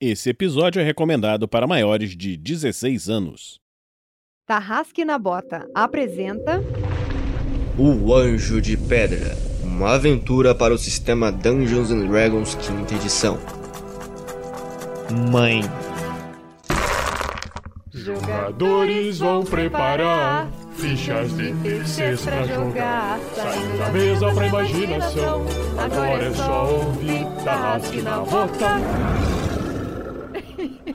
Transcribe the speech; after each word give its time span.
Esse 0.00 0.30
episódio 0.30 0.80
é 0.80 0.84
recomendado 0.84 1.48
para 1.48 1.66
maiores 1.66 2.16
de 2.16 2.36
16 2.36 3.08
anos. 3.08 3.58
Tarrasque 4.46 5.04
na 5.04 5.18
Bota 5.18 5.68
apresenta. 5.74 6.60
O 7.76 8.14
Anjo 8.14 8.62
de 8.62 8.76
Pedra 8.76 9.36
uma 9.60 9.94
aventura 9.94 10.54
para 10.54 10.72
o 10.72 10.78
sistema 10.78 11.32
Dungeons 11.32 11.90
and 11.90 12.06
Dragons 12.06 12.54
quinta 12.54 12.94
edição. 12.94 13.38
Mãe. 15.32 15.62
Jogadores 17.92 19.18
vão 19.18 19.44
preparar 19.44 20.48
fichas 20.74 21.36
de 21.36 21.52
terceiros 21.54 22.22
pra 22.24 22.44
jogar. 22.44 23.18
Saindo 23.34 23.78
da 23.78 23.90
mesa 23.90 24.32
pra 24.32 24.46
imaginação. 24.46 25.46
Agora 25.76 26.24
é 26.24 26.34
só 26.34 26.72
ouvir 26.72 27.26
Tarrasque 27.44 28.00
na 28.00 28.18
Bota. 28.20 29.47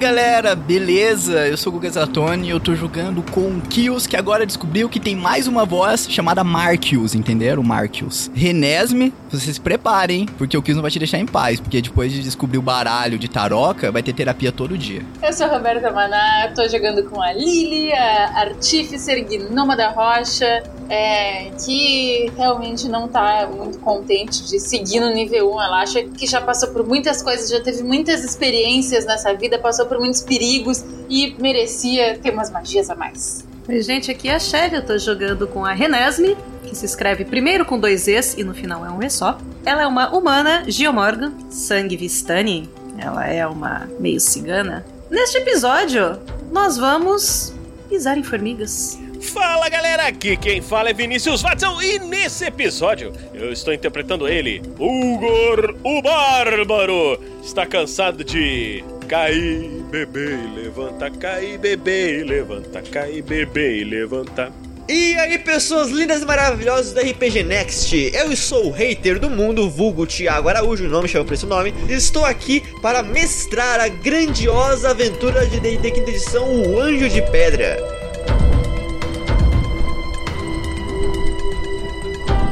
Galera, 0.00 0.56
beleza? 0.56 1.46
Eu 1.46 1.58
sou 1.58 1.70
o 1.70 1.74
Guga 1.74 1.90
Zatoni 1.90 2.46
e 2.46 2.50
eu 2.50 2.58
tô 2.58 2.74
jogando 2.74 3.22
com 3.30 3.42
o 3.42 3.60
Kills, 3.60 4.08
que 4.08 4.16
agora 4.16 4.46
descobriu 4.46 4.88
que 4.88 4.98
tem 4.98 5.14
mais 5.14 5.46
uma 5.46 5.66
voz 5.66 6.06
chamada 6.08 6.42
Markius, 6.42 7.14
entenderam? 7.14 7.62
Markius. 7.62 8.30
Renesme, 8.34 9.12
vocês 9.30 9.56
se 9.56 9.60
preparem, 9.60 10.24
porque 10.38 10.56
o 10.56 10.62
Kills 10.62 10.76
não 10.76 10.80
vai 10.80 10.90
te 10.90 10.98
deixar 10.98 11.18
em 11.18 11.26
paz, 11.26 11.60
porque 11.60 11.82
depois 11.82 12.10
de 12.10 12.22
descobrir 12.22 12.56
o 12.56 12.62
baralho 12.62 13.18
de 13.18 13.28
taroca, 13.28 13.92
vai 13.92 14.02
ter 14.02 14.14
terapia 14.14 14.50
todo 14.50 14.78
dia. 14.78 15.02
Eu 15.22 15.34
sou 15.34 15.44
a 15.44 15.50
Roberta 15.50 15.90
Maná, 15.90 16.50
tô 16.54 16.66
jogando 16.66 17.04
com 17.04 17.20
a 17.20 17.34
Lily, 17.34 17.92
a 17.92 18.40
Artíficer 18.40 19.22
Gnoma 19.28 19.76
da 19.76 19.90
Rocha, 19.90 20.62
é, 20.90 21.50
que 21.64 22.32
realmente 22.36 22.88
não 22.88 23.06
tá 23.06 23.48
muito 23.48 23.78
contente 23.78 24.44
de 24.44 24.58
seguir 24.58 24.98
no 24.98 25.08
nível 25.14 25.54
1. 25.54 25.62
Ela 25.62 25.82
acha 25.82 26.02
que 26.02 26.26
já 26.26 26.40
passou 26.40 26.70
por 26.70 26.84
muitas 26.84 27.22
coisas, 27.22 27.48
já 27.48 27.60
teve 27.60 27.84
muitas 27.84 28.24
experiências 28.24 29.06
nessa 29.06 29.32
vida, 29.32 29.56
passou 29.56 29.86
por 29.86 30.00
muitos 30.00 30.20
perigos 30.20 30.84
e 31.08 31.36
merecia 31.38 32.18
ter 32.18 32.32
umas 32.32 32.50
magias 32.50 32.90
a 32.90 32.96
mais. 32.96 33.44
Oi, 33.68 33.80
gente, 33.82 34.10
aqui 34.10 34.28
é 34.28 34.34
a 34.34 34.38
Shelly, 34.40 34.74
eu 34.74 34.84
tô 34.84 34.98
jogando 34.98 35.46
com 35.46 35.64
a 35.64 35.72
Renesme, 35.72 36.36
que 36.64 36.74
se 36.74 36.84
escreve 36.84 37.24
primeiro 37.24 37.64
com 37.64 37.78
dois 37.78 38.08
E's 38.08 38.36
e 38.36 38.42
no 38.42 38.52
final 38.52 38.84
é 38.84 38.90
um 38.90 39.00
E 39.00 39.08
só. 39.08 39.38
Ela 39.64 39.82
é 39.82 39.86
uma 39.86 40.10
humana 40.12 40.64
Geomorgan, 40.66 41.32
sangue 41.50 41.96
Vistani, 41.96 42.68
ela 42.98 43.24
é 43.28 43.46
uma 43.46 43.88
meio 44.00 44.18
cigana. 44.18 44.84
Neste 45.08 45.38
episódio, 45.38 46.18
nós 46.50 46.76
vamos 46.76 47.54
pisar 47.88 48.18
em 48.18 48.24
formigas. 48.24 48.98
Fala 49.20 49.68
galera, 49.68 50.06
aqui 50.06 50.34
quem 50.34 50.62
fala 50.62 50.90
é 50.90 50.94
Vinícius 50.94 51.42
Watson 51.42 51.80
e 51.82 51.98
nesse 51.98 52.46
episódio 52.46 53.12
eu 53.34 53.52
estou 53.52 53.72
interpretando 53.72 54.26
ele, 54.26 54.62
Ugor 54.78 55.76
o 55.84 56.00
Bárbaro. 56.00 57.20
Está 57.42 57.66
cansado 57.66 58.24
de 58.24 58.82
cair, 59.06 59.68
beber 59.90 60.38
e 60.38 60.62
levanta, 60.62 61.10
cair, 61.10 61.58
beber 61.58 62.20
e 62.20 62.24
levanta, 62.24 62.80
cair, 62.80 63.22
beber 63.22 63.82
e 63.82 63.84
levanta. 63.84 64.50
E 64.88 65.14
aí, 65.16 65.38
pessoas 65.38 65.90
lindas 65.90 66.22
e 66.22 66.26
maravilhosas 66.26 66.92
do 66.92 67.00
RPG 67.00 67.44
Next, 67.44 67.94
eu 68.12 68.34
sou 68.34 68.68
o 68.68 68.70
hater 68.72 69.20
do 69.20 69.30
mundo, 69.30 69.70
vulgo 69.70 70.04
Thiago 70.04 70.48
Araújo, 70.48 70.88
não 70.88 71.02
me 71.02 71.08
chama 71.08 71.24
por 71.24 71.34
esse 71.34 71.46
nome, 71.46 71.72
estou 71.88 72.24
aqui 72.24 72.60
para 72.82 73.00
mestrar 73.00 73.78
a 73.78 73.86
grandiosa 73.86 74.90
aventura 74.90 75.46
de 75.46 75.60
D&D 75.60 75.92
quinta 75.92 76.10
edição, 76.10 76.50
O 76.50 76.80
Anjo 76.80 77.08
de 77.08 77.22
Pedra. 77.30 77.99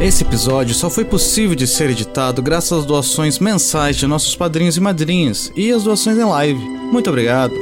Esse 0.01 0.23
episódio 0.23 0.77
só 0.77 0.89
foi 0.89 1.05
possível 1.05 1.57
de 1.57 1.67
ser 1.67 1.91
editado 1.91 2.41
graças 2.41 2.71
às 2.79 2.87
doações 2.87 3.41
mensais 3.41 3.97
de 3.97 4.07
nossos 4.07 4.37
padrinhos 4.37 4.77
e 4.77 4.81
madrinhas 4.81 5.53
e 5.57 5.73
às 5.73 5.83
doações 5.83 6.17
em 6.17 6.25
live. 6.25 6.61
Muito 6.93 7.11
obrigado. 7.11 7.53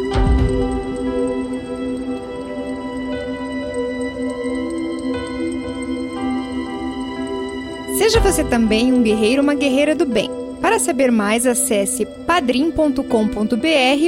Seja 7.97 8.21
você 8.21 8.45
também 8.45 8.93
um 8.93 9.03
guerreiro 9.03 9.41
ou 9.41 9.43
uma 9.43 9.55
guerreira 9.55 9.95
do 9.95 10.05
bem. 10.05 10.31
Para 10.61 10.79
saber 10.79 11.11
mais, 11.11 11.47
acesse 11.47 12.05
padrim.com.br 12.27 13.01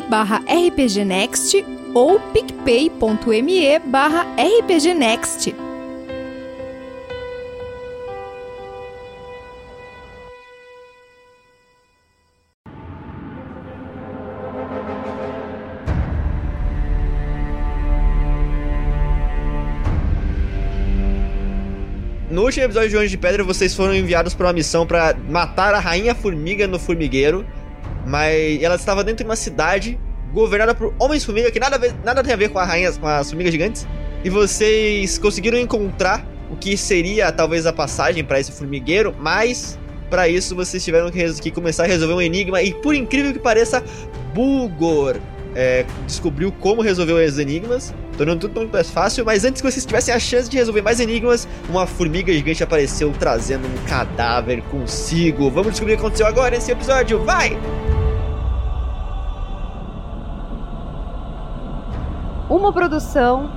barra 0.09 0.43
rpgnext 0.47 1.65
ou 1.95 2.21
picpay.me 2.21 3.78
barra 3.87 4.27
rpgnext. 4.37 5.67
Último 22.48 22.64
episódio 22.64 22.88
de 22.88 22.97
Anjo 22.97 23.09
de 23.09 23.19
Pedra, 23.19 23.44
vocês 23.44 23.75
foram 23.75 23.94
enviados 23.94 24.32
para 24.32 24.47
uma 24.47 24.54
missão 24.54 24.86
para 24.86 25.14
matar 25.28 25.75
a 25.75 25.78
Rainha 25.78 26.14
Formiga 26.14 26.66
no 26.66 26.78
formigueiro. 26.78 27.47
Mas 28.06 28.62
ela 28.62 28.76
estava 28.76 29.04
dentro 29.04 29.22
de 29.22 29.28
uma 29.28 29.36
cidade 29.36 30.00
governada 30.32 30.75
por 30.75 30.94
Homens-Formiga, 30.98 31.50
que 31.50 31.60
nada, 31.60 31.78
nada 32.03 32.25
tem 32.25 32.32
a 32.32 32.36
ver 32.36 32.48
com, 32.48 32.59
a 32.59 32.64
rainha, 32.64 32.91
com 32.92 33.06
as 33.06 33.28
formigas 33.28 33.53
gigantes. 33.53 33.86
E 34.25 34.31
vocês 34.31 35.19
conseguiram 35.19 35.59
encontrar 35.59 36.26
o 36.50 36.56
que 36.56 36.75
seria 36.75 37.31
talvez 37.31 37.66
a 37.66 37.72
passagem 37.72 38.25
para 38.25 38.41
esse 38.41 38.50
formigueiro, 38.50 39.15
mas 39.19 39.78
para 40.09 40.26
isso 40.26 40.56
vocês 40.56 40.82
tiveram 40.82 41.10
que, 41.10 41.30
que 41.34 41.50
começar 41.50 41.84
a 41.84 41.86
resolver 41.86 42.15
um 42.15 42.22
enigma. 42.22 42.62
E 42.62 42.72
por 42.72 42.94
incrível 42.94 43.34
que 43.34 43.38
pareça, 43.38 43.84
Bulgor 44.32 45.19
é, 45.54 45.84
descobriu 46.06 46.53
como 46.53 46.82
resolver 46.82 47.12
os 47.12 47.38
enigmas, 47.38 47.94
tornando 48.16 48.41
tudo 48.41 48.60
muito 48.60 48.72
mais 48.72 48.91
fácil. 48.91 49.25
Mas 49.25 49.44
antes 49.44 49.60
que 49.60 49.70
vocês 49.70 49.84
tivessem 49.84 50.14
a 50.14 50.19
chance 50.19 50.48
de 50.48 50.56
resolver 50.56 50.82
mais 50.82 51.00
enigmas, 51.00 51.48
uma 51.69 51.86
formiga 51.86 52.32
gigante 52.32 52.62
apareceu 52.62 53.12
trazendo 53.19 53.66
um 53.66 53.88
cadáver 53.88 54.62
consigo. 54.64 55.50
Vamos 55.50 55.72
descobrir 55.72 55.94
o 55.94 55.97
que 55.97 56.03
aconteceu 56.03 56.26
agora 56.26 56.50
nesse 56.50 56.70
episódio. 56.70 57.22
Vai! 57.25 57.59
Uma 62.48 62.72
produção 62.72 63.50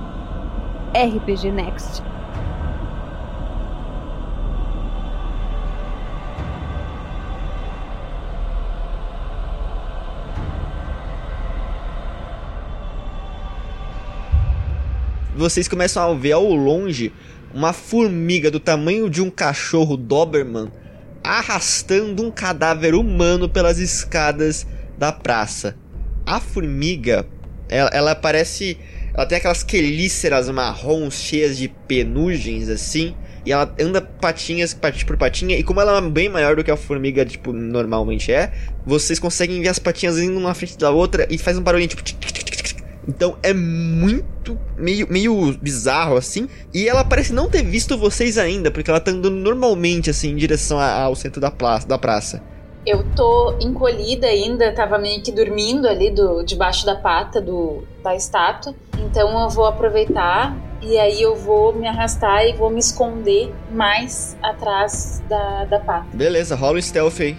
RPG 0.94 1.50
Next. 1.50 2.11
Vocês 15.36 15.66
começam 15.68 16.02
a 16.02 16.14
ver 16.14 16.32
ao 16.32 16.52
longe 16.52 17.12
uma 17.54 17.72
formiga 17.72 18.50
do 18.50 18.60
tamanho 18.60 19.08
de 19.08 19.22
um 19.22 19.30
cachorro 19.30 19.96
Doberman 19.96 20.70
arrastando 21.22 22.22
um 22.22 22.30
cadáver 22.30 22.94
humano 22.94 23.48
pelas 23.48 23.78
escadas 23.78 24.66
da 24.98 25.12
praça. 25.12 25.76
A 26.26 26.40
formiga, 26.40 27.26
ela, 27.68 27.90
ela 27.92 28.14
parece. 28.14 28.76
Ela 29.14 29.26
tem 29.26 29.38
aquelas 29.38 29.62
quelíceras 29.62 30.48
marrons 30.48 31.14
cheias 31.14 31.56
de 31.56 31.68
penugens 31.68 32.68
assim. 32.68 33.14
E 33.44 33.52
ela 33.52 33.74
anda 33.78 34.00
patinhas, 34.00 34.72
patinha 34.72 35.04
por 35.04 35.16
patinha. 35.16 35.58
E 35.58 35.62
como 35.62 35.80
ela 35.80 35.98
é 35.98 36.10
bem 36.10 36.28
maior 36.28 36.54
do 36.56 36.62
que 36.62 36.70
a 36.70 36.76
formiga, 36.76 37.24
tipo, 37.24 37.52
normalmente 37.52 38.32
é, 38.32 38.52
vocês 38.86 39.18
conseguem 39.18 39.60
ver 39.60 39.68
as 39.68 39.78
patinhas 39.78 40.18
indo 40.18 40.38
uma 40.38 40.54
frente 40.54 40.78
da 40.78 40.90
outra 40.90 41.26
e 41.28 41.36
faz 41.36 41.58
um 41.58 41.62
barulhinho 41.62 41.88
tipo. 41.88 42.02
tic, 42.02 42.18
tic. 42.20 42.41
Então 43.06 43.36
é 43.42 43.52
muito. 43.52 44.58
meio, 44.76 45.06
meio 45.10 45.56
bizarro 45.60 46.16
assim. 46.16 46.48
E 46.72 46.88
ela 46.88 47.04
parece 47.04 47.32
não 47.32 47.48
ter 47.48 47.62
visto 47.64 47.96
vocês 47.98 48.38
ainda, 48.38 48.70
porque 48.70 48.90
ela 48.90 49.00
tá 49.00 49.10
andando 49.10 49.36
normalmente 49.36 50.10
assim 50.10 50.30
em 50.30 50.36
direção 50.36 50.78
a- 50.78 51.02
ao 51.02 51.14
centro 51.14 51.40
da, 51.40 51.50
praça, 51.50 51.86
da 51.86 51.98
praça. 51.98 52.42
Eu 52.84 53.04
tô 53.14 53.56
encolhida 53.60 54.26
ainda, 54.26 54.72
tava 54.72 54.98
meio 54.98 55.22
que 55.22 55.30
dormindo 55.30 55.86
ali 55.86 56.10
do, 56.10 56.42
debaixo 56.42 56.84
da 56.84 56.96
pata 56.96 57.40
do, 57.40 57.84
da 58.02 58.14
estátua. 58.16 58.74
Então 58.98 59.40
eu 59.42 59.48
vou 59.48 59.66
aproveitar 59.66 60.56
e 60.80 60.98
aí 60.98 61.22
eu 61.22 61.36
vou 61.36 61.72
me 61.72 61.86
arrastar 61.86 62.44
e 62.44 62.52
vou 62.54 62.70
me 62.70 62.80
esconder 62.80 63.52
mais 63.70 64.36
atrás 64.42 65.22
da, 65.28 65.64
da 65.66 65.78
pata. 65.78 66.06
Beleza, 66.12 66.56
rola 66.56 66.78
o 66.78 66.82
stealth 66.82 67.20
aí. 67.20 67.36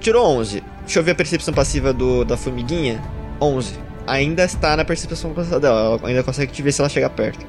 Tirou 0.00 0.24
11. 0.38 0.62
Deixa 0.84 0.98
eu 0.98 1.02
ver 1.04 1.12
a 1.12 1.14
percepção 1.16 1.52
passiva 1.54 1.92
do, 1.92 2.24
da 2.24 2.36
formiguinha. 2.36 3.00
11. 3.42 3.74
Ainda 4.06 4.44
está 4.44 4.76
na 4.76 4.84
percepção 4.84 5.32
dela. 5.32 5.98
Ela 5.98 6.08
ainda 6.08 6.22
consegue 6.22 6.52
te 6.52 6.62
ver 6.62 6.72
se 6.72 6.80
ela 6.80 6.88
chegar 6.88 7.10
perto. 7.10 7.44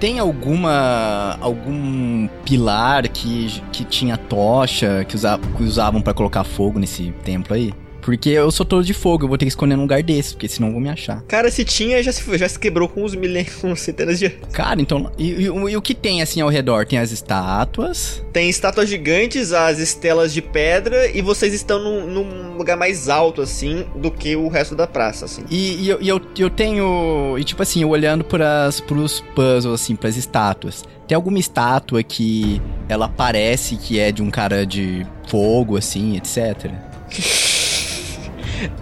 Tem 0.00 0.18
alguma. 0.18 1.38
algum 1.40 2.26
pilar 2.44 3.08
que, 3.08 3.62
que 3.72 3.84
tinha 3.84 4.16
tocha, 4.16 5.04
que, 5.04 5.14
usa, 5.14 5.38
que 5.56 5.62
usavam 5.62 6.02
pra 6.02 6.12
colocar 6.12 6.44
fogo 6.44 6.78
nesse 6.78 7.12
templo 7.24 7.54
aí? 7.54 7.72
Porque 8.02 8.30
eu 8.30 8.50
sou 8.50 8.66
todo 8.66 8.84
de 8.84 8.92
fogo, 8.92 9.24
eu 9.24 9.28
vou 9.28 9.38
ter 9.38 9.44
que 9.46 9.50
esconder 9.50 9.76
num 9.76 9.82
lugar 9.82 10.02
desse, 10.02 10.34
porque 10.34 10.48
senão 10.48 10.72
vão 10.72 10.80
me 10.80 10.90
achar. 10.90 11.22
Cara, 11.22 11.50
se 11.50 11.64
tinha, 11.64 12.02
já 12.02 12.12
se, 12.12 12.36
já 12.36 12.48
se 12.48 12.58
quebrou 12.58 12.88
com 12.88 13.04
uns 13.04 13.14
milênios, 13.14 13.54
com 13.62 13.74
centenas 13.76 14.18
de 14.18 14.26
anos. 14.26 14.38
Cara, 14.52 14.80
então. 14.80 15.10
E, 15.16 15.30
e- 15.30 15.44
e 15.44 15.76
o 15.76 15.80
que 15.80 15.94
tem 15.94 16.20
assim 16.20 16.40
ao 16.40 16.48
redor? 16.48 16.84
Tem 16.84 16.98
as 16.98 17.12
estátuas. 17.12 18.22
Tem 18.32 18.50
estátuas 18.50 18.88
gigantes, 18.88 19.52
as 19.52 19.78
estelas 19.78 20.32
de 20.34 20.42
pedra, 20.42 21.08
e 21.16 21.22
vocês 21.22 21.54
estão 21.54 21.78
num, 21.82 22.06
num 22.06 22.56
lugar 22.56 22.76
mais 22.76 23.08
alto, 23.08 23.40
assim, 23.40 23.86
do 23.96 24.10
que 24.10 24.34
o 24.34 24.48
resto 24.48 24.74
da 24.74 24.86
praça, 24.86 25.24
assim. 25.24 25.44
E, 25.48 25.84
e 25.84 25.88
eu, 25.88 26.00
eu, 26.00 26.20
eu 26.38 26.50
tenho. 26.50 27.36
E 27.38 27.44
tipo 27.44 27.62
assim, 27.62 27.82
eu 27.82 27.88
olhando 27.90 28.24
pras, 28.24 28.80
pros 28.80 29.20
puzzles, 29.34 29.80
assim, 29.80 29.94
pras 29.94 30.16
estátuas. 30.16 30.84
Tem 31.06 31.14
alguma 31.14 31.38
estátua 31.38 32.02
que 32.02 32.60
ela 32.88 33.08
parece 33.08 33.76
que 33.76 33.98
é 34.00 34.10
de 34.10 34.22
um 34.22 34.30
cara 34.30 34.66
de 34.66 35.06
fogo, 35.28 35.76
assim, 35.76 36.16
etc. 36.16 36.70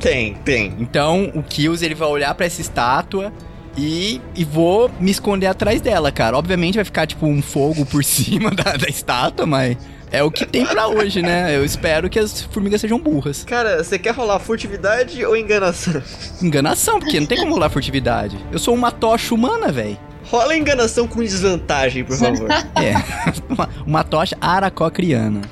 Tem, 0.01 0.35
tem. 0.35 0.75
Então 0.79 1.31
o 1.35 1.43
Kills 1.43 1.85
ele 1.85 1.95
vai 1.95 2.09
olhar 2.09 2.35
pra 2.35 2.47
essa 2.47 2.61
estátua 2.61 3.33
e, 3.77 4.21
e 4.35 4.45
vou 4.45 4.91
me 5.01 5.11
esconder 5.11 5.47
atrás 5.47 5.81
dela, 5.81 6.11
cara. 6.11 6.37
Obviamente 6.37 6.75
vai 6.77 6.85
ficar 6.85 7.07
tipo 7.07 7.27
um 7.27 7.41
fogo 7.43 7.85
por 7.87 8.03
cima 8.05 8.51
da, 8.51 8.77
da 8.77 8.89
estátua, 8.89 9.47
mas 9.47 9.77
é 10.11 10.23
o 10.23 10.31
que 10.31 10.45
tem 10.45 10.67
pra 10.67 10.89
hoje, 10.89 11.23
né? 11.23 11.57
Eu 11.57 11.65
espero 11.65 12.11
que 12.11 12.19
as 12.19 12.43
formigas 12.43 12.81
sejam 12.81 12.99
burras. 12.99 13.45
Cara, 13.45 13.83
você 13.83 13.99
quer 13.99 14.13
rolar 14.13 14.41
furtividade 14.41 15.25
ou 15.25 15.37
enganação? 15.37 16.03
Enganação, 16.43 16.99
porque 16.99 17.21
não 17.21 17.27
tem 17.27 17.39
como 17.39 17.53
rolar 17.53 17.71
furtividade. 17.71 18.37
Eu 18.51 18.59
sou 18.59 18.75
uma 18.75 18.91
tocha 18.91 19.35
humana, 19.35 19.71
velho. 19.71 19.99
Rola 20.25 20.57
enganação 20.57 21.09
com 21.09 21.21
desvantagem, 21.23 22.05
por 22.05 22.17
favor. 22.17 22.49
É, 22.81 22.95
uma, 23.49 23.69
uma 23.87 24.05
tocha 24.05 24.37
aracocriana. 24.41 25.43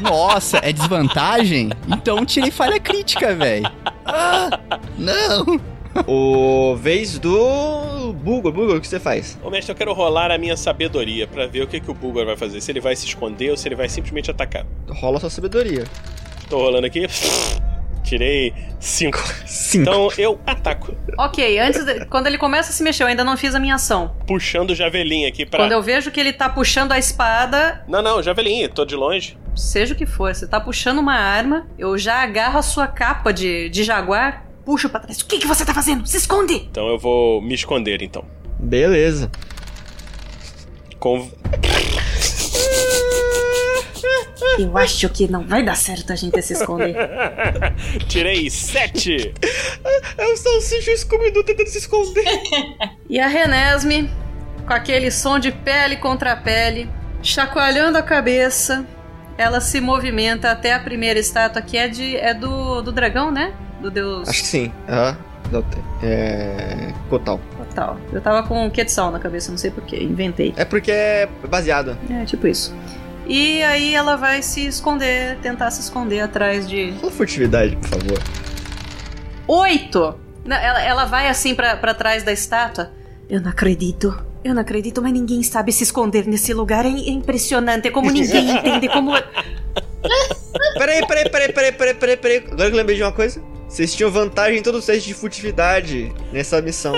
Nossa, 0.00 0.58
é 0.62 0.72
desvantagem? 0.72 1.70
Então 1.88 2.24
tirei 2.24 2.50
falha 2.50 2.78
crítica, 2.80 3.34
velho. 3.34 3.70
Ah, 4.04 4.58
não. 4.98 5.60
o 6.06 6.74
vez 6.76 7.18
do 7.18 8.12
Bulgor. 8.14 8.50
Bulgor, 8.52 8.76
o 8.76 8.80
que 8.80 8.88
você 8.88 8.98
faz? 9.00 9.38
Ô 9.42 9.50
mestre, 9.50 9.72
eu 9.72 9.76
quero 9.76 9.92
rolar 9.92 10.30
a 10.30 10.38
minha 10.38 10.56
sabedoria 10.56 11.26
pra 11.26 11.46
ver 11.46 11.62
o 11.62 11.66
que, 11.66 11.80
que 11.80 11.90
o 11.90 11.94
Bulgar 11.94 12.24
vai 12.26 12.36
fazer. 12.36 12.60
Se 12.60 12.70
ele 12.72 12.80
vai 12.80 12.96
se 12.96 13.06
esconder 13.06 13.50
ou 13.50 13.56
se 13.56 13.68
ele 13.68 13.74
vai 13.76 13.88
simplesmente 13.88 14.30
atacar. 14.30 14.64
Rola 14.88 15.20
sua 15.20 15.30
sabedoria. 15.30 15.84
Tô 16.48 16.58
rolando 16.58 16.86
aqui. 16.86 17.06
Tirei 18.02 18.52
5. 18.80 19.16
Cinco. 19.46 19.82
Então 19.82 20.08
eu 20.18 20.38
ataco. 20.46 20.94
Ok, 21.18 21.58
antes 21.60 21.84
de- 21.84 22.04
quando 22.06 22.26
ele 22.26 22.36
começa 22.36 22.70
a 22.70 22.72
se 22.72 22.82
mexer, 22.82 23.04
eu 23.04 23.06
ainda 23.06 23.22
não 23.24 23.36
fiz 23.36 23.54
a 23.54 23.60
minha 23.60 23.76
ação. 23.76 24.14
Puxando 24.26 24.70
o 24.70 24.74
javelin 24.74 25.24
aqui 25.26 25.46
pra. 25.46 25.60
Quando 25.60 25.72
eu 25.72 25.80
vejo 25.82 26.10
que 26.10 26.18
ele 26.18 26.32
tá 26.32 26.48
puxando 26.48 26.92
a 26.92 26.98
espada, 26.98 27.84
Não, 27.88 28.02
não, 28.02 28.22
javelin, 28.22 28.68
tô 28.68 28.84
de 28.84 28.96
longe. 28.96 29.38
Seja 29.54 29.94
o 29.94 29.96
que 29.96 30.06
for, 30.06 30.34
você 30.34 30.46
tá 30.46 30.60
puxando 30.60 30.98
uma 30.98 31.14
arma, 31.14 31.66
eu 31.78 31.96
já 31.98 32.22
agarro 32.22 32.58
a 32.58 32.62
sua 32.62 32.86
capa 32.86 33.32
de, 33.32 33.68
de 33.68 33.84
jaguar, 33.84 34.46
puxo 34.64 34.88
pra 34.88 35.00
trás. 35.00 35.20
O 35.20 35.26
que, 35.26 35.38
que 35.38 35.46
você 35.46 35.64
tá 35.64 35.74
fazendo? 35.74 36.06
Se 36.06 36.16
esconde! 36.16 36.54
Então 36.54 36.88
eu 36.88 36.98
vou 36.98 37.40
me 37.42 37.54
esconder 37.54 38.02
então. 38.02 38.24
Beleza. 38.58 39.30
Com... 40.98 41.30
Eu 44.58 44.76
acho 44.76 45.08
que 45.08 45.30
não 45.30 45.46
vai 45.46 45.62
dar 45.62 45.76
certo 45.76 46.12
a 46.12 46.16
gente 46.16 46.40
se 46.42 46.52
esconder. 46.52 46.94
Tirei 48.06 48.50
7. 48.50 49.34
É 50.18 50.26
o 50.26 50.36
salsicha 50.36 50.90
e 50.90 50.94
o 50.94 50.98
Scooby-Doo 50.98 51.44
tentando 51.44 51.68
se 51.68 51.78
esconder. 51.78 52.24
E 53.08 53.20
a 53.20 53.26
Renesme, 53.26 54.10
com 54.66 54.72
aquele 54.72 55.10
som 55.10 55.38
de 55.38 55.52
pele 55.52 55.96
contra 55.96 56.34
pele, 56.34 56.88
chacoalhando 57.22 57.98
a 57.98 58.02
cabeça, 58.02 58.86
ela 59.36 59.60
se 59.60 59.80
movimenta 59.80 60.50
até 60.50 60.74
a 60.74 60.80
primeira 60.80 61.18
estátua 61.18 61.62
que 61.62 61.76
é 61.76 61.88
de 61.88 62.16
é 62.16 62.34
do, 62.34 62.82
do 62.82 62.92
dragão, 62.92 63.30
né? 63.30 63.52
Do 63.80 63.90
deus 63.90 64.28
Acho 64.28 64.42
que 64.42 64.48
sim. 64.48 64.72
Tem. 65.70 65.82
É. 66.02 66.92
Kotal. 67.10 67.40
Tal. 67.74 67.98
Eu 68.12 68.20
tava 68.20 68.46
com 68.46 68.70
Quetzal 68.70 69.10
na 69.10 69.18
cabeça, 69.18 69.50
não 69.50 69.58
sei 69.58 69.70
porquê, 69.70 70.02
inventei. 70.02 70.52
É 70.56 70.64
porque 70.64 70.90
é 70.90 71.28
baseado. 71.48 71.96
É, 72.10 72.24
tipo 72.24 72.46
isso. 72.46 72.74
E 73.26 73.62
aí 73.62 73.94
ela 73.94 74.16
vai 74.16 74.42
se 74.42 74.66
esconder, 74.66 75.38
tentar 75.38 75.70
se 75.70 75.80
esconder 75.80 76.20
atrás 76.20 76.68
de. 76.68 76.90
Rola 77.00 77.12
furtividade, 77.12 77.76
por 77.76 77.88
favor. 77.88 78.18
Oito! 79.46 80.18
Ela, 80.44 80.82
ela 80.82 81.04
vai 81.04 81.28
assim 81.28 81.54
pra 81.54 81.94
trás 81.94 82.22
da 82.22 82.32
estátua. 82.32 82.90
Eu 83.28 83.40
não 83.40 83.50
acredito. 83.50 84.31
Eu 84.44 84.54
não 84.54 84.62
acredito, 84.62 85.00
mas 85.00 85.12
ninguém 85.12 85.42
sabe 85.42 85.72
se 85.72 85.84
esconder 85.84 86.26
nesse 86.26 86.52
lugar. 86.52 86.84
É, 86.84 86.88
é 86.88 87.10
impressionante. 87.10 87.88
É 87.88 87.90
como 87.90 88.10
ninguém 88.10 88.50
entende 88.58 88.88
como. 88.88 89.12
Peraí, 90.74 91.06
peraí, 91.06 91.30
peraí, 91.30 91.52
peraí, 91.52 91.72
peraí, 91.72 91.94
peraí, 91.94 92.16
peraí. 92.16 92.36
Agora 92.38 92.68
que 92.68 92.74
eu 92.74 92.76
lembrei 92.76 92.96
de 92.96 93.02
uma 93.02 93.12
coisa. 93.12 93.42
Vocês 93.68 93.94
tinham 93.94 94.10
vantagem 94.10 94.58
em 94.58 94.62
todo 94.62 94.78
o 94.78 94.82
teste 94.82 95.08
de 95.08 95.14
furtividade 95.14 96.12
nessa 96.32 96.60
missão. 96.60 96.92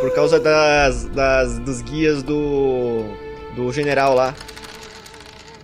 Por 0.00 0.12
causa 0.14 0.40
das, 0.40 1.04
das 1.04 1.58
dos 1.58 1.82
guias 1.82 2.22
do. 2.22 3.04
do 3.54 3.70
general 3.70 4.14
lá. 4.14 4.34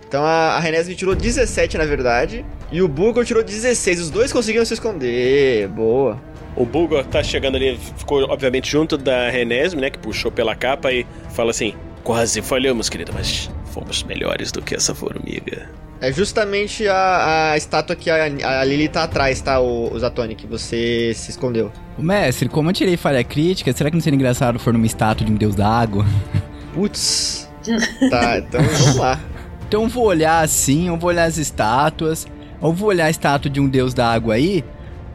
Então 0.07 0.23
a, 0.23 0.55
a 0.55 0.59
Renesme 0.59 0.95
tirou 0.95 1.15
17, 1.15 1.77
na 1.77 1.85
verdade. 1.85 2.45
E 2.71 2.81
o 2.81 2.87
Bulgor 2.87 3.25
tirou 3.25 3.43
16. 3.43 3.99
Os 3.99 4.09
dois 4.09 4.31
conseguiram 4.31 4.65
se 4.65 4.75
esconder. 4.75 5.67
Boa. 5.67 6.21
O 6.55 6.65
Bulgor 6.65 7.05
tá 7.05 7.23
chegando 7.23 7.55
ali, 7.55 7.77
ficou 7.97 8.23
obviamente 8.29 8.69
junto 8.69 8.97
da 8.97 9.29
Renesme, 9.29 9.81
né? 9.81 9.89
Que 9.89 9.97
puxou 9.97 10.31
pela 10.31 10.55
capa 10.55 10.91
e 10.91 11.05
fala 11.31 11.51
assim: 11.51 11.73
Quase 12.03 12.41
falhamos, 12.41 12.89
querida, 12.89 13.11
mas 13.13 13.49
fomos 13.71 14.03
melhores 14.03 14.51
do 14.51 14.61
que 14.61 14.75
essa 14.75 14.93
formiga. 14.95 15.69
É 16.01 16.11
justamente 16.13 16.87
a, 16.87 17.51
a 17.51 17.57
estátua 17.57 17.93
que 17.95 18.09
a, 18.09 18.23
a 18.23 18.63
Lily 18.63 18.87
tá 18.87 19.03
atrás, 19.03 19.41
tá, 19.41 19.59
o, 19.59 19.93
o 19.93 19.99
Zatoni, 19.99 20.33
que 20.33 20.47
você 20.47 21.11
se 21.13 21.29
escondeu. 21.29 21.71
Ô, 21.97 22.01
mestre, 22.01 22.47
como 22.47 22.69
eu 22.69 22.73
tirei 22.73 22.95
falha 22.95 23.23
crítica, 23.23 23.73
será 23.73 23.89
que 23.89 23.97
não 23.97 24.01
seria 24.01 24.15
engraçado 24.15 24.57
for 24.57 24.71
numa 24.71 24.85
estátua 24.85 25.25
de 25.25 25.31
um 25.31 25.35
deus 25.35 25.55
da 25.55 25.67
água? 25.67 26.05
Putz. 26.73 27.49
Tá, 28.09 28.39
então 28.39 28.63
vamos 28.63 28.95
lá. 28.95 29.19
Então 29.67 29.83
eu 29.83 29.89
vou 29.89 30.05
olhar 30.05 30.43
assim, 30.43 30.87
eu 30.87 30.97
vou 30.97 31.09
olhar 31.09 31.25
as 31.25 31.37
estátuas, 31.37 32.25
eu 32.61 32.73
vou 32.73 32.89
olhar 32.89 33.05
a 33.05 33.09
estátua 33.09 33.51
de 33.51 33.59
um 33.59 33.67
deus 33.67 33.93
da 33.93 34.11
água 34.11 34.33
aí. 34.33 34.63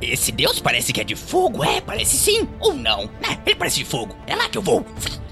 Esse 0.00 0.32
deus 0.32 0.60
parece 0.60 0.92
que 0.92 1.00
é 1.00 1.04
de 1.04 1.16
fogo, 1.16 1.64
é? 1.64 1.80
Parece 1.80 2.16
sim 2.16 2.48
ou 2.60 2.74
não? 2.74 3.04
Né? 3.20 3.38
Ele 3.46 3.54
parece 3.54 3.78
de 3.78 3.84
fogo. 3.84 4.14
É 4.26 4.34
lá 4.34 4.48
que 4.48 4.58
eu 4.58 4.62
vou. 4.62 4.84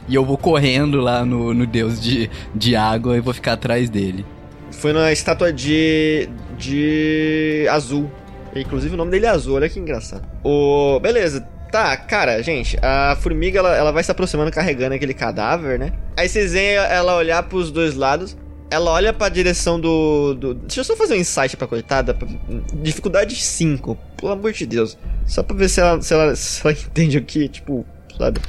E 0.09 0.14
eu 0.14 0.25
vou 0.25 0.37
correndo 0.37 1.00
lá 1.00 1.25
no, 1.25 1.55
no 1.55 1.67
deus 1.67 2.00
de, 2.00 2.31
de 2.55 2.75
água 2.75 3.17
e 3.17 3.20
vou 3.20 3.35
ficar 3.35 3.55
atrás 3.55 3.88
dele. 3.88 4.25
Foi 4.70 4.93
na 4.93 5.12
estátua 5.12 5.53
de. 5.53 6.29
de. 6.59 7.67
azul. 7.70 8.11
Inclusive 8.54 8.95
o 8.95 8.97
nome 8.97 9.11
dele 9.11 9.26
é 9.26 9.28
azul, 9.28 9.57
olha 9.57 9.69
que 9.69 9.78
engraçado. 9.78 10.26
O. 10.42 10.99
Beleza. 11.00 11.47
Tá, 11.71 11.97
cara, 11.97 12.42
gente, 12.42 12.76
a 12.83 13.16
formiga 13.19 13.59
ela, 13.59 13.75
ela 13.75 13.90
vai 13.92 14.02
se 14.02 14.11
aproximando 14.11 14.50
carregando 14.50 14.95
aquele 14.95 15.14
cadáver, 15.14 15.78
né? 15.78 15.92
Aí 16.19 16.28
vocês 16.28 16.52
veem 16.52 16.75
ela 16.75 17.16
olhar 17.16 17.42
pros 17.45 17.71
dois 17.71 17.95
lados. 17.95 18.37
Ela 18.73 18.91
olha 18.91 19.12
pra 19.12 19.29
direção 19.29 19.79
do, 19.79 20.35
do. 20.35 20.55
Deixa 20.55 20.81
eu 20.81 20.85
só 20.85 20.97
fazer 20.97 21.14
um 21.14 21.19
insight 21.19 21.57
pra 21.57 21.67
coitada. 21.67 22.14
pra- 22.14 22.26
Dificuldade 22.75 23.37
5, 23.37 23.97
pelo 24.17 24.33
amor 24.33 24.52
de 24.52 24.64
Deus. 24.67 24.97
Só 25.26 25.43
pra 25.43 25.57
ver 25.57 25.69
se 25.69 25.81
ela, 25.81 26.00
se 26.00 26.12
ela, 26.14 26.35
se 26.35 26.67
ela 26.67 26.73
entende 26.87 27.19
o 27.19 27.23
que, 27.23 27.49
tipo, 27.49 27.85
sabe? 28.17 28.41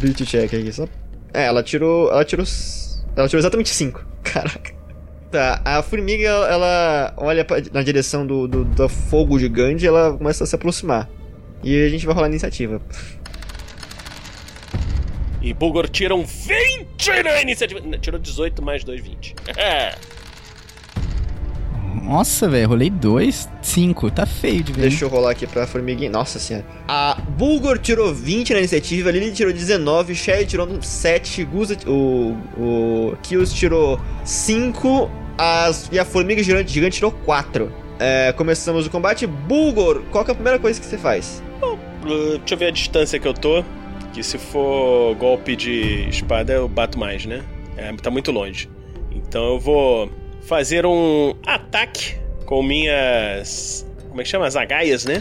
Beat 0.00 0.24
check 0.26 0.52
aqui, 0.52 0.72
só. 0.72 0.86
É, 1.32 1.44
ela 1.46 1.62
tirou. 1.62 2.10
Ela 2.10 2.24
tirou. 2.24 2.44
Ela 3.16 3.28
tirou 3.28 3.38
exatamente 3.40 3.70
5. 3.70 4.04
Caraca. 4.24 4.76
Tá, 5.30 5.60
a 5.64 5.82
formiga 5.82 6.26
ela 6.26 7.12
olha 7.18 7.44
pra- 7.44 7.58
na 7.72 7.82
direção 7.82 8.26
do, 8.26 8.48
do, 8.48 8.64
do 8.64 8.88
fogo 8.88 9.38
gigante 9.38 9.84
e 9.84 9.86
ela 9.86 10.16
começa 10.16 10.42
a 10.42 10.46
se 10.46 10.54
aproximar. 10.54 11.08
E 11.62 11.84
a 11.84 11.88
gente 11.88 12.06
vai 12.06 12.14
rolar 12.14 12.26
a 12.28 12.30
iniciativa. 12.30 12.80
E 15.40 15.52
Bulgor 15.54 15.88
tira 15.88 16.14
um 16.14 16.24
20 16.24 17.22
na 17.22 17.40
iniciativa. 17.40 17.80
Tirou 17.98 18.20
18 18.20 18.62
mais 18.62 18.82
2, 18.84 19.00
20. 19.00 19.34
Nossa, 22.02 22.48
velho, 22.48 22.68
rolei 22.68 22.88
dois, 22.88 23.48
cinco, 23.60 24.10
tá 24.10 24.24
feio 24.24 24.62
de 24.62 24.72
ver. 24.72 24.82
Deixa 24.82 25.04
eu 25.04 25.08
rolar 25.10 25.32
aqui 25.32 25.46
pra 25.46 25.66
formiguinha. 25.66 26.08
Nossa 26.08 26.38
senhora. 26.38 26.64
A 26.86 27.20
Bulgor 27.36 27.78
tirou 27.78 28.14
20 28.14 28.54
na 28.54 28.60
iniciativa, 28.60 29.10
Lily 29.10 29.30
tirou 29.32 29.52
19, 29.52 30.14
Sherry 30.14 30.46
tirou 30.46 30.80
7, 30.80 31.44
Guza, 31.44 31.76
o, 31.86 32.34
o 32.56 33.16
Kills 33.22 33.54
tirou 33.54 34.00
5 34.24 35.10
as, 35.36 35.88
e 35.92 35.98
a 35.98 36.04
formiga 36.04 36.42
gigante, 36.42 36.72
gigante 36.72 36.96
tirou 36.96 37.12
4. 37.12 37.70
É, 37.98 38.32
começamos 38.32 38.86
o 38.86 38.90
combate. 38.90 39.26
Bulgor, 39.26 40.02
qual 40.10 40.24
que 40.24 40.30
é 40.30 40.32
a 40.32 40.34
primeira 40.34 40.58
coisa 40.58 40.80
que 40.80 40.86
você 40.86 40.96
faz? 40.96 41.42
Uh, 41.62 42.38
Deixa 42.38 42.54
eu 42.54 42.58
ver 42.58 42.66
a 42.66 42.70
distância 42.70 43.18
que 43.18 43.28
eu 43.28 43.34
tô. 43.34 43.62
Que 44.12 44.22
se 44.22 44.38
for 44.38 45.14
golpe 45.16 45.54
de 45.54 46.08
espada, 46.08 46.52
eu 46.54 46.68
bato 46.68 46.98
mais, 46.98 47.24
né? 47.26 47.44
É, 47.76 47.92
tá 47.94 48.10
muito 48.10 48.32
longe. 48.32 48.68
Então 49.10 49.54
eu 49.54 49.60
vou 49.60 50.10
fazer 50.42 50.86
um 50.86 51.34
ataque 51.46 52.16
com 52.44 52.62
minhas. 52.62 53.86
Como 54.08 54.20
é 54.20 54.24
que 54.24 54.30
chama? 54.30 54.46
As 54.46 54.56
agaias, 54.56 55.04
né? 55.04 55.20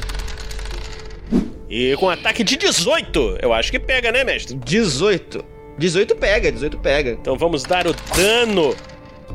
E 1.69 1.95
com 1.97 2.09
ataque 2.09 2.43
de 2.43 2.55
18. 2.55 3.39
Eu 3.41 3.53
acho 3.53 3.71
que 3.71 3.79
pega, 3.79 4.11
né, 4.11 4.23
mestre? 4.23 4.55
18. 4.55 5.43
18 5.77 6.15
pega, 6.15 6.51
18 6.51 6.77
pega. 6.79 7.11
Então 7.11 7.37
vamos 7.37 7.63
dar 7.63 7.85
o 7.87 7.93
dano. 8.15 8.75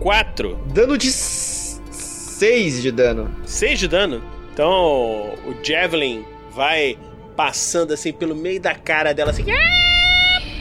4. 0.00 0.56
Dano 0.72 0.96
de 0.98 1.12
6 1.12 2.82
de 2.82 2.90
dano. 2.90 3.34
6 3.44 3.78
de 3.78 3.88
dano. 3.88 4.22
Então 4.52 5.34
o 5.46 5.54
Javelin 5.62 6.24
vai 6.54 6.96
passando 7.42 7.92
assim 7.92 8.12
pelo 8.12 8.36
meio 8.36 8.60
da 8.60 8.72
cara 8.72 9.12
dela 9.12 9.32
assim. 9.32 9.44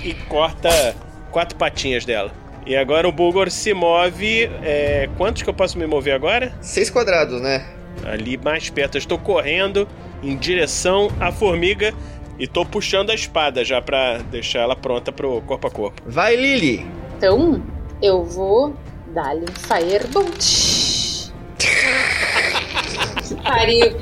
E 0.04 0.16
corta 0.28 0.96
quatro 1.30 1.56
patinhas 1.56 2.06
dela. 2.06 2.32
E 2.66 2.76
agora 2.76 3.08
o 3.08 3.12
Bulgor 3.12 3.52
se 3.52 3.72
move. 3.72 4.50
É, 4.64 5.08
quantos 5.16 5.44
que 5.44 5.50
eu 5.50 5.54
posso 5.54 5.78
me 5.78 5.86
mover 5.86 6.16
agora? 6.16 6.52
6 6.60 6.90
quadrados, 6.90 7.40
né? 7.40 7.64
Ali 8.04 8.36
mais 8.36 8.72
perto. 8.72 8.96
Eu 8.96 9.00
estou 9.00 9.20
correndo 9.20 9.88
em 10.24 10.36
direção 10.36 11.12
à 11.20 11.32
formiga 11.32 11.94
e 12.40 12.48
tô 12.48 12.66
puxando 12.66 13.12
a 13.12 13.14
espada 13.14 13.64
já 13.64 13.80
pra 13.80 14.18
deixar 14.18 14.62
ela 14.62 14.76
pronta 14.76 15.12
pro 15.12 15.40
corpo 15.42 15.68
a 15.68 15.72
corpo. 15.72 16.02
Vai, 16.04 16.36
Lily! 16.36 16.84
Então, 17.18 17.62
eu 18.02 18.24
vou 18.24 18.76
dar-lhe 19.14 19.44
um 19.44 19.54
Firebolt. 19.54 21.30
que 23.36 23.44
pariu. 23.44 23.98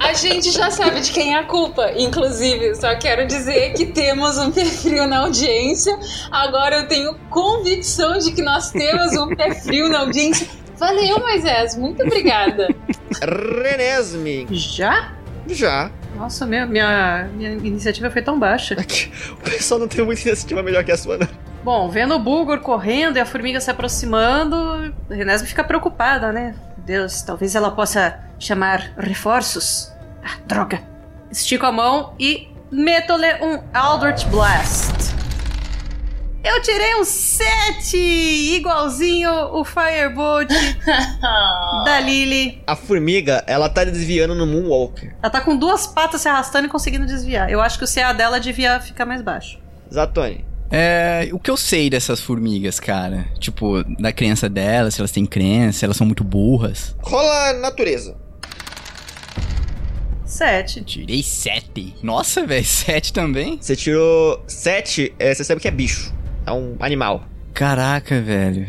A 0.00 0.12
gente 0.14 0.50
já 0.50 0.70
sabe 0.70 1.00
de 1.00 1.12
quem 1.12 1.34
é 1.34 1.38
a 1.38 1.44
culpa. 1.44 1.92
Inclusive, 1.96 2.74
só 2.74 2.94
quero 2.96 3.26
dizer 3.26 3.72
que 3.74 3.86
temos 3.86 4.36
um 4.38 4.50
pé 4.50 4.64
frio 4.64 5.06
na 5.06 5.20
audiência. 5.20 5.98
Agora 6.30 6.76
eu 6.76 6.88
tenho 6.88 7.14
convicção 7.30 8.18
de 8.18 8.32
que 8.32 8.42
nós 8.42 8.70
temos 8.70 9.12
um 9.16 9.34
pé 9.34 9.54
frio 9.54 9.88
na 9.88 10.00
audiência. 10.00 10.46
Valeu, 10.76 11.20
Moisés. 11.20 11.76
Muito 11.76 12.02
obrigada. 12.02 12.68
Renesme. 13.22 14.46
Já? 14.50 15.12
Já. 15.46 15.90
Nossa, 16.16 16.44
minha, 16.44 16.66
minha, 16.66 17.28
minha 17.34 17.52
iniciativa 17.52 18.10
foi 18.10 18.22
tão 18.22 18.38
baixa. 18.38 18.76
O 19.32 19.36
pessoal 19.36 19.80
não 19.80 19.88
tem 19.88 20.04
muita 20.04 20.28
iniciativa 20.28 20.62
melhor 20.62 20.84
que 20.84 20.92
a 20.92 20.96
sua, 20.96 21.18
não. 21.18 21.28
Bom, 21.64 21.88
vendo 21.88 22.14
o 22.14 22.18
Bulgor 22.18 22.58
correndo 22.58 23.16
e 23.16 23.20
a 23.20 23.26
formiga 23.26 23.60
se 23.60 23.70
aproximando, 23.70 24.92
Renesme 25.08 25.46
fica 25.46 25.62
preocupada, 25.62 26.32
né? 26.32 26.56
Deus, 26.84 27.22
talvez 27.22 27.54
ela 27.54 27.70
possa 27.70 28.18
chamar 28.38 28.92
reforços. 28.98 29.92
Ah, 30.24 30.38
droga. 30.46 30.82
Estico 31.30 31.64
a 31.64 31.72
mão 31.72 32.14
e 32.18 32.48
meto-lhe 32.70 33.34
um 33.42 33.62
Eldritch 33.74 34.26
Blast. 34.26 35.12
Eu 36.44 36.60
tirei 36.60 36.96
um 36.96 37.04
7, 37.04 37.96
igualzinho 37.96 39.30
o 39.54 39.64
Firebolt 39.64 40.50
da 41.84 42.00
Lily. 42.00 42.60
A 42.66 42.74
formiga, 42.74 43.44
ela 43.46 43.68
tá 43.68 43.84
desviando 43.84 44.34
no 44.34 44.44
Moonwalker. 44.44 45.14
Ela 45.22 45.30
tá 45.30 45.40
com 45.40 45.56
duas 45.56 45.86
patas 45.86 46.20
se 46.20 46.28
arrastando 46.28 46.66
e 46.66 46.70
conseguindo 46.70 47.06
desviar. 47.06 47.48
Eu 47.48 47.60
acho 47.60 47.78
que 47.78 47.84
o 47.84 47.88
CA 47.88 48.12
dela 48.12 48.40
devia 48.40 48.80
ficar 48.80 49.06
mais 49.06 49.22
baixo. 49.22 49.60
Zatoni. 49.92 50.44
É, 50.74 51.28
o 51.32 51.38
que 51.38 51.50
eu 51.50 51.56
sei 51.56 51.90
dessas 51.90 52.18
formigas, 52.18 52.80
cara? 52.80 53.26
Tipo, 53.38 53.84
da 54.00 54.10
crença 54.10 54.48
delas, 54.48 54.94
se 54.94 55.02
elas 55.02 55.10
têm 55.10 55.26
crença, 55.26 55.80
se 55.80 55.84
elas 55.84 55.98
são 55.98 56.06
muito 56.06 56.24
burras. 56.24 56.96
Rola 57.02 57.52
natureza. 57.52 58.16
Sete. 60.24 60.82
Tirei 60.82 61.22
sete. 61.22 61.94
Nossa, 62.02 62.46
velho, 62.46 62.64
sete 62.64 63.12
também? 63.12 63.58
Você 63.60 63.76
tirou 63.76 64.42
7, 64.46 65.14
é, 65.18 65.34
você 65.34 65.44
sabe 65.44 65.60
que 65.60 65.68
é 65.68 65.70
bicho. 65.70 66.10
É 66.46 66.52
um 66.52 66.74
animal. 66.80 67.24
Caraca, 67.52 68.18
velho. 68.22 68.66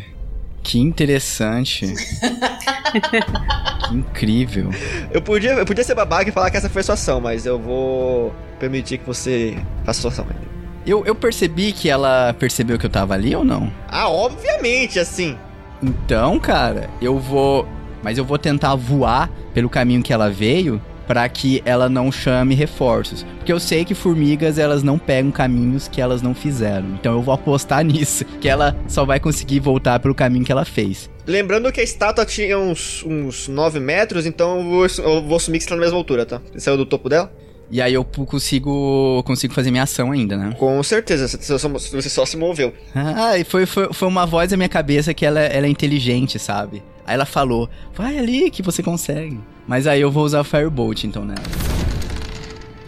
Que 0.62 0.78
interessante. 0.78 1.86
que 3.88 3.94
incrível. 3.94 4.68
Eu 5.10 5.22
podia, 5.22 5.52
eu 5.52 5.64
podia 5.64 5.82
ser 5.82 5.94
babaca 5.94 6.28
e 6.28 6.32
falar 6.32 6.50
que 6.50 6.58
essa 6.58 6.68
foi 6.68 6.80
a 6.80 6.84
sua 6.84 6.94
ação, 6.94 7.18
mas 7.18 7.46
eu 7.46 7.58
vou 7.58 8.30
permitir 8.60 8.98
que 8.98 9.06
você 9.06 9.56
faça 9.86 10.00
a 10.00 10.02
sua 10.02 10.10
ação 10.10 10.26
ainda. 10.28 10.53
Eu, 10.86 11.04
eu 11.06 11.14
percebi 11.14 11.72
que 11.72 11.88
ela 11.88 12.34
percebeu 12.38 12.78
que 12.78 12.84
eu 12.84 12.90
tava 12.90 13.14
ali 13.14 13.34
ou 13.34 13.44
não? 13.44 13.72
Ah, 13.88 14.08
obviamente, 14.08 14.98
assim. 14.98 15.36
Então, 15.82 16.38
cara, 16.38 16.90
eu 17.00 17.18
vou. 17.18 17.66
Mas 18.02 18.18
eu 18.18 18.24
vou 18.24 18.38
tentar 18.38 18.74
voar 18.74 19.30
pelo 19.54 19.70
caminho 19.70 20.02
que 20.02 20.12
ela 20.12 20.28
veio 20.30 20.80
para 21.06 21.26
que 21.28 21.62
ela 21.64 21.88
não 21.88 22.10
chame 22.10 22.54
reforços. 22.54 23.24
Porque 23.36 23.52
eu 23.52 23.60
sei 23.60 23.84
que 23.84 23.94
formigas 23.94 24.58
elas 24.58 24.82
não 24.82 24.98
pegam 24.98 25.30
caminhos 25.30 25.88
que 25.88 26.00
elas 26.00 26.22
não 26.22 26.34
fizeram. 26.34 26.88
Então 26.94 27.14
eu 27.14 27.22
vou 27.22 27.34
apostar 27.34 27.84
nisso, 27.84 28.24
que 28.40 28.48
ela 28.48 28.76
só 28.88 29.04
vai 29.04 29.20
conseguir 29.20 29.60
voltar 29.60 29.98
pelo 30.00 30.14
caminho 30.14 30.44
que 30.44 30.52
ela 30.52 30.64
fez. 30.64 31.10
Lembrando 31.26 31.72
que 31.72 31.80
a 31.80 31.84
estátua 31.84 32.26
tinha 32.26 32.58
uns, 32.58 33.02
uns 33.04 33.48
9 33.48 33.80
metros, 33.80 34.26
então 34.26 34.58
eu 34.58 34.64
vou, 34.64 34.86
eu 34.86 35.22
vou 35.22 35.36
assumir 35.36 35.58
que 35.58 35.64
você 35.64 35.70
tá 35.70 35.76
na 35.76 35.80
mesma 35.80 35.96
altura, 35.96 36.26
tá? 36.26 36.40
Você 36.52 36.60
saiu 36.60 36.76
do 36.76 36.84
topo 36.84 37.08
dela? 37.08 37.32
E 37.70 37.80
aí 37.80 37.94
eu 37.94 38.04
consigo 38.04 39.22
consigo 39.24 39.52
fazer 39.54 39.70
minha 39.70 39.82
ação 39.82 40.12
ainda, 40.12 40.36
né? 40.36 40.54
Com 40.58 40.82
certeza, 40.82 41.26
você 41.26 42.08
só, 42.08 42.24
se 42.26 42.36
moveu. 42.36 42.72
Ah, 42.94 43.36
e 43.38 43.44
foi, 43.44 43.66
foi, 43.66 43.92
foi 43.92 44.06
uma 44.08 44.26
voz 44.26 44.50
na 44.50 44.56
minha 44.56 44.68
cabeça 44.68 45.12
que 45.14 45.24
ela, 45.24 45.40
ela 45.40 45.66
é 45.66 45.68
inteligente, 45.68 46.38
sabe? 46.38 46.82
Aí 47.06 47.14
ela 47.14 47.26
falou, 47.26 47.68
vai 47.94 48.18
ali 48.18 48.50
que 48.50 48.62
você 48.62 48.82
consegue. 48.82 49.38
Mas 49.66 49.86
aí 49.86 50.00
eu 50.00 50.10
vou 50.10 50.24
usar 50.24 50.40
o 50.40 50.44
Firebolt 50.44 51.04
então 51.04 51.24
nela. 51.24 51.42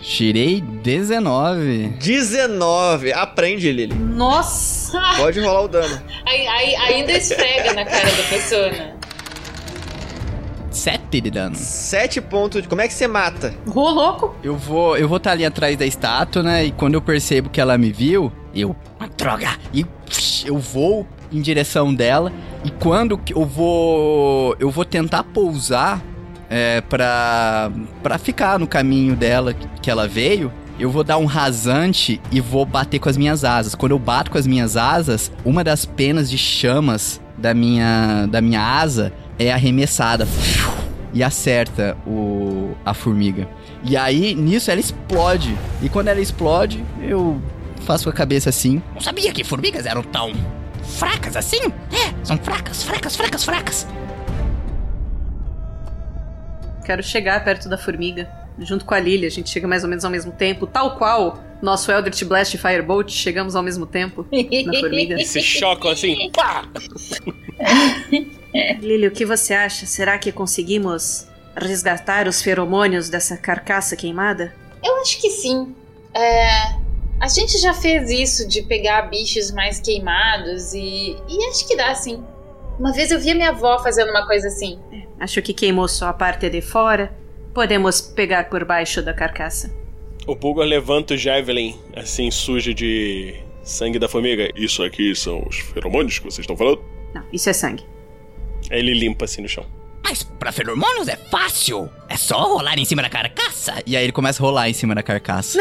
Tirei 0.00 0.60
19. 0.60 1.88
19. 1.98 3.12
Aprende, 3.12 3.72
Lily. 3.72 3.92
Nossa! 3.94 5.00
Pode 5.16 5.40
rolar 5.40 5.62
o 5.62 5.68
dano. 5.68 6.00
Aí, 6.24 6.46
aí- 6.46 6.76
ainda 6.76 7.12
esfrega 7.12 7.72
na 7.74 7.84
cara 7.84 8.08
da 8.08 8.22
pessoa. 8.30 8.70
né? 8.70 8.95
7 10.86 11.20
de 11.20 11.30
dano. 11.32 11.56
7 11.56 12.20
pontos 12.20 12.62
de. 12.62 12.68
Como 12.68 12.80
é 12.80 12.86
que 12.86 12.94
você 12.94 13.08
mata? 13.08 13.52
Ô, 13.74 13.90
louco! 13.90 14.36
Eu 14.42 14.56
vou 14.56 14.96
eu 14.96 15.08
vou 15.08 15.16
estar 15.16 15.32
ali 15.32 15.44
atrás 15.44 15.76
da 15.76 15.84
estátua, 15.84 16.44
né? 16.44 16.66
E 16.66 16.70
quando 16.70 16.94
eu 16.94 17.02
percebo 17.02 17.50
que 17.50 17.60
ela 17.60 17.76
me 17.76 17.90
viu, 17.90 18.30
eu. 18.54 18.76
"Ah, 19.00 19.08
Droga! 19.18 19.48
E 19.74 19.84
eu 20.44 20.58
vou 20.58 21.04
em 21.32 21.40
direção 21.40 21.92
dela. 21.92 22.30
E 22.64 22.70
quando 22.70 23.18
eu 23.30 23.44
vou. 23.44 24.54
Eu 24.60 24.70
vou 24.70 24.84
tentar 24.84 25.24
pousar 25.24 26.00
é, 26.48 26.80
pra, 26.82 27.68
pra 28.00 28.16
ficar 28.18 28.56
no 28.60 28.66
caminho 28.68 29.16
dela 29.16 29.52
que- 29.54 29.66
que 29.82 29.90
ela 29.90 30.06
veio. 30.06 30.52
Eu 30.78 30.88
vou 30.90 31.02
dar 31.02 31.16
um 31.18 31.24
rasante 31.24 32.20
e 32.30 32.40
vou 32.40 32.64
bater 32.64 33.00
com 33.00 33.08
as 33.08 33.16
minhas 33.16 33.42
asas. 33.42 33.74
Quando 33.74 33.90
eu 33.92 33.98
bato 33.98 34.30
com 34.30 34.38
as 34.38 34.46
minhas 34.46 34.76
asas, 34.76 35.32
uma 35.44 35.64
das 35.64 35.84
penas 35.84 36.30
de 36.30 36.38
chamas 36.38 37.20
da 37.36 37.52
minha, 37.52 38.26
da 38.30 38.40
minha 38.40 38.60
asa 38.62 39.12
é 39.38 39.52
arremessada 39.52 40.26
e 41.12 41.22
acerta 41.22 41.96
o, 42.06 42.74
a 42.84 42.92
formiga. 42.92 43.48
E 43.82 43.96
aí, 43.96 44.34
nisso, 44.34 44.70
ela 44.70 44.80
explode. 44.80 45.56
E 45.82 45.88
quando 45.88 46.08
ela 46.08 46.20
explode, 46.20 46.84
eu 47.00 47.40
faço 47.82 48.04
com 48.04 48.10
a 48.10 48.12
cabeça 48.12 48.50
assim. 48.50 48.82
Não 48.94 49.00
sabia 49.00 49.32
que 49.32 49.44
formigas 49.44 49.86
eram 49.86 50.02
tão 50.02 50.32
fracas 50.82 51.36
assim? 51.36 51.60
É, 51.90 52.12
são 52.24 52.36
fracas, 52.36 52.82
fracas, 52.82 53.16
fracas, 53.16 53.44
fracas. 53.44 53.86
Quero 56.84 57.02
chegar 57.02 57.42
perto 57.44 57.68
da 57.68 57.76
formiga, 57.76 58.30
junto 58.58 58.84
com 58.84 58.94
a 58.94 59.00
Lily. 59.00 59.26
A 59.26 59.30
gente 59.30 59.50
chega 59.50 59.66
mais 59.66 59.82
ou 59.82 59.88
menos 59.88 60.04
ao 60.04 60.10
mesmo 60.10 60.32
tempo, 60.32 60.66
tal 60.66 60.96
qual 60.96 61.42
nosso 61.62 61.90
Eldritch 61.90 62.24
Blast 62.24 62.54
e 62.54 62.58
Firebolt. 62.58 63.10
Chegamos 63.10 63.56
ao 63.56 63.62
mesmo 63.62 63.86
tempo 63.86 64.26
na 64.30 64.80
formiga. 64.80 65.20
E 65.20 65.24
se 65.24 65.40
chocam 65.40 65.90
assim. 65.90 66.30
Pá! 66.30 66.64
Lily, 68.80 69.06
o 69.06 69.10
que 69.10 69.24
você 69.24 69.54
acha? 69.54 69.86
Será 69.86 70.18
que 70.18 70.32
conseguimos 70.32 71.26
resgatar 71.56 72.28
os 72.28 72.42
feromônios 72.42 73.08
dessa 73.08 73.36
carcaça 73.36 73.96
queimada? 73.96 74.54
Eu 74.82 75.00
acho 75.00 75.20
que 75.20 75.30
sim. 75.30 75.74
É, 76.14 76.76
a 77.20 77.28
gente 77.28 77.58
já 77.58 77.72
fez 77.72 78.10
isso 78.10 78.48
de 78.48 78.62
pegar 78.62 79.02
bichos 79.02 79.50
mais 79.50 79.80
queimados 79.80 80.72
e, 80.74 81.16
e 81.28 81.44
acho 81.50 81.66
que 81.66 81.76
dá 81.76 81.94
sim. 81.94 82.22
Uma 82.78 82.92
vez 82.92 83.10
eu 83.10 83.18
vi 83.18 83.30
a 83.30 83.34
minha 83.34 83.48
avó 83.50 83.78
fazendo 83.82 84.10
uma 84.10 84.26
coisa 84.26 84.48
assim. 84.48 84.78
Acho 85.18 85.40
que 85.40 85.54
queimou 85.54 85.88
só 85.88 86.08
a 86.08 86.12
parte 86.12 86.48
de 86.50 86.60
fora. 86.60 87.10
Podemos 87.54 88.02
pegar 88.02 88.50
por 88.50 88.64
baixo 88.66 89.00
da 89.00 89.14
carcaça. 89.14 89.74
O 90.26 90.34
Bulgor 90.34 90.64
levanta 90.64 91.14
o 91.14 91.16
Javelin, 91.16 91.78
assim, 91.94 92.30
sujo 92.30 92.74
de 92.74 93.34
sangue 93.62 93.98
da 93.98 94.08
formiga. 94.08 94.50
Isso 94.54 94.82
aqui 94.82 95.14
são 95.14 95.42
os 95.48 95.56
feromônios 95.58 96.18
que 96.18 96.24
vocês 96.24 96.40
estão 96.40 96.56
falando? 96.56 96.82
Não, 97.14 97.24
isso 97.32 97.48
é 97.48 97.52
sangue. 97.52 97.84
Aí 98.70 98.78
ele 98.80 98.94
limpa 98.94 99.24
assim 99.24 99.42
no 99.42 99.48
chão. 99.48 99.64
Mas 100.02 100.22
pra 100.22 100.52
feromônios 100.52 101.08
é 101.08 101.16
fácil. 101.16 101.90
É 102.08 102.16
só 102.16 102.38
rolar 102.54 102.78
em 102.78 102.84
cima 102.84 103.02
da 103.02 103.08
carcaça. 103.08 103.74
E 103.84 103.96
aí 103.96 104.04
ele 104.04 104.12
começa 104.12 104.40
a 104.40 104.46
rolar 104.46 104.68
em 104.70 104.72
cima 104.72 104.94
da 104.94 105.02
carcaça. 105.02 105.58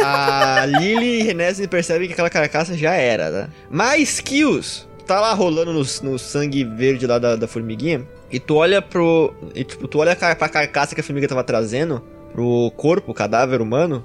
A 0.00 0.64
Lily 0.66 1.20
e 1.20 1.22
Renesme 1.22 1.66
percebem 1.66 2.06
que 2.06 2.12
aquela 2.12 2.30
carcaça 2.30 2.76
já 2.76 2.92
era, 2.94 3.30
né? 3.30 3.48
Mas 3.70 4.20
Kills 4.20 4.86
tá 5.06 5.20
lá 5.20 5.32
rolando 5.34 5.72
no, 5.72 5.80
no 5.80 6.18
sangue 6.18 6.62
verde 6.64 7.06
lá 7.08 7.18
da, 7.18 7.34
da 7.34 7.48
formiguinha. 7.48 8.06
E 8.30 8.38
tu 8.38 8.54
olha 8.54 8.80
pro. 8.80 9.34
E, 9.54 9.64
tipo, 9.64 9.86
tu 9.88 9.98
olha 9.98 10.14
pra 10.16 10.48
carcaça 10.48 10.94
que 10.94 11.00
a 11.00 11.04
formiga 11.04 11.26
tava 11.28 11.42
trazendo. 11.44 12.02
Pro 12.32 12.72
corpo, 12.76 13.10
o 13.10 13.14
cadáver 13.14 13.60
humano. 13.60 14.04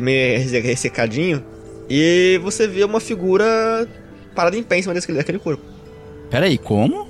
meio 0.00 0.38
resse- 0.38 0.58
Ressecadinho. 0.58 1.44
E 1.88 2.40
você 2.42 2.66
vê 2.66 2.82
uma 2.82 2.98
figura 2.98 3.86
parada 4.34 4.56
em 4.56 4.62
pé 4.62 4.78
em 4.78 4.82
cima 4.82 4.94
desse, 4.94 5.12
daquele 5.12 5.38
corpo. 5.38 5.62
Peraí, 6.30 6.56
como? 6.56 7.06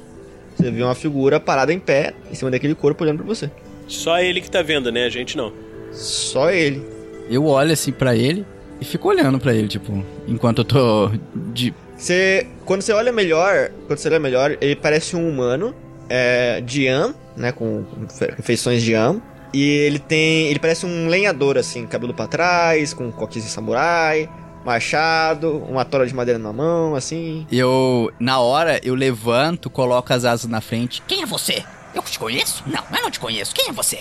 Você 0.56 0.70
vê 0.70 0.82
uma 0.82 0.94
figura 0.94 1.40
parada 1.40 1.72
em 1.72 1.78
pé 1.78 2.14
em 2.30 2.34
cima 2.34 2.50
daquele 2.50 2.74
corpo 2.74 3.02
olhando 3.04 3.18
pra 3.18 3.26
você. 3.26 3.50
Só 3.88 4.18
ele 4.20 4.40
que 4.40 4.50
tá 4.50 4.62
vendo, 4.62 4.90
né? 4.92 5.04
A 5.06 5.08
gente 5.10 5.36
não. 5.36 5.52
Só 5.92 6.50
ele. 6.50 6.82
Eu 7.30 7.46
olho 7.46 7.72
assim 7.72 7.92
pra 7.92 8.14
ele 8.16 8.44
e 8.80 8.84
fico 8.84 9.08
olhando 9.08 9.38
pra 9.38 9.54
ele, 9.54 9.68
tipo, 9.68 10.04
enquanto 10.26 10.58
eu 10.58 10.64
tô 10.64 11.10
de. 11.52 11.72
Você, 11.96 12.46
quando 12.64 12.82
você 12.82 12.92
olha 12.92 13.12
melhor, 13.12 13.70
quando 13.86 13.98
você 13.98 14.08
olha 14.08 14.18
melhor, 14.18 14.56
ele 14.60 14.74
parece 14.76 15.14
um 15.14 15.28
humano, 15.28 15.74
é, 16.08 16.60
de 16.60 16.84
Yan, 16.86 17.14
né, 17.36 17.52
com 17.52 17.84
fe- 18.10 18.34
feições 18.42 18.82
de 18.82 18.92
Yan. 18.92 19.20
E 19.54 19.62
ele 19.62 19.98
tem, 19.98 20.48
ele 20.48 20.58
parece 20.58 20.86
um 20.86 21.08
lenhador 21.08 21.58
assim, 21.58 21.86
cabelo 21.86 22.14
pra 22.14 22.26
trás, 22.26 22.94
com 22.94 23.12
coquinhos 23.12 23.46
de 23.46 23.52
samurai, 23.52 24.28
machado, 24.64 25.58
uma 25.68 25.84
tora 25.84 26.06
de 26.06 26.14
madeira 26.14 26.38
na 26.38 26.52
mão, 26.52 26.94
assim. 26.94 27.46
Eu, 27.50 28.12
na 28.18 28.38
hora, 28.40 28.80
eu 28.84 28.94
levanto, 28.94 29.68
coloco 29.68 30.12
as 30.12 30.24
asas 30.24 30.50
na 30.50 30.60
frente. 30.60 31.02
Quem 31.06 31.22
é 31.22 31.26
você? 31.26 31.64
Eu 31.94 32.02
te 32.02 32.18
conheço? 32.18 32.62
Não, 32.66 32.82
eu 32.96 33.02
não 33.02 33.10
te 33.10 33.20
conheço. 33.20 33.54
Quem 33.54 33.68
é 33.68 33.72
você? 33.72 34.00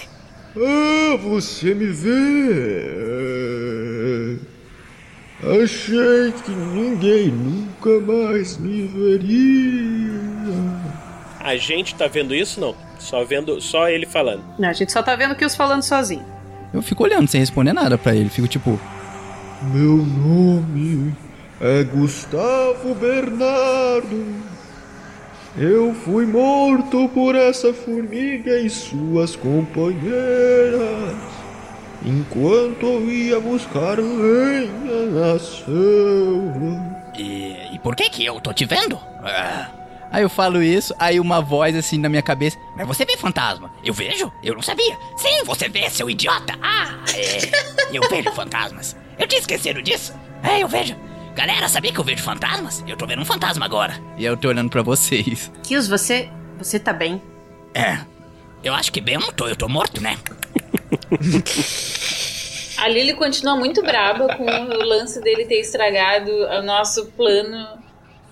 Ah, 0.56 1.18
você 1.18 1.74
me 1.74 1.88
vê. 1.88 2.12
Achei 5.63 6.32
que 6.44 6.51
ninguém 6.51 7.30
nunca 7.30 8.00
mais 8.00 8.58
me 8.58 8.86
veria. 8.88 10.12
A 11.39 11.56
gente 11.58 11.96
tá 11.96 12.08
vendo 12.08 12.36
isso, 12.36 12.60
não? 12.60 12.75
Só 13.00 13.24
vendo, 13.24 13.60
só 13.60 13.89
ele 13.89 14.06
falando. 14.06 14.44
Não, 14.60 14.70
a 14.70 14.74
gente 14.74 14.91
só 14.91 15.01
tá 15.01 15.15
vendo 15.15 15.32
o 15.32 15.36
Kills 15.36 15.58
falando 15.58 15.82
sozinho. 15.82 16.24
Eu 16.72 16.82
fico 16.82 17.03
olhando 17.03 17.27
sem 17.27 17.39
responder 17.41 17.74
nada 17.74 17.98
pra 17.98 18.15
ele. 18.15 18.30
Fico 18.30 18.48
tipo, 18.48 18.80
Meu 19.62 19.98
nome 19.98 21.13
é 21.60 21.84
Gustavo 21.84 22.96
Bernardo. 22.96 24.25
Eu 25.58 25.94
fui 25.94 26.25
morto 26.25 27.08
por 27.10 27.36
essa 27.36 27.74
formiga 27.74 28.58
e 28.58 28.70
suas 28.70 29.36
companheiras. 29.36 31.15
Enquanto 32.03 32.86
eu 32.86 33.10
ia 33.12 33.39
buscar 33.39 34.00
lenha 34.00 35.06
na 35.12 35.38
selva. 35.38 37.01
E, 37.15 37.75
e 37.75 37.80
por 37.80 37.96
que 37.96 38.10
que 38.10 38.25
eu 38.25 38.39
tô 38.39 38.53
te 38.53 38.65
vendo? 38.65 38.98
Ah, 39.24 39.70
Aí 40.12 40.24
eu 40.24 40.30
falo 40.30 40.62
isso, 40.62 40.94
aí 41.00 41.22
uma 41.22 41.39
voz 41.39 41.74
assim 41.74 41.98
na 41.98 42.10
minha 42.10 42.22
cabeça. 42.22 42.58
mas 42.75 42.86
você 42.86 43.06
vê 43.06 43.15
fantasma? 43.15 43.72
Eu 43.82 43.94
vejo? 43.94 44.30
Eu 44.44 44.53
não 44.56 44.62
sabia. 44.62 44.98
Sim, 45.15 45.46
você 45.46 45.70
vê, 45.70 45.89
seu 45.89 46.10
idiota. 46.10 46.53
Ah, 46.62 46.98
é. 47.15 47.96
Eu 47.96 48.01
vejo 48.10 48.30
fantasmas. 48.34 48.94
Eu 49.22 49.28
tinha 49.28 49.40
esquecido 49.40 49.84
disso. 49.84 50.13
É, 50.42 50.63
eu 50.63 50.68
vejo. 50.68 50.96
Galera, 51.36 51.70
sabia 51.70 51.94
que 51.94 52.00
eu 52.00 52.04
vejo 52.04 52.24
fantasmas? 52.24 52.84
Eu 52.88 52.98
tô 52.98 53.06
vendo 53.06 53.22
um 53.22 53.25
fantasma 53.25 53.63
agora. 53.63 53.94
E 54.18 54.25
eu 54.25 54.36
tô 54.36 54.48
olhando 54.48 54.72
pra 54.72 54.82
vocês. 54.82 55.51
Kills, 55.63 55.88
você. 55.88 56.28
Você 56.58 56.80
tá 56.80 56.92
bem? 56.92 57.22
É. 57.74 58.00
Eu 58.63 58.74
acho 58.74 58.92
que 58.92 59.00
bem 59.00 59.16
eu 59.16 59.22
não 59.22 59.32
tô, 59.32 59.48
eu 59.48 59.56
tô 59.56 59.70
morto, 59.70 60.01
né? 60.01 60.18
A 62.78 62.88
Lily 62.88 63.13
continua 63.13 63.56
muito 63.56 63.84
braba 63.84 64.36
com 64.36 64.44
o 64.44 64.84
lance 64.84 65.22
dele 65.22 65.46
ter 65.46 65.60
estragado 65.60 66.32
o 66.32 66.63
nosso 66.63 67.06
plano 67.12 67.80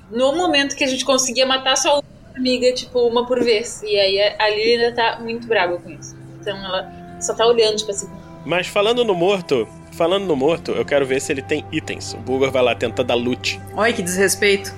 no 0.10 0.36
momento 0.36 0.76
que 0.76 0.84
a 0.84 0.88
gente 0.88 1.06
conseguia 1.06 1.46
matar 1.46 1.78
só 1.78 2.00
uma 2.00 2.04
amiga, 2.36 2.74
tipo, 2.74 3.00
uma 3.08 3.28
por 3.28 3.44
vez. 3.44 3.84
E 3.84 3.96
aí 3.96 4.20
a 4.20 4.44
a 4.44 4.50
Lily 4.50 4.84
ainda 4.84 4.96
tá 4.96 5.20
muito 5.20 5.48
braba 5.48 5.78
com 5.78 5.90
isso. 5.92 6.16
Então 6.42 6.58
ela 6.58 6.92
só 7.22 7.34
tá 7.36 7.46
olhando, 7.46 7.78
tipo 7.78 7.92
assim. 7.92 8.10
Mas 8.46 8.68
falando 8.68 9.04
no 9.04 9.14
morto, 9.14 9.68
falando 9.92 10.26
no 10.26 10.36
morto, 10.36 10.72
eu 10.72 10.86
quero 10.86 11.06
ver 11.06 11.20
se 11.22 11.32
ele 11.32 11.42
tem 11.42 11.66
itens. 11.72 12.14
O 12.14 12.18
Bulgar 12.18 12.52
vai 12.52 12.62
lá 12.62 12.76
tentar 12.76 13.04
dar 13.04 13.16
loot. 13.16 13.60
Olha 13.76 13.92
que 13.94 14.02
desrespeito. 14.02 14.74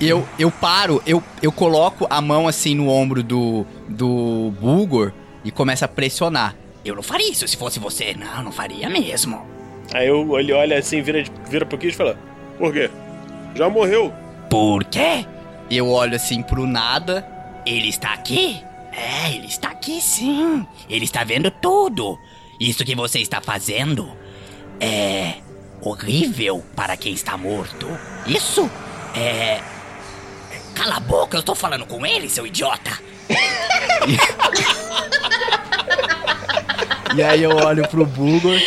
Eu, 0.00 0.26
eu 0.38 0.50
paro, 0.50 1.02
eu, 1.06 1.22
eu 1.42 1.50
coloco 1.50 2.06
a 2.10 2.20
mão 2.20 2.46
assim 2.46 2.74
no 2.74 2.88
ombro 2.88 3.22
do, 3.22 3.64
do 3.88 4.52
Bulgor 4.60 5.12
e 5.44 5.50
começo 5.50 5.84
a 5.84 5.88
pressionar. 5.88 6.54
Eu 6.84 6.94
não 6.94 7.02
faria 7.02 7.30
isso 7.30 7.48
se 7.48 7.56
fosse 7.56 7.78
você. 7.78 8.14
Não, 8.14 8.44
não 8.44 8.52
faria 8.52 8.88
mesmo. 8.90 9.46
Aí 9.92 10.08
eu, 10.08 10.38
ele 10.38 10.52
olha 10.52 10.78
assim, 10.78 11.00
vira, 11.00 11.24
vira 11.48 11.64
pro 11.64 11.78
Kid 11.78 11.92
e 11.92 11.96
fala: 11.96 12.18
Por 12.58 12.72
quê? 12.72 12.90
Já 13.54 13.68
morreu. 13.68 14.12
Por 14.50 14.84
quê? 14.84 15.24
Eu 15.70 15.88
olho 15.88 16.14
assim 16.14 16.42
pro 16.42 16.66
nada. 16.66 17.26
Ele 17.64 17.88
está 17.88 18.12
aqui? 18.12 18.62
É, 18.92 19.34
ele 19.34 19.46
está 19.46 19.70
aqui 19.70 20.00
sim. 20.00 20.66
Ele 20.88 21.04
está 21.04 21.24
vendo 21.24 21.50
tudo. 21.50 22.18
Isso 22.58 22.84
que 22.84 22.94
você 22.94 23.20
está 23.20 23.40
fazendo 23.40 24.10
é 24.80 25.34
horrível 25.80 26.64
para 26.74 26.96
quem 26.96 27.12
está 27.12 27.36
morto. 27.36 27.86
Isso 28.26 28.70
é. 29.14 29.60
Cala 30.74 30.96
a 30.96 31.00
boca, 31.00 31.36
eu 31.36 31.40
estou 31.40 31.54
falando 31.54 31.86
com 31.86 32.04
ele, 32.04 32.28
seu 32.28 32.46
idiota. 32.46 32.98
E 37.16 37.22
aí 37.22 37.44
eu 37.44 37.54
olho 37.56 37.86
pro 37.88 38.04
Bulgor. 38.04 38.58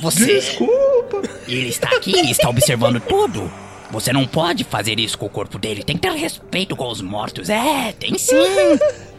Você. 0.00 0.26
desculpa. 0.26 1.22
Ele 1.48 1.68
está 1.68 1.88
aqui 1.88 2.12
e 2.12 2.30
está 2.30 2.48
observando 2.48 3.00
tudo. 3.00 3.50
Você 3.90 4.12
não 4.12 4.26
pode 4.26 4.64
fazer 4.64 4.98
isso 5.00 5.18
com 5.18 5.26
o 5.26 5.30
corpo 5.30 5.58
dele. 5.58 5.82
Tem 5.82 5.96
que 5.96 6.02
ter 6.02 6.12
respeito 6.12 6.76
com 6.76 6.88
os 6.88 7.02
mortos. 7.02 7.50
É, 7.50 7.92
tem 7.92 8.16
sim. 8.16 8.36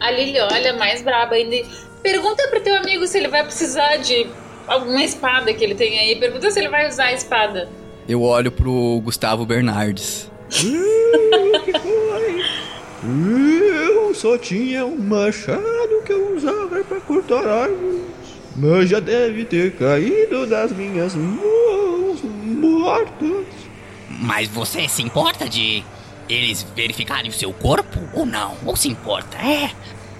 A 0.00 0.10
Lily 0.10 0.40
olha 0.40 0.72
mais 0.74 1.02
braba 1.02 1.34
ainda. 1.34 1.56
Pergunta 2.04 2.46
pro 2.48 2.60
teu 2.60 2.76
amigo 2.76 3.06
se 3.06 3.16
ele 3.16 3.28
vai 3.28 3.42
precisar 3.42 3.96
de 3.96 4.26
alguma 4.66 5.02
espada 5.02 5.54
que 5.54 5.64
ele 5.64 5.74
tem 5.74 5.98
aí. 5.98 6.14
Pergunta 6.14 6.50
se 6.50 6.60
ele 6.60 6.68
vai 6.68 6.86
usar 6.86 7.06
a 7.06 7.12
espada. 7.14 7.66
Eu 8.06 8.20
olho 8.20 8.52
pro 8.52 9.00
Gustavo 9.02 9.46
Bernardes. 9.46 10.30
Eu 13.02 14.14
só 14.14 14.36
tinha 14.36 14.84
um 14.84 14.98
machado 14.98 16.02
que 16.04 16.12
eu 16.12 16.36
usava 16.36 16.84
pra 16.84 17.00
cortar 17.00 17.46
árvores. 17.46 18.02
Mas 18.54 18.90
já 18.90 19.00
deve 19.00 19.46
ter 19.46 19.72
caído 19.72 20.46
das 20.46 20.72
minhas 20.72 21.14
mãos 21.14 22.20
mortas. 22.22 23.46
Mas 24.10 24.46
você 24.48 24.86
se 24.90 25.00
importa 25.02 25.48
de 25.48 25.82
eles 26.28 26.66
verificarem 26.76 27.30
o 27.30 27.32
seu 27.32 27.50
corpo 27.50 27.98
ou 28.12 28.26
não? 28.26 28.58
Ou 28.66 28.76
se 28.76 28.88
importa? 28.88 29.38
É. 29.38 29.70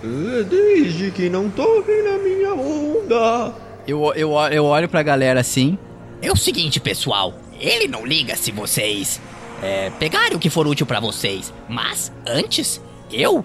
É, 0.04 0.42
Desde 0.42 1.10
que 1.10 1.30
não 1.30 1.48
toquem 1.48 2.02
na 2.02 2.18
minha 2.18 2.54
onda. 2.54 3.54
Eu, 3.86 4.12
eu, 4.14 4.32
eu 4.50 4.64
olho 4.64 4.88
pra 4.88 5.02
galera 5.02 5.40
assim. 5.40 5.78
É 6.20 6.30
o 6.30 6.36
seguinte, 6.36 6.78
pessoal. 6.78 7.34
Ele 7.58 7.88
não 7.88 8.04
liga 8.04 8.36
se 8.36 8.52
vocês 8.52 9.20
é, 9.62 9.90
pegarem 9.98 10.36
o 10.36 10.40
que 10.40 10.50
for 10.50 10.66
útil 10.66 10.84
pra 10.86 11.00
vocês. 11.00 11.52
Mas 11.68 12.12
antes, 12.26 12.80
eu 13.10 13.44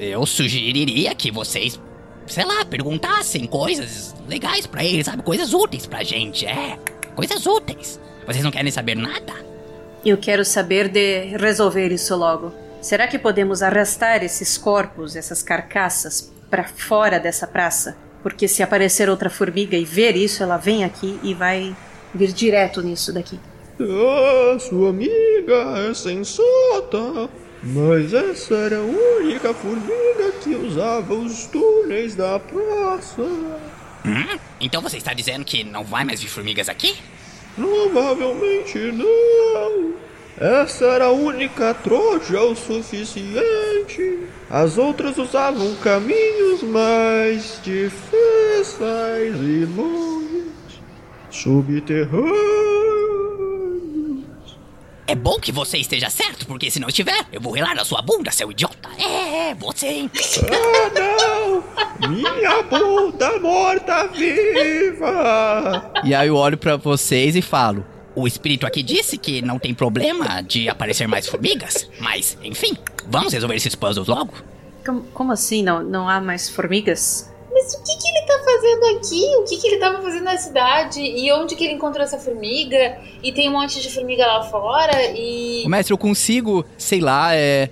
eu 0.00 0.24
sugeriria 0.24 1.14
que 1.14 1.30
vocês, 1.30 1.78
sei 2.26 2.44
lá, 2.44 2.64
perguntassem 2.64 3.44
coisas 3.46 4.14
legais 4.26 4.66
pra 4.66 4.82
ele, 4.82 5.04
sabe? 5.04 5.22
Coisas 5.22 5.52
úteis 5.52 5.86
pra 5.86 6.02
gente, 6.02 6.46
é. 6.46 6.78
Coisas 7.14 7.44
úteis. 7.44 8.00
Vocês 8.26 8.42
não 8.42 8.50
querem 8.50 8.70
saber 8.70 8.96
nada? 8.96 9.34
Eu 10.04 10.16
quero 10.16 10.42
saber 10.42 10.88
de 10.88 11.36
resolver 11.36 11.92
isso 11.92 12.16
logo. 12.16 12.50
Será 12.80 13.06
que 13.06 13.18
podemos 13.18 13.62
arrastar 13.62 14.24
esses 14.24 14.56
corpos, 14.56 15.14
essas 15.14 15.42
carcaças, 15.42 16.32
pra 16.48 16.64
fora 16.64 17.20
dessa 17.20 17.46
praça? 17.46 17.96
Porque 18.22 18.48
se 18.48 18.62
aparecer 18.62 19.08
outra 19.08 19.28
formiga 19.28 19.76
e 19.76 19.84
ver 19.84 20.16
isso, 20.16 20.42
ela 20.42 20.56
vem 20.56 20.82
aqui 20.82 21.18
e 21.22 21.34
vai 21.34 21.76
vir 22.14 22.32
direto 22.32 22.82
nisso 22.82 23.12
daqui. 23.12 23.38
Ah, 23.78 24.58
sua 24.58 24.90
amiga 24.90 25.88
é 25.88 25.94
sensata. 25.94 27.28
Mas 27.62 28.14
essa 28.14 28.54
era 28.54 28.78
a 28.78 28.82
única 28.82 29.52
formiga 29.52 30.32
que 30.42 30.54
usava 30.54 31.12
os 31.12 31.46
túneis 31.46 32.14
da 32.14 32.38
praça. 32.38 33.22
Hum? 34.06 34.38
Então 34.58 34.80
você 34.80 34.96
está 34.96 35.12
dizendo 35.12 35.44
que 35.44 35.62
não 35.62 35.84
vai 35.84 36.04
mais 36.04 36.22
vir 36.22 36.28
formigas 36.28 36.70
aqui? 36.70 36.96
Provavelmente 37.54 38.78
não. 38.92 40.09
Essa 40.40 40.86
era 40.86 41.04
a 41.04 41.12
única 41.12 41.74
troja 41.74 42.40
o 42.40 42.56
suficiente. 42.56 44.20
As 44.48 44.78
outras 44.78 45.18
usavam 45.18 45.74
caminhos 45.76 46.62
mais 46.62 47.60
difíceis 47.62 49.36
e 49.38 49.66
longos, 49.66 50.80
subterrâneos. 51.30 52.40
É 55.06 55.14
bom 55.14 55.38
que 55.38 55.52
você 55.52 55.76
esteja 55.76 56.08
certo, 56.08 56.46
porque 56.46 56.70
se 56.70 56.80
não 56.80 56.88
estiver, 56.88 57.26
eu 57.30 57.40
vou 57.40 57.52
relar 57.52 57.74
na 57.74 57.84
sua 57.84 58.00
bunda, 58.00 58.30
seu 58.30 58.50
idiota. 58.50 58.88
É, 58.98 59.54
você, 59.54 59.88
hein? 59.88 60.10
Ah, 60.50 60.90
não! 62.00 62.08
Minha 62.08 62.62
bunda 62.62 63.38
morta 63.40 64.06
viva! 64.06 65.92
E 66.02 66.14
aí 66.14 66.28
eu 66.28 66.36
olho 66.36 66.56
pra 66.56 66.76
vocês 66.76 67.36
e 67.36 67.42
falo. 67.42 67.84
O 68.14 68.26
espírito 68.26 68.66
aqui 68.66 68.82
disse 68.82 69.16
que 69.16 69.40
não 69.40 69.58
tem 69.58 69.72
problema 69.72 70.42
de 70.42 70.68
aparecer 70.68 71.06
mais 71.06 71.28
formigas, 71.28 71.88
mas, 72.00 72.36
enfim, 72.42 72.76
vamos 73.06 73.32
resolver 73.32 73.54
esses 73.54 73.74
puzzles 73.74 74.08
logo? 74.08 74.34
Como, 74.84 75.02
como 75.14 75.32
assim? 75.32 75.62
Não, 75.62 75.82
não 75.82 76.08
há 76.08 76.20
mais 76.20 76.48
formigas? 76.48 77.30
Mas 77.52 77.74
o 77.74 77.82
que, 77.82 77.96
que 77.96 78.08
ele 78.08 78.26
tá 78.26 78.40
fazendo 78.44 78.96
aqui? 78.96 79.36
O 79.36 79.44
que, 79.44 79.56
que 79.56 79.66
ele 79.66 79.76
tava 79.78 80.02
fazendo 80.02 80.24
na 80.24 80.36
cidade? 80.36 81.00
E 81.00 81.32
onde 81.32 81.56
que 81.56 81.64
ele 81.64 81.74
encontrou 81.74 82.04
essa 82.04 82.18
formiga? 82.18 82.98
E 83.22 83.32
tem 83.32 83.48
um 83.48 83.52
monte 83.52 83.80
de 83.80 83.92
formiga 83.92 84.26
lá 84.26 84.44
fora 84.44 84.92
e. 85.14 85.64
Mestre, 85.66 85.92
eu 85.92 85.98
consigo, 85.98 86.64
sei 86.78 87.00
lá, 87.00 87.34
é. 87.34 87.68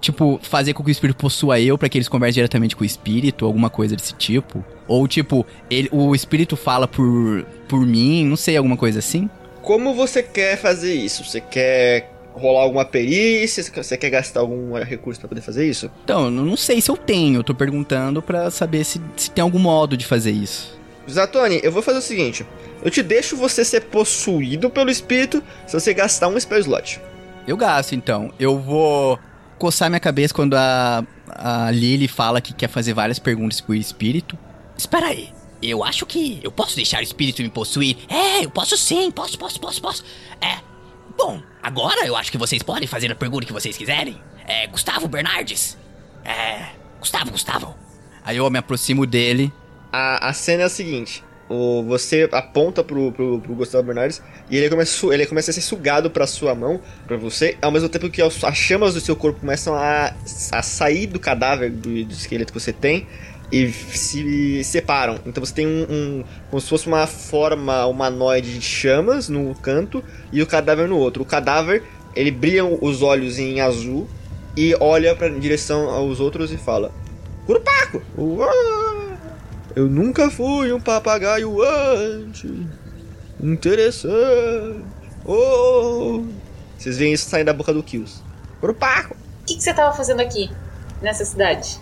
tipo, 0.00 0.38
fazer 0.42 0.74
com 0.74 0.84
que 0.84 0.90
o 0.90 0.92
espírito 0.92 1.16
possua 1.16 1.58
eu 1.58 1.78
pra 1.78 1.88
que 1.88 1.96
eles 1.96 2.08
conversem 2.08 2.34
diretamente 2.34 2.76
com 2.76 2.82
o 2.82 2.86
espírito, 2.86 3.46
alguma 3.46 3.70
coisa 3.70 3.96
desse 3.96 4.14
tipo? 4.14 4.62
Ou, 4.86 5.08
tipo, 5.08 5.46
ele, 5.70 5.88
o 5.90 6.14
espírito 6.14 6.56
fala 6.56 6.86
por, 6.86 7.44
por 7.66 7.80
mim, 7.80 8.24
não 8.24 8.36
sei, 8.36 8.56
alguma 8.56 8.76
coisa 8.76 8.98
assim? 8.98 9.30
Como 9.66 9.92
você 9.94 10.22
quer 10.22 10.56
fazer 10.56 10.94
isso? 10.94 11.24
Você 11.24 11.40
quer 11.40 12.08
rolar 12.34 12.62
alguma 12.62 12.84
perícia? 12.84 13.64
Você 13.64 13.96
quer 13.96 14.10
gastar 14.10 14.38
algum 14.38 14.74
recurso 14.74 15.18
pra 15.18 15.28
poder 15.28 15.40
fazer 15.40 15.68
isso? 15.68 15.90
Então, 16.04 16.26
eu 16.26 16.30
não 16.30 16.56
sei 16.56 16.80
se 16.80 16.88
eu 16.88 16.96
tenho, 16.96 17.40
eu 17.40 17.42
tô 17.42 17.52
perguntando 17.52 18.22
pra 18.22 18.48
saber 18.48 18.84
se, 18.84 19.00
se 19.16 19.28
tem 19.28 19.42
algum 19.42 19.58
modo 19.58 19.96
de 19.96 20.06
fazer 20.06 20.30
isso. 20.30 20.78
Zatoni, 21.10 21.58
eu 21.64 21.72
vou 21.72 21.82
fazer 21.82 21.98
o 21.98 22.02
seguinte. 22.02 22.46
Eu 22.80 22.92
te 22.92 23.02
deixo 23.02 23.36
você 23.36 23.64
ser 23.64 23.80
possuído 23.86 24.70
pelo 24.70 24.88
espírito 24.88 25.42
se 25.66 25.72
você 25.72 25.92
gastar 25.92 26.28
um 26.28 26.38
spell 26.38 26.60
slot. 26.60 27.00
Eu 27.44 27.56
gasto, 27.56 27.92
então. 27.92 28.32
Eu 28.38 28.60
vou 28.60 29.18
coçar 29.58 29.90
minha 29.90 29.98
cabeça 29.98 30.32
quando 30.32 30.54
a, 30.54 31.04
a 31.28 31.72
Lily 31.72 32.06
fala 32.06 32.40
que 32.40 32.54
quer 32.54 32.68
fazer 32.68 32.92
várias 32.92 33.18
perguntas 33.18 33.60
pro 33.60 33.74
espírito. 33.74 34.38
Espera 34.78 35.08
aí. 35.08 35.30
Eu 35.62 35.82
acho 35.82 36.04
que 36.06 36.40
eu 36.42 36.50
posso 36.50 36.76
deixar 36.76 37.00
o 37.00 37.02
espírito 37.02 37.42
me 37.42 37.48
possuir. 37.48 37.96
É, 38.08 38.44
eu 38.44 38.50
posso 38.50 38.76
sim. 38.76 39.10
Posso, 39.10 39.38
posso, 39.38 39.60
posso, 39.60 39.80
posso. 39.80 40.04
É. 40.40 40.58
Bom, 41.16 41.40
agora 41.62 42.06
eu 42.06 42.14
acho 42.14 42.30
que 42.30 42.38
vocês 42.38 42.62
podem 42.62 42.86
fazer 42.86 43.10
a 43.10 43.14
pergunta 43.14 43.46
que 43.46 43.52
vocês 43.52 43.76
quiserem. 43.76 44.20
É, 44.46 44.66
Gustavo 44.66 45.08
Bernardes. 45.08 45.76
É. 46.24 46.66
Gustavo, 47.00 47.30
Gustavo. 47.30 47.74
Aí 48.24 48.36
eu 48.36 48.50
me 48.50 48.58
aproximo 48.58 49.06
dele. 49.06 49.52
A, 49.92 50.28
a 50.28 50.32
cena 50.32 50.62
é 50.62 50.66
a 50.66 50.68
seguinte. 50.68 51.24
O, 51.48 51.84
você 51.84 52.28
aponta 52.32 52.82
pro, 52.82 53.12
pro, 53.12 53.40
pro 53.40 53.54
Gustavo 53.54 53.84
Bernardes 53.84 54.20
e 54.50 54.56
ele 54.56 54.68
começa, 54.68 55.06
ele 55.14 55.26
começa 55.26 55.52
a 55.52 55.54
ser 55.54 55.60
sugado 55.60 56.10
pra 56.10 56.26
sua 56.26 56.56
mão, 56.56 56.80
pra 57.06 57.16
você, 57.16 57.56
ao 57.62 57.70
mesmo 57.70 57.88
tempo 57.88 58.10
que 58.10 58.20
as, 58.20 58.42
as 58.42 58.56
chamas 58.56 58.94
do 58.94 59.00
seu 59.00 59.14
corpo 59.14 59.38
começam 59.38 59.72
a, 59.74 60.12
a 60.50 60.62
sair 60.62 61.06
do 61.06 61.20
cadáver 61.20 61.70
do, 61.70 62.04
do 62.04 62.12
esqueleto 62.12 62.52
que 62.52 62.58
você 62.58 62.72
tem 62.72 63.06
e 63.50 63.70
se 63.70 64.62
separam. 64.64 65.18
Então 65.24 65.44
você 65.44 65.54
tem 65.54 65.66
um, 65.66 65.86
um- 65.88 66.24
como 66.50 66.60
se 66.60 66.68
fosse 66.68 66.86
uma 66.86 67.06
forma 67.06 67.86
humanoide 67.86 68.52
de 68.54 68.60
chamas 68.60 69.28
no 69.28 69.54
canto 69.56 70.02
e 70.32 70.42
o 70.42 70.46
cadáver 70.46 70.88
no 70.88 70.96
outro. 70.98 71.22
O 71.22 71.26
cadáver, 71.26 71.82
ele 72.14 72.30
brilha 72.30 72.64
os 72.64 73.02
olhos 73.02 73.38
em 73.38 73.60
azul 73.60 74.08
e 74.56 74.74
olha 74.80 75.16
em 75.28 75.38
direção 75.38 75.88
aos 75.90 76.18
outros 76.20 76.50
e 76.52 76.56
fala: 76.56 76.90
Curupaco! 77.46 78.02
Eu 79.76 79.86
nunca 79.88 80.30
fui 80.30 80.72
um 80.72 80.80
papagaio 80.80 81.62
antes. 81.62 82.50
Interessante. 83.42 84.84
Oh! 85.24 86.24
Vocês 86.78 86.96
veem 86.98 87.12
isso 87.12 87.28
saindo 87.28 87.46
da 87.46 87.52
boca 87.52 87.72
do 87.72 87.82
Kills. 87.82 88.22
Curupaco! 88.60 89.14
O 89.14 89.46
que, 89.46 89.56
que 89.56 89.62
você 89.62 89.72
tava 89.72 89.94
fazendo 89.96 90.20
aqui, 90.20 90.50
nessa 91.00 91.24
cidade? 91.24 91.78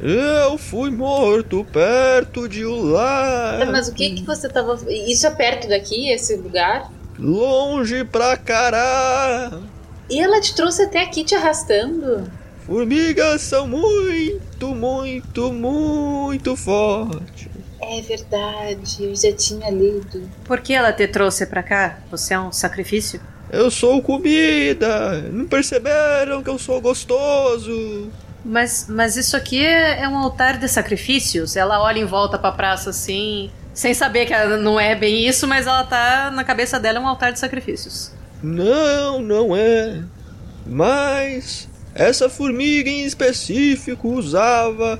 Eu 0.00 0.56
fui 0.56 0.90
morto 0.90 1.66
perto 1.72 2.48
de 2.48 2.64
um 2.64 2.92
lar. 2.92 3.66
mas 3.70 3.88
o 3.88 3.94
que 3.94 4.10
que 4.10 4.22
você 4.24 4.48
tava... 4.48 4.78
Isso 4.88 5.26
é 5.26 5.30
perto 5.30 5.68
daqui, 5.68 6.10
esse 6.10 6.36
lugar? 6.36 6.90
Longe 7.18 8.04
pra 8.04 8.36
caralho. 8.36 9.64
E 10.08 10.20
ela 10.20 10.40
te 10.40 10.54
trouxe 10.54 10.82
até 10.82 11.02
aqui 11.02 11.24
te 11.24 11.34
arrastando? 11.34 12.30
Formigas 12.64 13.42
são 13.42 13.66
muito, 13.66 14.74
muito, 14.74 15.52
muito 15.52 16.54
fortes. 16.54 17.48
É 17.80 18.00
verdade, 18.02 19.04
eu 19.04 19.16
já 19.16 19.32
tinha 19.32 19.70
lido. 19.70 20.28
Por 20.44 20.60
que 20.60 20.74
ela 20.74 20.92
te 20.92 21.08
trouxe 21.08 21.46
pra 21.46 21.62
cá? 21.62 21.98
Você 22.10 22.34
é 22.34 22.40
um 22.40 22.52
sacrifício? 22.52 23.20
Eu 23.50 23.70
sou 23.70 24.02
comida. 24.02 25.22
Não 25.32 25.46
perceberam 25.46 26.42
que 26.42 26.50
eu 26.50 26.58
sou 26.58 26.80
gostoso? 26.80 28.10
Mas, 28.48 28.86
mas 28.88 29.14
isso 29.18 29.36
aqui 29.36 29.62
é, 29.62 30.00
é 30.04 30.08
um 30.08 30.16
altar 30.16 30.56
de 30.56 30.66
sacrifícios. 30.68 31.54
Ela 31.54 31.82
olha 31.82 31.98
em 31.98 32.06
volta 32.06 32.38
pra 32.38 32.50
praça 32.50 32.88
assim, 32.88 33.50
sem 33.74 33.92
saber 33.92 34.24
que 34.24 34.32
ela 34.32 34.56
não 34.56 34.80
é 34.80 34.94
bem 34.94 35.28
isso, 35.28 35.46
mas 35.46 35.66
ela 35.66 35.84
tá 35.84 36.30
na 36.30 36.42
cabeça 36.42 36.80
dela 36.80 36.98
é 36.98 37.00
um 37.02 37.06
altar 37.06 37.30
de 37.30 37.38
sacrifícios. 37.38 38.10
Não, 38.42 39.20
não 39.20 39.54
é. 39.54 40.02
Mas 40.64 41.68
essa 41.94 42.30
formiga 42.30 42.88
em 42.88 43.04
específico 43.04 44.08
usava 44.08 44.98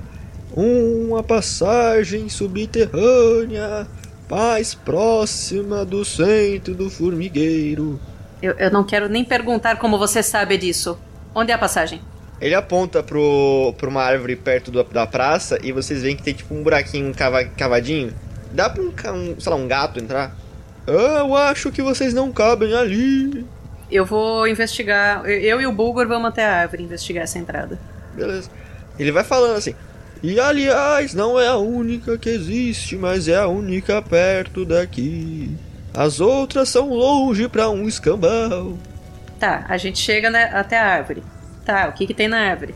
uma 0.54 1.22
passagem 1.22 2.28
subterrânea 2.28 3.86
mais 4.30 4.74
próxima 4.74 5.86
do 5.86 6.04
centro 6.04 6.74
do 6.74 6.90
formigueiro. 6.90 7.98
Eu, 8.42 8.52
eu 8.58 8.70
não 8.70 8.84
quero 8.84 9.08
nem 9.08 9.24
perguntar 9.24 9.78
como 9.78 9.96
você 9.96 10.22
sabe 10.22 10.58
disso. 10.58 10.98
Onde 11.34 11.50
é 11.50 11.54
a 11.54 11.58
passagem? 11.58 12.02
Ele 12.40 12.54
aponta 12.54 13.02
pro, 13.02 13.74
pra 13.76 13.88
uma 13.88 14.02
árvore 14.02 14.36
perto 14.36 14.70
do- 14.70 14.84
da 14.84 15.06
praça 15.06 15.58
e 15.62 15.72
vocês 15.72 16.02
veem 16.02 16.14
que 16.16 16.22
tem 16.22 16.34
tipo 16.34 16.54
um 16.54 16.62
buraquinho 16.62 17.12
cava- 17.14 17.44
cavadinho. 17.44 18.12
Dá 18.52 18.70
pra 18.70 18.82
um, 18.82 18.92
um, 19.14 19.40
sei 19.40 19.50
lá, 19.50 19.56
um 19.56 19.66
gato 19.66 19.98
entrar? 19.98 20.34
Eu 20.86 21.34
acho 21.34 21.70
que 21.72 21.82
vocês 21.82 22.14
não 22.14 22.30
cabem 22.32 22.74
ali. 22.74 23.44
Eu 23.90 24.04
vou 24.06 24.46
investigar. 24.46 25.24
eu- 25.28 25.60
e 25.60 25.66
o 25.66 25.72
Bulgor 25.72 26.06
vamos 26.06 26.28
até 26.28 26.44
a 26.44 26.60
árvore 26.60 26.82
investigar 26.84 27.24
essa 27.24 27.38
entrada. 27.38 27.78
Beleza. 28.14 28.48
Ele 28.98 29.10
vai 29.12 29.24
falando 29.24 29.56
assim. 29.56 29.74
E 30.22 30.38
aliás, 30.40 31.14
não 31.14 31.38
é 31.38 31.46
a 31.48 31.56
única 31.56 32.16
que 32.18 32.28
existe, 32.28 32.96
mas 32.96 33.28
é 33.28 33.36
a 33.36 33.46
única 33.48 34.00
perto 34.02 34.64
daqui. 34.64 35.50
As 35.94 36.20
outras 36.20 36.68
são 36.68 36.88
longe 36.90 37.48
pra 37.48 37.68
um 37.70 37.86
escambau. 37.88 38.76
Tá, 39.38 39.64
a 39.68 39.76
gente 39.76 39.98
chega 39.98 40.30
né, 40.30 40.50
até 40.52 40.76
a 40.78 40.86
árvore. 40.86 41.22
Tá, 41.68 41.86
o 41.86 41.92
que 41.92 42.06
que 42.06 42.14
tem 42.14 42.28
na 42.28 42.38
árvore? 42.38 42.74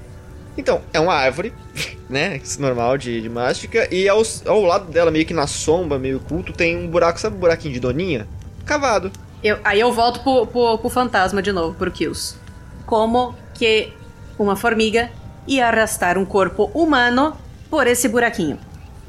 Então, 0.54 0.82
é 0.92 1.00
uma 1.00 1.14
árvore, 1.14 1.50
né? 2.10 2.38
Normal 2.58 2.98
de, 2.98 3.22
de 3.22 3.28
mástica. 3.30 3.88
E 3.90 4.06
ao, 4.06 4.20
ao 4.44 4.60
lado 4.60 4.92
dela, 4.92 5.10
meio 5.10 5.24
que 5.24 5.32
na 5.32 5.46
sombra, 5.46 5.98
meio 5.98 6.18
oculto, 6.18 6.52
tem 6.52 6.76
um 6.76 6.86
buraco, 6.86 7.18
sabe 7.18 7.36
o 7.36 7.38
buraquinho 7.38 7.72
de 7.72 7.80
doninha? 7.80 8.28
Cavado. 8.66 9.10
Eu- 9.42 9.58
aí 9.64 9.80
eu 9.80 9.90
volto 9.94 10.20
pro, 10.20 10.46
pro, 10.46 10.76
pro 10.76 10.90
fantasma 10.90 11.40
de 11.40 11.50
novo, 11.52 11.74
pro 11.74 11.90
Kills. 11.90 12.36
Como 12.84 13.34
que 13.54 13.94
uma 14.38 14.56
formiga 14.56 15.08
ia 15.48 15.66
arrastar 15.68 16.18
um 16.18 16.26
corpo 16.26 16.70
humano 16.74 17.34
por 17.70 17.86
esse 17.86 18.06
buraquinho? 18.06 18.58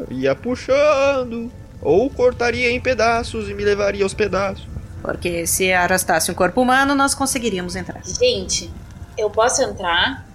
Ia 0.09 0.33
puxando. 0.33 1.51
Ou 1.81 2.09
cortaria 2.09 2.71
em 2.71 2.79
pedaços 2.79 3.49
e 3.49 3.53
me 3.53 3.65
levaria 3.65 4.05
aos 4.05 4.13
pedaços. 4.13 4.65
Porque 5.01 5.45
se 5.45 5.73
arrastasse 5.73 6.31
um 6.31 6.33
corpo 6.33 6.61
humano, 6.61 6.95
nós 6.95 7.13
conseguiríamos 7.13 7.75
entrar. 7.75 8.01
Gente, 8.05 8.71
eu 9.17 9.29
posso 9.29 9.61
entrar 9.61 10.25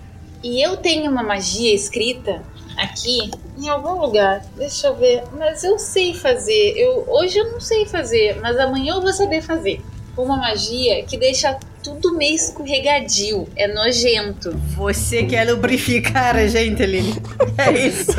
e 0.42 0.64
eu 0.64 0.76
tenho 0.76 1.10
uma 1.10 1.22
magia 1.22 1.74
escrita 1.74 2.42
aqui 2.76 3.30
em 3.58 3.68
algum 3.68 4.00
lugar. 4.00 4.44
Deixa 4.56 4.86
eu 4.86 4.94
ver. 4.94 5.24
Mas 5.36 5.64
eu 5.64 5.78
sei 5.78 6.14
fazer. 6.14 6.74
Eu 6.76 7.04
hoje 7.08 7.38
eu 7.38 7.52
não 7.52 7.60
sei 7.60 7.86
fazer, 7.86 8.40
mas 8.40 8.58
amanhã 8.58 8.94
eu 8.94 9.02
vou 9.02 9.12
saber 9.12 9.42
fazer. 9.42 9.82
Uma 10.16 10.36
magia 10.36 11.04
que 11.04 11.16
deixa 11.16 11.58
tudo 11.96 12.16
meio 12.16 12.34
escorregadio. 12.34 13.48
É 13.56 13.66
nojento. 13.68 14.50
Você 14.76 15.22
quer 15.24 15.44
lubrificar 15.50 16.36
a 16.36 16.46
gente, 16.46 16.84
Lili. 16.84 17.14
É 17.58 17.70
isso. 17.86 18.12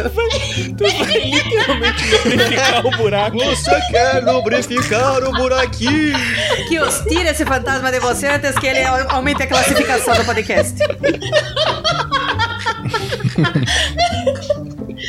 Tu 0.78 0.84
vai 0.84 1.20
literalmente 1.20 2.04
lubrificar 2.26 2.86
o 2.86 2.92
buraco. 2.98 3.38
Você 3.38 3.82
quer 3.92 4.24
lubrificar 4.24 5.24
o 5.24 5.32
buraquinho? 5.34 6.14
Kills, 6.68 7.04
tira 7.08 7.32
esse 7.32 7.46
fantasma 7.46 7.92
de 7.92 8.00
você 8.00 8.28
antes 8.28 8.54
que 8.60 8.68
ele 8.68 8.84
au- 8.84 9.10
aumente 9.12 9.44
a 9.44 9.48
classificação 9.48 10.16
do 10.16 10.24
podcast. 10.26 10.76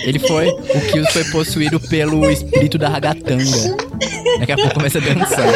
Ele 0.05 0.19
foi. 0.19 0.49
O 0.49 0.81
Kills 0.93 1.13
foi 1.13 1.25
possuído 1.25 1.81
pelo 1.81 2.31
espírito 2.31 2.79
da 2.79 2.89
ragatanga. 2.89 3.45
Daqui 4.39 4.53
a 4.53 4.57
pouco 4.57 4.75
começa 4.75 4.99
a 4.99 5.01
dançar. 5.01 5.47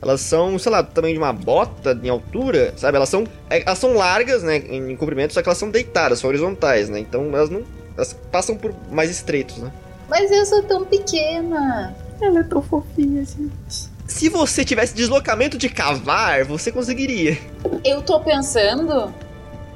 Elas 0.00 0.20
são, 0.20 0.58
sei 0.58 0.70
lá, 0.70 0.80
do 0.80 0.92
tamanho 0.92 1.14
de 1.14 1.18
uma 1.18 1.32
bota 1.32 1.98
em 2.02 2.08
altura, 2.08 2.72
sabe? 2.76 2.96
Elas 2.96 3.08
são, 3.08 3.24
é, 3.50 3.62
elas 3.62 3.78
são 3.78 3.94
largas, 3.94 4.42
né, 4.42 4.56
em 4.56 4.94
comprimento, 4.94 5.34
só 5.34 5.42
que 5.42 5.48
elas 5.48 5.58
são 5.58 5.70
deitadas, 5.70 6.20
são 6.20 6.28
horizontais, 6.28 6.88
né? 6.88 7.00
Então 7.00 7.24
elas 7.34 7.50
não, 7.50 7.64
elas 7.96 8.12
passam 8.30 8.56
por 8.56 8.72
mais 8.90 9.10
estreitos, 9.10 9.58
né? 9.58 9.72
Mas 10.08 10.30
eu 10.30 10.46
sou 10.46 10.62
tão 10.62 10.84
pequena. 10.84 11.94
Ela 12.20 12.40
é 12.40 12.42
tão 12.42 12.62
fofinha, 12.62 13.24
gente. 13.24 13.88
Se 14.06 14.28
você 14.28 14.64
tivesse 14.64 14.94
deslocamento 14.94 15.58
de 15.58 15.68
cavar, 15.68 16.44
você 16.44 16.72
conseguiria. 16.72 17.36
Eu 17.84 18.00
tô 18.02 18.18
pensando 18.20 19.12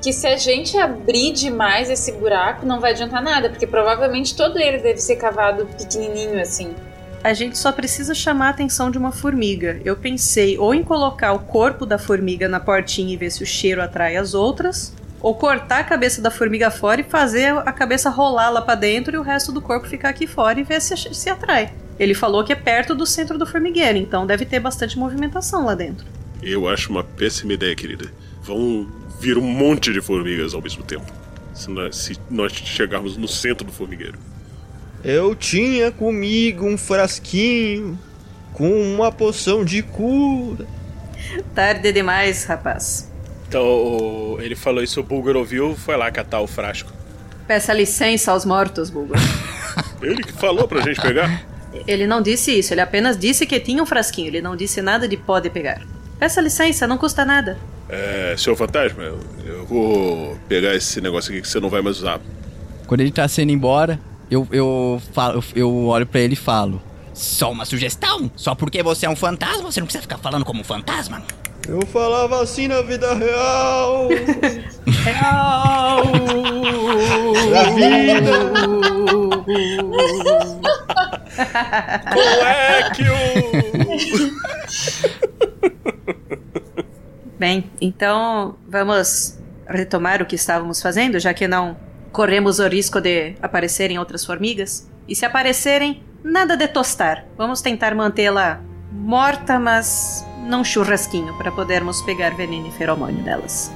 que 0.00 0.12
se 0.12 0.26
a 0.26 0.36
gente 0.36 0.76
abrir 0.76 1.32
demais 1.32 1.90
esse 1.90 2.10
buraco, 2.12 2.64
não 2.64 2.80
vai 2.80 2.92
adiantar 2.92 3.22
nada, 3.22 3.50
porque 3.50 3.66
provavelmente 3.66 4.34
todo 4.34 4.58
ele 4.58 4.78
deve 4.78 4.98
ser 4.98 5.16
cavado 5.16 5.66
pequenininho 5.78 6.40
assim. 6.40 6.74
A 7.24 7.32
gente 7.34 7.56
só 7.56 7.70
precisa 7.70 8.14
chamar 8.14 8.48
a 8.48 8.50
atenção 8.50 8.90
de 8.90 8.98
uma 8.98 9.12
formiga. 9.12 9.80
Eu 9.84 9.96
pensei 9.96 10.58
ou 10.58 10.74
em 10.74 10.82
colocar 10.82 11.32
o 11.32 11.38
corpo 11.38 11.86
da 11.86 11.96
formiga 11.96 12.48
na 12.48 12.58
portinha 12.58 13.14
e 13.14 13.16
ver 13.16 13.30
se 13.30 13.44
o 13.44 13.46
cheiro 13.46 13.80
atrai 13.80 14.16
as 14.16 14.34
outras, 14.34 14.92
ou 15.20 15.32
cortar 15.36 15.78
a 15.78 15.84
cabeça 15.84 16.20
da 16.20 16.32
formiga 16.32 16.68
fora 16.68 17.00
e 17.00 17.04
fazer 17.04 17.56
a 17.58 17.72
cabeça 17.72 18.10
rolar 18.10 18.50
lá 18.50 18.60
pra 18.60 18.74
dentro 18.74 19.14
e 19.14 19.18
o 19.18 19.22
resto 19.22 19.52
do 19.52 19.62
corpo 19.62 19.86
ficar 19.86 20.08
aqui 20.08 20.26
fora 20.26 20.58
e 20.58 20.64
ver 20.64 20.82
se, 20.82 20.96
se 20.96 21.30
atrai. 21.30 21.72
Ele 21.96 22.12
falou 22.12 22.42
que 22.42 22.52
é 22.52 22.56
perto 22.56 22.92
do 22.92 23.06
centro 23.06 23.38
do 23.38 23.46
formigueiro, 23.46 23.98
então 23.98 24.26
deve 24.26 24.44
ter 24.44 24.58
bastante 24.58 24.98
movimentação 24.98 25.64
lá 25.64 25.76
dentro. 25.76 26.04
Eu 26.42 26.68
acho 26.68 26.90
uma 26.90 27.04
péssima 27.04 27.52
ideia, 27.52 27.76
querida. 27.76 28.06
Vão 28.42 28.88
vir 29.20 29.38
um 29.38 29.42
monte 29.42 29.92
de 29.92 30.00
formigas 30.00 30.54
ao 30.54 30.60
mesmo 30.60 30.82
tempo. 30.82 31.06
Se 31.54 31.70
nós, 31.70 31.94
se 31.94 32.18
nós 32.28 32.52
chegarmos 32.52 33.16
no 33.16 33.28
centro 33.28 33.64
do 33.64 33.70
formigueiro. 33.70 34.18
Eu 35.04 35.34
tinha 35.34 35.90
comigo 35.90 36.66
um 36.66 36.78
frasquinho 36.78 37.98
com 38.52 38.70
uma 38.94 39.10
poção 39.10 39.64
de 39.64 39.82
cura. 39.82 40.66
Tarde 41.54 41.92
demais, 41.92 42.44
rapaz. 42.44 43.10
Então 43.48 44.38
ele 44.40 44.54
falou 44.54 44.82
isso, 44.82 45.00
o 45.00 45.02
Bulgar 45.02 45.36
ouviu, 45.36 45.74
foi 45.76 45.96
lá 45.96 46.10
catar 46.10 46.40
o 46.40 46.46
frasco. 46.46 46.92
Peça 47.46 47.72
licença 47.72 48.32
aos 48.32 48.44
mortos, 48.44 48.88
Bulgur. 48.88 49.16
Ele 50.00 50.22
que 50.22 50.32
falou 50.32 50.66
pra 50.66 50.80
gente 50.80 51.00
pegar. 51.00 51.44
Ele 51.86 52.06
não 52.06 52.20
disse 52.20 52.58
isso, 52.58 52.74
ele 52.74 52.80
apenas 52.80 53.16
disse 53.16 53.46
que 53.46 53.58
tinha 53.58 53.82
um 53.82 53.86
frasquinho. 53.86 54.28
Ele 54.28 54.42
não 54.42 54.54
disse 54.54 54.82
nada 54.82 55.08
de 55.08 55.16
pode 55.16 55.48
pegar. 55.48 55.80
Peça 56.18 56.40
licença, 56.40 56.86
não 56.86 56.98
custa 56.98 57.24
nada. 57.24 57.58
É, 57.88 58.34
seu 58.36 58.54
fantasma, 58.54 59.02
eu, 59.02 59.18
eu 59.44 59.66
vou 59.66 60.38
pegar 60.48 60.74
esse 60.74 61.00
negócio 61.00 61.32
aqui 61.32 61.40
que 61.40 61.48
você 61.48 61.60
não 61.60 61.68
vai 61.68 61.80
mais 61.80 61.98
usar. 61.98 62.20
Quando 62.86 63.00
ele 63.00 63.10
tá 63.10 63.26
saindo 63.26 63.52
embora, 63.52 63.98
eu, 64.32 64.48
eu, 64.50 65.02
falo, 65.12 65.44
eu 65.54 65.86
olho 65.86 66.06
pra 66.06 66.20
ele 66.20 66.32
e 66.32 66.36
falo. 66.36 66.80
Só 67.12 67.52
uma 67.52 67.66
sugestão? 67.66 68.30
Só 68.34 68.54
porque 68.54 68.82
você 68.82 69.04
é 69.04 69.10
um 69.10 69.16
fantasma, 69.16 69.70
você 69.70 69.78
não 69.78 69.86
precisa 69.86 70.00
ficar 70.00 70.16
falando 70.16 70.42
como 70.42 70.62
um 70.62 70.64
fantasma. 70.64 71.22
Eu 71.68 71.84
falava 71.86 72.42
assim 72.42 72.66
na 72.66 72.80
vida 72.80 73.12
real. 73.14 74.08
Na 77.52 77.62
vida. 77.74 78.30
É 82.46 82.90
que 82.90 83.02
o. 83.02 83.12
Bem, 87.38 87.70
então 87.80 88.56
vamos 88.66 89.38
retomar 89.68 90.22
o 90.22 90.26
que 90.26 90.36
estávamos 90.36 90.80
fazendo, 90.80 91.20
já 91.20 91.34
que 91.34 91.46
não 91.46 91.76
corremos 92.12 92.58
o 92.58 92.68
risco 92.68 93.00
de 93.00 93.34
aparecerem 93.42 93.98
outras 93.98 94.24
formigas. 94.24 94.88
E 95.08 95.16
se 95.16 95.24
aparecerem, 95.24 96.02
nada 96.22 96.56
de 96.56 96.68
tostar. 96.68 97.24
Vamos 97.36 97.60
tentar 97.60 97.94
mantê-la 97.94 98.60
morta, 98.92 99.58
mas 99.58 100.24
não 100.46 100.62
churrasquinho, 100.62 101.34
para 101.38 101.50
podermos 101.50 102.02
pegar 102.02 102.36
veneno 102.36 102.68
e 102.68 102.72
feromônio 102.72 103.22
delas. 103.24 103.72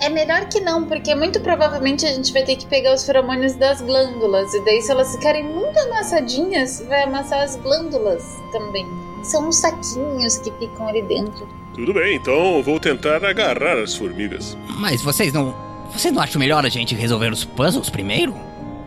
É 0.00 0.08
melhor 0.08 0.48
que 0.48 0.60
não, 0.60 0.84
porque 0.84 1.14
muito 1.14 1.40
provavelmente 1.40 2.06
a 2.06 2.12
gente 2.12 2.32
vai 2.32 2.44
ter 2.44 2.56
que 2.56 2.66
pegar 2.66 2.94
os 2.94 3.04
feromônios 3.04 3.54
das 3.54 3.80
glândulas. 3.80 4.52
E 4.54 4.64
daí, 4.64 4.80
se 4.80 4.92
elas 4.92 5.14
ficarem 5.14 5.44
muito 5.44 5.78
amassadinhas, 5.80 6.84
vai 6.88 7.02
amassar 7.02 7.42
as 7.42 7.56
glândulas 7.56 8.24
também. 8.52 8.86
São 9.24 9.48
uns 9.48 9.56
saquinhos 9.56 10.38
que 10.38 10.52
ficam 10.52 10.88
ali 10.88 11.02
dentro. 11.02 11.48
Tudo 11.74 11.92
bem, 11.94 12.16
então 12.16 12.56
eu 12.56 12.62
vou 12.62 12.78
tentar 12.78 13.24
agarrar 13.24 13.78
as 13.78 13.96
formigas. 13.96 14.56
Mas 14.78 15.02
vocês 15.02 15.32
não. 15.32 15.67
Vocês 15.92 16.12
não 16.12 16.22
acham 16.22 16.38
melhor 16.38 16.64
a 16.64 16.68
gente 16.68 16.94
resolver 16.94 17.32
os 17.32 17.44
puzzles 17.44 17.90
primeiro? 17.90 18.34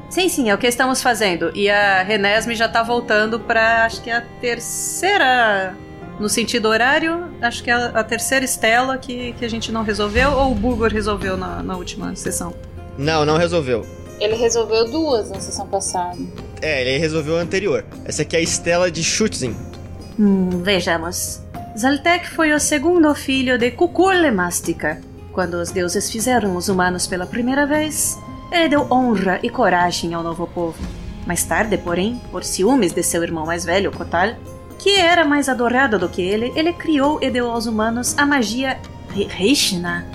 Sim, 0.10 0.28
sim, 0.28 0.50
é 0.50 0.54
o 0.54 0.58
que 0.58 0.68
estamos 0.68 1.02
fazendo. 1.02 1.52
E 1.56 1.70
a 1.70 2.04
Renesme 2.04 2.54
já 2.54 2.68
tá 2.68 2.84
voltando 2.84 3.40
pra, 3.40 3.86
acho 3.86 4.02
que 4.02 4.10
é 4.10 4.18
a 4.18 4.22
terceira. 4.22 5.76
No 6.20 6.28
sentido 6.28 6.68
horário, 6.68 7.30
acho 7.42 7.64
que 7.64 7.72
é 7.72 7.74
a, 7.74 7.86
a 7.88 8.04
terceira 8.04 8.44
estela 8.44 8.98
que, 8.98 9.34
que 9.34 9.46
a 9.46 9.50
gente 9.50 9.72
não 9.72 9.84
resolveu, 9.84 10.32
ou 10.34 10.52
o 10.52 10.56
Bulgor 10.56 10.92
resolveu 10.92 11.38
na, 11.38 11.64
na 11.64 11.78
última 11.78 12.16
sessão. 12.16 12.54
Não, 12.98 13.26
não 13.26 13.38
resolveu. 13.38 13.86
Ele 14.20 14.36
resolveu 14.36 14.92
duas 14.92 15.30
na 15.32 15.40
sessão 15.40 15.66
passada. 15.68 16.18
É, 16.62 16.82
ele 16.82 17.00
resolveu 17.00 17.36
o 17.36 17.38
anterior. 17.38 17.84
Essa 18.06 18.22
aqui 18.22 18.36
é 18.36 18.40
a 18.40 18.42
Estela 18.42 18.92
de 18.92 19.04
Schutzing. 19.04 19.56
Hum, 20.20 20.62
vejamos. 20.62 21.42
Zaltek 21.76 22.30
foi 22.30 22.52
o 22.52 22.60
segundo 22.60 23.16
filho 23.16 23.58
de 23.58 23.72
Kukullemástica. 23.72 25.02
Quando 25.32 25.56
os 25.56 25.72
deuses 25.72 26.10
fizeram 26.12 26.56
os 26.56 26.68
humanos 26.70 27.08
pela 27.08 27.26
primeira 27.26 27.66
vez, 27.66 28.20
ele 28.52 28.70
deu 28.70 28.88
honra 28.92 29.40
e 29.42 29.50
coragem 29.50 30.14
ao 30.14 30.24
novo 30.24 30.46
povo. 30.48 30.78
Mais 31.26 31.44
tarde, 31.44 31.78
porém, 31.78 32.20
por 32.32 32.44
ciúmes 32.44 32.92
de 32.92 33.02
seu 33.04 33.24
irmão 33.24 33.46
mais 33.46 33.64
velho, 33.64 33.92
Kotal, 33.92 34.34
que 34.78 34.96
era 34.98 35.24
mais 35.24 35.48
adorado 35.48 35.98
do 36.00 36.10
que 36.10 36.22
ele, 36.22 36.52
ele 36.56 36.74
criou 36.74 37.20
e 37.22 37.30
deu 37.30 37.50
aos 37.50 37.66
humanos 37.66 38.18
a 38.18 38.26
magia 38.26 38.80
Ri- 39.12 39.28
Rishna, 39.30 40.06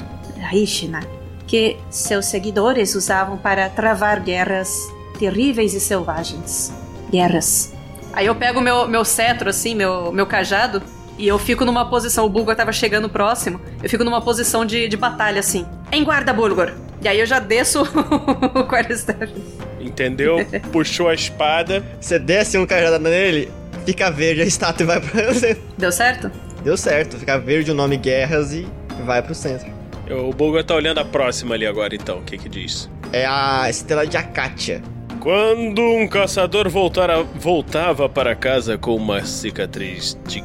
Rishna, 0.50 1.00
que 1.46 1.76
seus 1.88 2.26
seguidores 2.26 2.94
usavam 2.94 3.38
para 3.38 3.68
travar 3.70 4.20
guerras 4.20 4.76
terríveis 5.18 5.72
e 5.72 5.80
selvagens. 5.80 6.72
Guerras. 7.10 7.72
Aí 8.12 8.26
eu 8.26 8.34
pego 8.34 8.60
meu, 8.60 8.88
meu 8.88 9.04
cetro, 9.04 9.48
assim, 9.48 9.74
meu, 9.74 10.10
meu 10.10 10.26
cajado, 10.26 10.82
e 11.18 11.26
eu 11.26 11.38
fico 11.38 11.64
numa 11.64 11.88
posição. 11.88 12.24
O 12.24 12.28
Bulgor 12.28 12.54
tava 12.54 12.72
chegando 12.72 13.08
próximo. 13.08 13.60
Eu 13.82 13.88
fico 13.88 14.04
numa 14.04 14.20
posição 14.20 14.64
de, 14.64 14.88
de 14.88 14.96
batalha, 14.96 15.40
assim. 15.40 15.66
Em 15.90 16.04
guarda, 16.04 16.32
Bulgor! 16.32 16.72
E 17.02 17.08
aí 17.08 17.20
eu 17.20 17.26
já 17.26 17.38
desço 17.38 17.82
o 18.54 18.64
quarterstaff. 18.64 19.32
Entendeu? 19.80 20.38
Puxou 20.72 21.08
a 21.08 21.14
espada. 21.14 21.84
Você 22.00 22.18
desce 22.18 22.58
um 22.58 22.66
cajado 22.66 22.98
nele, 22.98 23.50
fica 23.84 24.10
verde 24.10 24.42
a 24.42 24.44
estátua 24.44 24.82
e 24.82 24.86
vai 24.86 25.00
pra 25.00 25.32
centro. 25.34 25.62
Deu 25.78 25.92
certo? 25.92 26.30
Deu 26.64 26.76
certo, 26.76 27.16
fica 27.16 27.38
verde 27.38 27.70
o 27.70 27.74
nome 27.74 27.96
Guerras 27.96 28.52
e 28.52 28.66
vai 29.04 29.22
pro 29.22 29.34
centro. 29.34 29.70
O 30.10 30.32
Bulgar 30.32 30.64
tá 30.64 30.74
olhando 30.74 30.98
a 30.98 31.04
próxima 31.04 31.54
ali 31.54 31.66
agora, 31.66 31.94
então. 31.94 32.18
O 32.18 32.22
que 32.22 32.38
que 32.38 32.48
diz? 32.48 32.90
É 33.12 33.24
a 33.26 33.68
Estela 33.68 34.06
de 34.06 34.16
Acatia. 34.16 34.82
Quando 35.26 35.82
um 35.82 36.06
caçador 36.06 36.68
voltara- 36.68 37.24
voltava 37.24 38.08
para 38.08 38.32
casa 38.36 38.78
com 38.78 38.94
uma 38.94 39.24
cicatriz 39.24 40.16
de, 40.24 40.40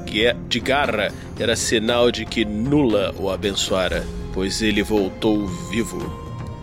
de 0.50 0.60
garra, 0.60 1.12
era 1.40 1.56
sinal 1.56 2.10
de 2.10 2.26
que 2.26 2.44
Nula 2.44 3.14
o 3.20 3.30
abençoara, 3.30 4.04
pois 4.34 4.60
ele 4.64 4.82
voltou 4.82 5.46
vivo. 5.70 6.12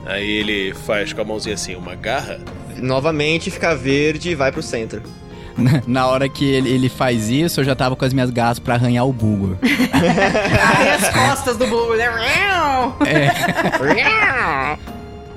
Aí 0.04 0.28
ele 0.28 0.74
faz 0.74 1.12
com 1.12 1.20
a 1.20 1.24
mãozinha 1.24 1.54
assim, 1.54 1.76
uma 1.76 1.94
garra. 1.94 2.40
Novamente 2.76 3.52
fica 3.52 3.72
verde 3.76 4.30
e 4.30 4.34
vai 4.34 4.50
pro 4.50 4.64
centro. 4.64 5.00
Na- 5.86 6.08
hora 6.08 6.28
que 6.28 6.44
ele, 6.44 6.70
ele 6.70 6.88
faz 6.88 7.28
isso, 7.28 7.60
eu 7.60 7.64
já 7.64 7.76
tava 7.76 7.94
com 7.94 8.04
as 8.04 8.12
minhas 8.12 8.30
garras 8.30 8.58
pra 8.58 8.74
arranhar 8.74 9.06
o 9.06 9.12
Bulgor. 9.12 9.56
Ai, 9.92 10.90
as 10.90 11.08
costas 11.10 11.56
do 11.56 11.68
Bulgor. 11.68 11.96
né? 11.96 12.08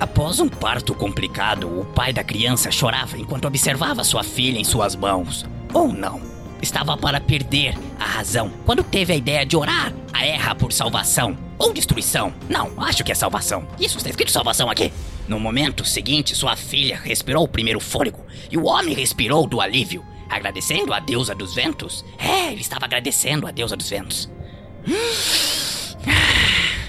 Após 0.01 0.39
um 0.39 0.49
parto 0.49 0.95
complicado, 0.95 1.79
o 1.79 1.85
pai 1.85 2.11
da 2.11 2.23
criança 2.23 2.71
chorava 2.71 3.19
enquanto 3.19 3.45
observava 3.45 4.03
sua 4.03 4.23
filha 4.23 4.57
em 4.57 4.63
suas 4.63 4.95
mãos. 4.95 5.45
Ou 5.71 5.93
não. 5.93 6.19
Estava 6.59 6.97
para 6.97 7.21
perder 7.21 7.77
a 7.99 8.03
razão 8.03 8.51
quando 8.65 8.83
teve 8.83 9.13
a 9.13 9.15
ideia 9.15 9.45
de 9.45 9.55
orar 9.55 9.93
a 10.11 10.25
Erra 10.25 10.55
por 10.55 10.73
salvação. 10.73 11.37
Ou 11.55 11.71
destruição. 11.71 12.33
Não, 12.49 12.71
acho 12.81 13.03
que 13.03 13.11
é 13.11 13.15
salvação. 13.15 13.67
Isso 13.79 13.97
está 13.97 14.09
escrito 14.09 14.31
salvação 14.31 14.71
aqui. 14.71 14.91
No 15.27 15.39
momento 15.39 15.85
seguinte, 15.85 16.35
sua 16.35 16.55
filha 16.55 16.99
respirou 17.03 17.43
o 17.43 17.47
primeiro 17.47 17.79
fôlego 17.79 18.25
e 18.49 18.57
o 18.57 18.65
homem 18.65 18.95
respirou 18.95 19.45
do 19.45 19.61
alívio, 19.61 20.03
agradecendo 20.27 20.95
a 20.95 20.99
deusa 20.99 21.35
dos 21.35 21.53
ventos. 21.53 22.03
É, 22.17 22.51
ele 22.51 22.61
estava 22.61 22.85
agradecendo 22.85 23.45
a 23.45 23.51
deusa 23.51 23.77
dos 23.77 23.91
ventos. 23.91 24.27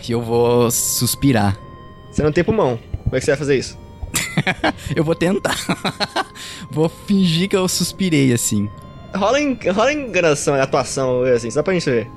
E 0.09 0.11
eu 0.11 0.22
vou 0.22 0.70
suspirar. 0.70 1.55
Você 2.11 2.22
não 2.22 2.33
tem 2.33 2.42
pulmão. 2.42 2.79
Como 3.12 3.18
é 3.18 3.20
que 3.20 3.27
você 3.27 3.33
vai 3.33 3.38
fazer 3.38 3.59
isso? 3.59 3.79
Eu 4.96 5.05
vou 5.05 5.14
tentar. 5.14 5.55
vou 6.72 6.88
fingir 6.88 7.46
que 7.46 7.55
eu 7.55 7.68
suspirei 7.68 8.33
assim. 8.33 8.70
Rola, 9.14 9.38
em, 9.38 9.59
rola 9.70 9.92
enganação, 9.92 10.55
atuação, 10.55 11.22
assim, 11.25 11.51
só 11.51 11.62
pra 11.62 11.75
gente 11.75 11.90
ver. 11.90 12.09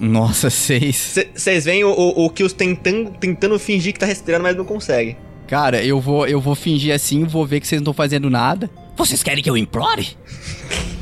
Nossa, 0.00 0.50
seis. 0.50 1.16
Vocês 1.32 1.64
veem 1.64 1.84
o, 1.84 1.90
o, 1.90 2.24
o 2.24 2.30
Kills 2.30 2.56
tentando, 2.56 3.12
tentando 3.12 3.56
fingir 3.56 3.92
que 3.92 4.00
tá 4.00 4.06
respirando, 4.06 4.42
mas 4.42 4.56
não 4.56 4.64
consegue. 4.64 5.16
Cara, 5.46 5.80
eu 5.84 6.00
vou, 6.00 6.26
eu 6.26 6.40
vou 6.40 6.56
fingir 6.56 6.92
assim, 6.92 7.22
vou 7.22 7.46
ver 7.46 7.60
que 7.60 7.68
vocês 7.68 7.80
não 7.80 7.84
estão 7.84 7.94
fazendo 7.94 8.28
nada. 8.28 8.68
Vocês 8.96 9.22
querem 9.22 9.42
que 9.42 9.50
eu 9.50 9.56
implore? 9.56 10.16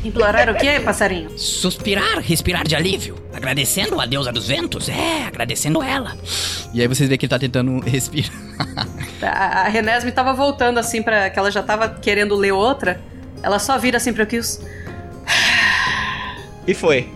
Implorar 0.05 0.51
o 0.51 0.55
quê, 0.55 0.81
passarinho? 0.85 1.39
Suspirar, 1.39 2.19
respirar 2.19 2.67
de 2.67 2.75
alívio. 2.75 3.17
Agradecendo 3.33 4.01
a 4.01 4.05
deusa 4.05 4.31
dos 4.31 4.49
ventos? 4.49 4.89
É, 4.89 5.25
agradecendo 5.27 5.83
ela. 5.83 6.17
E 6.75 6.81
aí 6.83 6.89
vocês 6.89 7.09
veem 7.09 7.19
que 7.19 7.25
ele 7.25 7.31
tá 7.31 7.39
tentando 7.39 7.81
respirar. 7.81 8.31
A, 9.23 9.63
a 9.63 9.69
Renesme 9.69 10.13
tava 10.13 10.35
voltando 10.35 10.79
assim 10.79 11.03
para 11.03 11.31
que 11.31 11.39
ela 11.39 11.51
já 11.51 11.63
tava 11.63 11.89
querendo 11.89 12.35
ler 12.35 12.53
outra. 12.53 13.01
Ela 13.43 13.59
só 13.59 13.79
vira 13.79 13.97
assim 13.97 14.13
pro 14.13 14.27
Kills. 14.27 14.61
E 16.67 16.75
foi. 16.75 17.09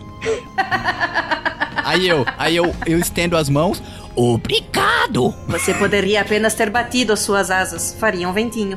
Aí 1.85 2.07
eu, 2.09 2.25
aí 2.37 2.57
eu, 2.57 2.75
eu 2.87 2.99
estendo 2.99 3.37
as 3.37 3.49
mãos. 3.49 3.83
Obrigado! 4.15 5.35
Você 5.47 5.73
poderia 5.75 6.21
apenas 6.21 6.55
ter 6.55 6.71
batido 6.71 7.13
as 7.13 7.21
suas 7.21 7.51
asas. 7.51 7.97
Faria 7.99 8.29
um 8.29 8.33
ventinho. 8.33 8.77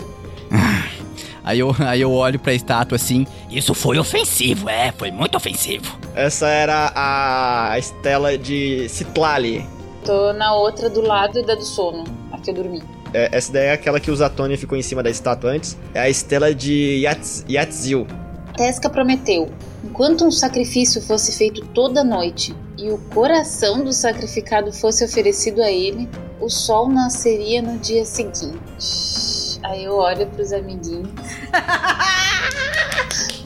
Aí 1.43 1.59
eu, 1.59 1.75
aí 1.79 2.01
eu 2.01 2.11
olho 2.11 2.39
pra 2.39 2.53
estátua 2.53 2.95
assim. 2.95 3.25
Isso 3.49 3.73
foi 3.73 3.97
ofensivo, 3.97 4.69
é, 4.69 4.91
foi 4.91 5.11
muito 5.11 5.35
ofensivo. 5.35 5.97
Essa 6.15 6.47
era 6.47 6.91
a 6.95 7.77
Estela 7.77 8.37
de 8.37 8.87
Citlali. 8.89 9.65
Tô 10.05 10.33
na 10.33 10.53
outra 10.53 10.89
do 10.89 11.01
lado 11.01 11.43
da 11.43 11.55
do 11.55 11.63
sono. 11.63 12.03
Aqui 12.31 12.49
eu 12.49 12.55
dormi. 12.55 12.81
É, 13.13 13.29
essa 13.31 13.51
daí 13.51 13.65
é 13.65 13.73
aquela 13.73 13.99
que 13.99 14.09
o 14.09 14.15
Zatoni 14.15 14.55
ficou 14.57 14.77
em 14.77 14.81
cima 14.81 15.03
da 15.03 15.09
estátua 15.09 15.51
antes. 15.51 15.77
É 15.93 15.99
a 15.99 16.09
Estela 16.09 16.55
de 16.55 17.01
Yats, 17.03 17.45
Yatzil. 17.49 18.07
Tesca 18.55 18.89
prometeu: 18.89 19.49
enquanto 19.83 20.25
um 20.25 20.31
sacrifício 20.31 21.01
fosse 21.01 21.37
feito 21.37 21.65
toda 21.67 22.03
noite 22.03 22.55
e 22.77 22.89
o 22.89 22.97
coração 23.13 23.83
do 23.83 23.93
sacrificado 23.93 24.71
fosse 24.71 25.03
oferecido 25.03 25.61
a 25.61 25.71
ele, 25.71 26.09
o 26.39 26.49
sol 26.49 26.89
nasceria 26.89 27.61
no 27.61 27.77
dia 27.77 28.05
seguinte. 28.05 29.40
Aí 29.63 29.83
eu 29.83 29.95
olho 29.95 30.25
pros 30.27 30.51
amiguinhos. 30.51 31.09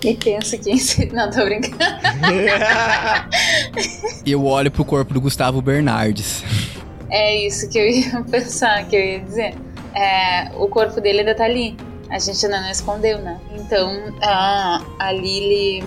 e 0.03 0.13
penso 0.15 0.57
que. 0.57 0.73
Não, 1.13 1.29
tô 1.29 1.43
brincando. 1.43 1.75
Eu 4.25 4.43
olho 4.45 4.71
pro 4.71 4.83
corpo 4.83 5.13
do 5.13 5.21
Gustavo 5.21 5.61
Bernardes. 5.61 6.43
É 7.09 7.45
isso 7.45 7.69
que 7.69 7.77
eu 7.77 7.87
ia 7.87 8.23
pensar, 8.29 8.85
que 8.87 8.95
eu 8.95 8.99
ia 8.99 9.19
dizer. 9.19 9.55
É, 9.93 10.51
o 10.57 10.67
corpo 10.67 10.99
dele 10.99 11.19
ainda 11.19 11.35
tá 11.35 11.45
ali. 11.45 11.77
A 12.09 12.19
gente 12.19 12.43
ainda 12.45 12.61
não 12.61 12.71
escondeu, 12.71 13.19
né? 13.19 13.39
Então 13.53 14.13
a, 14.21 14.81
a 14.99 15.11
Lily 15.11 15.83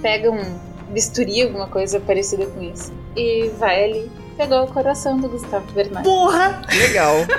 pega 0.00 0.30
um 0.30 0.58
bisturi, 0.90 1.42
alguma 1.42 1.66
coisa 1.66 2.00
parecida 2.00 2.46
com 2.46 2.62
isso, 2.62 2.92
e 3.16 3.48
vai 3.58 3.84
ali. 3.84 4.10
Pegou 4.36 4.64
o 4.64 4.66
coração 4.66 5.18
do 5.18 5.28
Gustavo 5.28 5.64
Bernardes. 5.72 6.10
Porra! 6.10 6.62
Legal. 6.76 7.14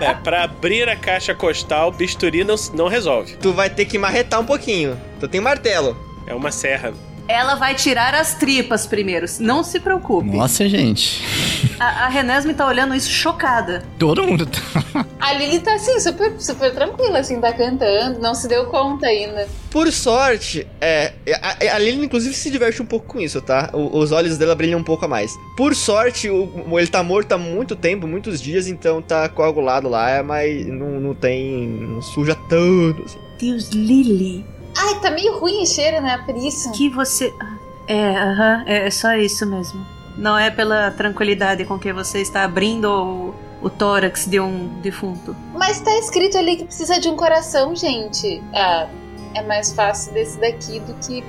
É, 0.00 0.14
pra 0.14 0.44
abrir 0.44 0.88
a 0.88 0.96
caixa 0.96 1.34
costal, 1.34 1.90
bisturi 1.90 2.44
não, 2.44 2.54
não 2.74 2.88
resolve. 2.88 3.36
tu 3.36 3.52
vai 3.52 3.68
ter 3.68 3.84
que 3.84 3.98
marretar 3.98 4.40
um 4.40 4.44
pouquinho. 4.46 4.98
Tu 5.20 5.28
tem 5.28 5.40
martelo. 5.40 5.96
É 6.26 6.34
uma 6.34 6.50
serra. 6.52 6.92
Ela 7.28 7.56
vai 7.56 7.74
tirar 7.74 8.14
as 8.14 8.34
tripas 8.34 8.86
primeiro. 8.86 9.26
Não 9.38 9.62
se 9.62 9.78
preocupe. 9.78 10.30
Nossa, 10.30 10.66
gente. 10.66 11.22
A, 11.78 12.06
a 12.06 12.08
Renesme 12.08 12.54
tá 12.54 12.66
olhando 12.66 12.94
isso 12.94 13.10
chocada. 13.10 13.84
Todo 13.98 14.24
mundo 14.24 14.46
tá. 14.46 15.04
A 15.20 15.34
Lily 15.34 15.60
tá 15.60 15.74
assim, 15.74 16.00
super, 16.00 16.32
super 16.40 16.72
tranquila, 16.72 17.18
assim, 17.18 17.38
tá 17.40 17.52
cantando, 17.52 18.18
não 18.20 18.34
se 18.34 18.48
deu 18.48 18.64
conta 18.66 19.06
ainda. 19.06 19.46
Por 19.70 19.92
sorte, 19.92 20.66
é. 20.80 21.12
A, 21.42 21.74
a 21.74 21.78
Lily, 21.78 22.02
inclusive, 22.06 22.34
se 22.34 22.50
diverte 22.50 22.80
um 22.80 22.86
pouco 22.86 23.06
com 23.06 23.20
isso, 23.20 23.42
tá? 23.42 23.68
O- 23.74 23.98
os 23.98 24.10
olhos 24.10 24.38
dela 24.38 24.54
brilham 24.54 24.80
um 24.80 24.84
pouco 24.84 25.04
a 25.04 25.08
mais. 25.08 25.30
Por 25.56 25.74
sorte, 25.74 26.30
o- 26.30 26.78
ele 26.78 26.86
tá 26.86 27.02
morto 27.02 27.32
há 27.32 27.38
muito 27.38 27.76
tempo, 27.76 28.06
muitos 28.06 28.40
dias, 28.40 28.66
então 28.66 29.02
tá 29.02 29.28
coagulado 29.28 29.86
lá, 29.88 30.22
mas 30.22 30.66
não, 30.66 30.98
não 30.98 31.14
tem. 31.14 31.68
não 31.68 32.00
suja 32.00 32.34
tanto. 32.48 33.02
assim. 33.04 33.18
Deus, 33.38 33.68
Lily. 33.70 34.44
Ai, 34.80 35.00
tá 35.00 35.10
meio 35.10 35.36
ruim 35.38 35.62
o 35.62 35.66
cheiro, 35.66 36.00
né? 36.00 36.22
Por 36.24 36.36
isso. 36.36 36.70
Que 36.70 36.88
você. 36.88 37.34
É, 37.86 38.16
aham, 38.16 38.64
é, 38.64 38.86
é 38.86 38.90
só 38.90 39.14
isso 39.14 39.44
mesmo. 39.44 39.84
Não 40.16 40.38
é 40.38 40.50
pela 40.50 40.90
tranquilidade 40.92 41.64
com 41.64 41.78
que 41.78 41.92
você 41.92 42.20
está 42.20 42.44
abrindo 42.44 42.86
o, 42.86 43.34
o 43.60 43.68
tórax 43.68 44.26
de 44.26 44.38
um 44.38 44.68
defunto. 44.80 45.34
Mas 45.54 45.80
tá 45.80 45.96
escrito 45.98 46.38
ali 46.38 46.56
que 46.56 46.64
precisa 46.64 47.00
de 47.00 47.08
um 47.08 47.16
coração, 47.16 47.74
gente. 47.74 48.40
Ah, 48.54 48.88
é 49.34 49.42
mais 49.42 49.72
fácil 49.72 50.12
desse 50.12 50.38
daqui 50.38 50.78
do 50.80 50.94
que. 50.94 51.24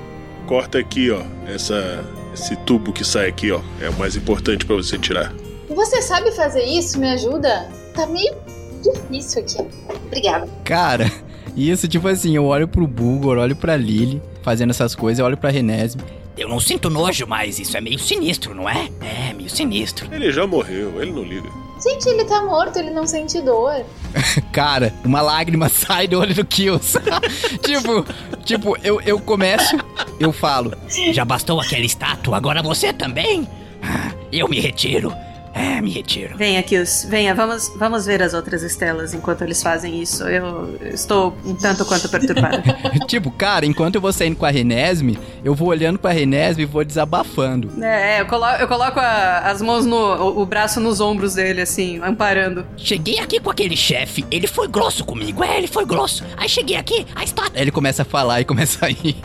Corta 0.46 0.78
aqui, 0.78 1.10
ó. 1.10 1.22
Essa, 1.46 2.04
esse 2.32 2.54
tubo 2.56 2.92
que 2.92 3.04
sai 3.04 3.28
aqui, 3.28 3.50
ó. 3.50 3.60
É 3.80 3.88
o 3.90 3.98
mais 3.98 4.14
importante 4.14 4.64
pra 4.64 4.76
você 4.76 4.96
tirar. 4.96 5.32
Você 5.68 6.02
sabe 6.02 6.30
fazer 6.32 6.64
isso? 6.64 6.98
Me 6.98 7.10
ajuda? 7.10 7.68
Tá 7.94 8.06
meio 8.06 8.34
difícil 8.82 9.42
aqui. 9.42 9.68
Obrigada. 10.06 10.48
Cara, 10.64 11.10
isso, 11.56 11.86
tipo 11.88 12.08
assim, 12.08 12.34
eu 12.34 12.44
olho 12.46 12.66
pro 12.68 12.86
Bulgor, 12.86 13.38
olho 13.38 13.56
pra 13.56 13.76
Lily 13.76 14.20
fazendo 14.42 14.70
essas 14.70 14.94
coisas, 14.94 15.18
eu 15.18 15.26
olho 15.26 15.36
pra 15.36 15.50
Renesme. 15.50 16.02
Eu 16.36 16.48
não 16.48 16.58
sinto 16.58 16.88
nojo, 16.88 17.26
mas 17.26 17.58
isso 17.58 17.76
é 17.76 17.80
meio 17.80 17.98
sinistro, 17.98 18.54
não 18.54 18.68
é? 18.68 18.88
É, 19.00 19.32
meio 19.34 19.50
sinistro. 19.50 20.08
Ele 20.10 20.32
já 20.32 20.46
morreu, 20.46 21.02
ele 21.02 21.12
não 21.12 21.22
liga. 21.22 21.48
Gente, 21.82 22.08
ele 22.08 22.24
tá 22.24 22.42
morto, 22.42 22.78
ele 22.78 22.90
não 22.90 23.06
sente 23.06 23.40
dor. 23.42 23.84
Cara, 24.52 24.92
uma 25.04 25.20
lágrima 25.20 25.68
sai 25.70 26.06
do 26.06 26.18
olho 26.18 26.34
do 26.34 26.44
Kills. 26.44 26.98
tipo, 27.62 28.06
tipo, 28.44 28.76
eu, 28.82 29.00
eu 29.02 29.18
começo, 29.20 29.76
eu 30.18 30.32
falo. 30.32 30.72
Já 31.12 31.24
bastou 31.24 31.60
aquela 31.60 31.84
estátua, 31.84 32.36
agora 32.36 32.62
você 32.62 32.92
também? 32.92 33.46
Ah, 33.82 34.12
Eu 34.32 34.48
me 34.48 34.60
retiro. 34.60 35.12
É, 35.60 35.80
me 35.80 35.90
retiro. 35.90 36.36
Venha, 36.36 36.62
Kills, 36.62 37.06
venha, 37.06 37.34
vamos, 37.34 37.70
vamos 37.76 38.06
ver 38.06 38.22
as 38.22 38.32
outras 38.34 38.62
estelas 38.62 39.12
enquanto 39.14 39.42
eles 39.42 39.62
fazem 39.62 40.00
isso. 40.00 40.24
Eu 40.24 40.78
estou 40.92 41.36
um 41.44 41.54
tanto 41.54 41.84
quanto 41.84 42.08
perturbada. 42.08 42.62
tipo, 43.06 43.30
cara, 43.30 43.66
enquanto 43.66 43.96
eu 43.96 44.00
vou 44.00 44.12
saindo 44.12 44.36
com 44.36 44.46
a 44.46 44.50
Renesme, 44.50 45.18
eu 45.44 45.54
vou 45.54 45.68
olhando 45.68 45.98
pra 45.98 46.12
Renesme 46.12 46.62
e 46.62 46.66
vou 46.66 46.84
desabafando. 46.84 47.70
é, 47.82 48.16
é, 48.16 48.20
eu 48.20 48.26
coloco, 48.26 48.60
eu 48.62 48.68
coloco 48.68 48.98
a- 49.00 49.38
as 49.40 49.60
mãos 49.60 49.84
no. 49.84 49.96
O, 49.96 50.42
o 50.42 50.46
braço 50.46 50.80
nos 50.80 51.00
ombros 51.00 51.34
dele, 51.34 51.60
assim, 51.60 52.00
amparando. 52.02 52.64
Cheguei 52.76 53.18
aqui 53.18 53.38
com 53.40 53.50
aquele 53.50 53.76
chefe, 53.76 54.24
ele 54.30 54.46
foi 54.46 54.68
grosso 54.68 55.04
comigo, 55.04 55.42
é, 55.44 55.58
ele 55.58 55.66
foi 55.66 55.84
grosso. 55.84 56.24
Aí 56.36 56.48
cheguei 56.48 56.76
aqui, 56.76 57.06
a 57.14 57.22
estátua. 57.24 57.52
Aí 57.56 57.62
ele 57.62 57.70
começa 57.70 58.02
a 58.02 58.04
falar 58.04 58.40
e 58.40 58.44
começa 58.44 58.86
a 58.86 58.88
rir. 58.88 59.16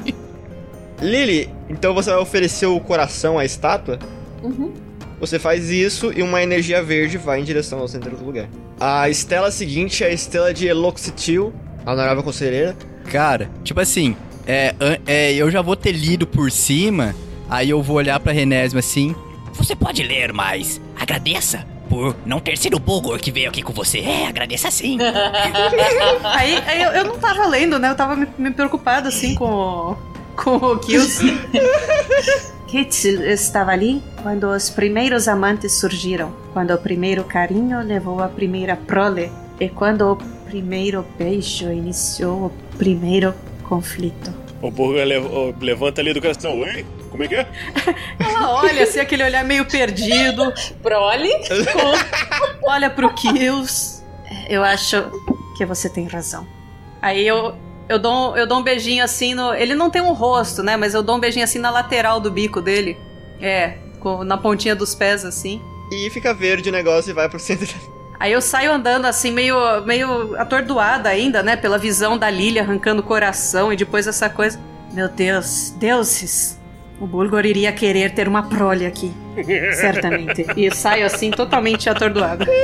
Lily, 1.02 1.50
então 1.70 1.94
você 1.94 2.10
vai 2.10 2.20
oferecer 2.20 2.66
o 2.66 2.80
coração 2.80 3.38
à 3.38 3.44
estátua? 3.46 4.00
Uhum. 4.42 4.72
Você 5.20 5.40
faz 5.40 5.70
isso 5.70 6.12
e 6.16 6.22
uma 6.22 6.44
energia 6.44 6.84
verde 6.84 7.18
vai 7.18 7.40
em 7.40 7.44
direção 7.44 7.80
ao 7.80 7.88
centro 7.88 8.16
do 8.16 8.26
lugar. 8.26 8.48
A 8.80 9.10
estela 9.10 9.50
seguinte 9.50 10.04
é 10.04 10.08
a 10.08 10.12
estela 10.12 10.54
de 10.54 10.68
Eloxitil, 10.68 11.54
a 11.86 11.94
honorável 11.94 12.24
conselheira. 12.24 12.76
Cara, 13.12 13.50
tipo 13.64 13.80
assim, 13.80 14.16
é, 14.46 14.76
é, 15.06 15.34
eu 15.34 15.50
já 15.50 15.62
vou 15.62 15.76
ter 15.76 15.92
lido 15.92 16.28
por 16.28 16.52
cima, 16.52 17.16
aí 17.50 17.70
eu 17.70 17.82
vou 17.82 17.98
olhar 17.98 18.20
pra 18.20 18.34
Renesme 18.34 18.80
assim. 18.80 19.16
Você 19.54 19.76
pode 19.76 20.04
ler, 20.04 20.34
mas 20.34 20.82
agradeça 21.00 21.66
por 21.90 22.16
não 22.26 22.40
ter 22.40 22.58
sido 22.58 22.76
o 22.78 22.80
Bulgor 22.80 23.18
que 23.20 23.32
veio 23.32 23.50
aqui 23.50 23.62
com 23.62 23.72
você. 23.72 24.00
É, 24.00 24.28
agradeça 24.28 24.70
sim. 24.70 24.98
Aí, 26.24 26.58
aí 26.66 26.82
eu, 26.82 26.92
eu 26.92 27.06
não 27.06 27.18
tava 27.18 27.48
lendo, 27.48 27.78
né? 27.80 27.90
Eu 27.90 27.96
tava 27.96 28.16
me, 28.16 28.28
me 28.38 28.52
preocupado, 28.52 29.08
assim, 29.08 29.36
com 29.36 29.46
o, 29.46 29.96
com 30.36 30.56
o 30.56 30.80
Kills. 30.80 31.22
Kitzel 32.76 33.26
estava 33.32 33.72
ali 33.72 34.04
quando 34.22 34.50
os 34.50 34.70
primeiros 34.70 35.30
amantes 35.30 35.80
surgiram, 35.80 36.36
quando 36.52 36.74
o 36.74 36.78
primeiro 36.78 37.24
carinho 37.24 37.80
levou 37.80 38.22
a 38.22 38.28
primeira 38.28 38.76
prole 38.76 39.32
e 39.58 39.70
quando 39.70 40.12
o 40.12 40.18
primeiro 40.46 41.06
beijo 41.18 41.72
iniciou 41.72 42.48
o 42.48 42.78
primeiro 42.78 43.34
conflito. 43.64 44.34
O 44.62 44.70
Burger 44.70 45.08
levanta 45.62 46.02
ali 46.02 46.14
do 46.14 46.20
coração. 46.20 46.60
Oi? 46.60 46.86
Como 47.10 47.24
é 47.24 47.28
que 47.30 47.36
é? 47.36 47.48
Ela 48.20 48.56
olha 48.56 48.84
assim, 48.84 49.00
aquele 49.00 49.24
olhar 49.24 49.46
meio 49.46 49.64
perdido, 49.64 50.54
Prole? 50.84 51.32
olha 52.62 52.90
pro 52.90 53.14
Kills. 53.14 54.04
Eu 54.50 54.62
acho 54.62 55.02
que 55.58 55.66
você 55.66 55.88
tem 55.88 56.08
razão. 56.08 56.46
Aí 57.02 57.26
eu, 57.26 57.56
eu, 57.88 58.00
dou, 58.00 58.36
eu 58.38 58.48
dou 58.48 58.60
um 58.60 58.64
beijinho 58.64 59.04
assim 59.04 59.34
no. 59.34 59.54
Ele 59.54 59.76
não 59.76 59.90
tem 59.90 60.02
um 60.02 60.14
rosto, 60.14 60.64
né? 60.64 60.76
Mas 60.78 60.94
eu 60.94 61.04
dou 61.04 61.16
um 61.18 61.20
beijinho 61.20 61.44
assim 61.44 61.60
na 61.60 61.70
lateral 61.70 62.20
do 62.20 62.32
bico 62.32 62.62
dele. 62.62 62.98
É, 63.40 63.76
com- 64.00 64.24
na 64.24 64.38
pontinha 64.38 64.76
dos 64.76 64.96
pés, 64.96 65.24
assim. 65.26 65.62
E 65.92 66.10
fica 66.10 66.34
verde 66.34 66.70
o 66.70 66.72
negócio 66.72 67.10
e 67.12 67.14
vai 67.14 67.30
pro 67.30 67.40
centro. 67.40 67.68
Aí 68.20 68.32
eu 68.32 68.42
saio 68.42 68.72
andando 68.72 69.06
assim, 69.06 69.30
meio, 69.30 69.58
meio 69.86 70.36
atordoada 70.40 71.10
ainda, 71.10 71.44
né? 71.44 71.56
Pela 71.58 71.78
visão 71.78 72.18
da 72.18 72.30
Lilia 72.30 72.62
arrancando 72.62 73.02
o 73.02 73.06
coração 73.06 73.74
e 73.74 73.76
depois 73.76 74.08
essa 74.08 74.30
coisa. 74.30 74.60
Meu 74.94 75.10
Deus, 75.10 75.72
deuses! 75.78 76.58
O 76.98 77.06
Bulgor 77.06 77.46
iria 77.46 77.74
querer 77.74 78.14
ter 78.14 78.26
uma 78.26 78.44
prole 78.44 78.86
aqui. 78.86 79.12
Certamente. 79.76 80.46
E 80.56 80.74
saio 80.74 81.06
assim, 81.06 81.30
totalmente 81.30 81.90
atordoada. 81.90 82.46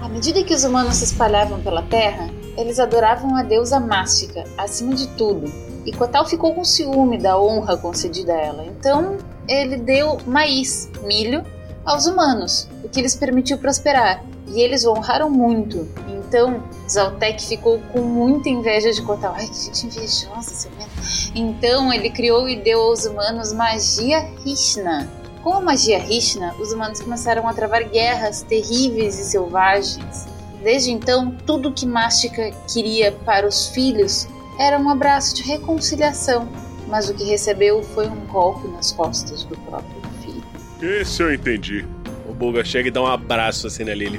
À 0.00 0.08
medida 0.08 0.44
que 0.44 0.54
os 0.54 0.62
humanos 0.64 0.96
se 0.96 1.04
espalhavam 1.04 1.60
pela 1.60 1.80
terra, 1.82 2.28
eles 2.56 2.78
adoravam 2.78 3.36
a 3.36 3.42
deusa 3.42 3.80
Mástica, 3.80 4.44
acima 4.56 4.94
de 4.94 5.08
tudo. 5.08 5.52
E 5.84 5.92
Kotal 5.92 6.26
ficou 6.26 6.54
com 6.54 6.64
ciúme 6.64 7.18
da 7.18 7.38
honra 7.38 7.76
concedida 7.76 8.32
a 8.32 8.40
ela. 8.40 8.64
Então, 8.64 9.18
ele 9.46 9.76
deu 9.76 10.18
maíz, 10.26 10.90
milho, 11.02 11.44
aos 11.84 12.06
humanos, 12.06 12.68
o 12.82 12.88
que 12.88 13.02
lhes 13.02 13.14
permitiu 13.14 13.58
prosperar. 13.58 14.24
E 14.46 14.60
eles 14.60 14.84
o 14.84 14.92
honraram 14.92 15.28
muito. 15.28 15.86
Então, 16.08 16.62
Zaltek 16.88 17.46
ficou 17.46 17.80
com 17.92 18.00
muita 18.00 18.48
inveja 18.48 18.92
de 18.92 19.02
Kotal. 19.02 19.34
Ai, 19.36 19.46
que 19.46 19.54
gente 19.54 19.86
invejosa, 19.86 20.50
seu 20.50 20.70
medo. 20.72 20.90
Então, 21.34 21.92
ele 21.92 22.10
criou 22.10 22.48
e 22.48 22.56
deu 22.56 22.80
aos 22.80 23.04
humanos 23.04 23.52
magia 23.52 24.20
Rishna. 24.44 25.08
Com 25.42 25.52
a 25.52 25.60
magia 25.60 25.98
Rishna, 25.98 26.54
os 26.58 26.72
humanos 26.72 27.00
começaram 27.00 27.46
a 27.46 27.52
travar 27.52 27.84
guerras 27.88 28.42
terríveis 28.42 29.18
e 29.18 29.24
selvagens. 29.24 30.26
Desde 30.64 30.90
então, 30.90 31.30
tudo 31.46 31.70
que 31.70 31.84
Mástica 31.84 32.50
queria 32.72 33.12
para 33.12 33.46
os 33.46 33.68
filhos 33.68 34.26
era 34.58 34.78
um 34.78 34.88
abraço 34.88 35.36
de 35.36 35.42
reconciliação, 35.42 36.48
mas 36.88 37.10
o 37.10 37.14
que 37.14 37.22
recebeu 37.22 37.82
foi 37.82 38.06
um 38.06 38.26
golpe 38.26 38.66
nas 38.68 38.90
costas 38.90 39.44
do 39.44 39.54
próprio 39.58 40.00
filho. 40.22 40.42
Esse 40.80 41.22
eu 41.22 41.34
entendi. 41.34 41.86
O 42.26 42.32
Burger 42.32 42.64
chega 42.64 42.88
e 42.88 42.90
dá 42.90 43.02
um 43.02 43.06
abraço 43.06 43.66
assim 43.66 43.84
na 43.84 43.94
Lily. 43.94 44.18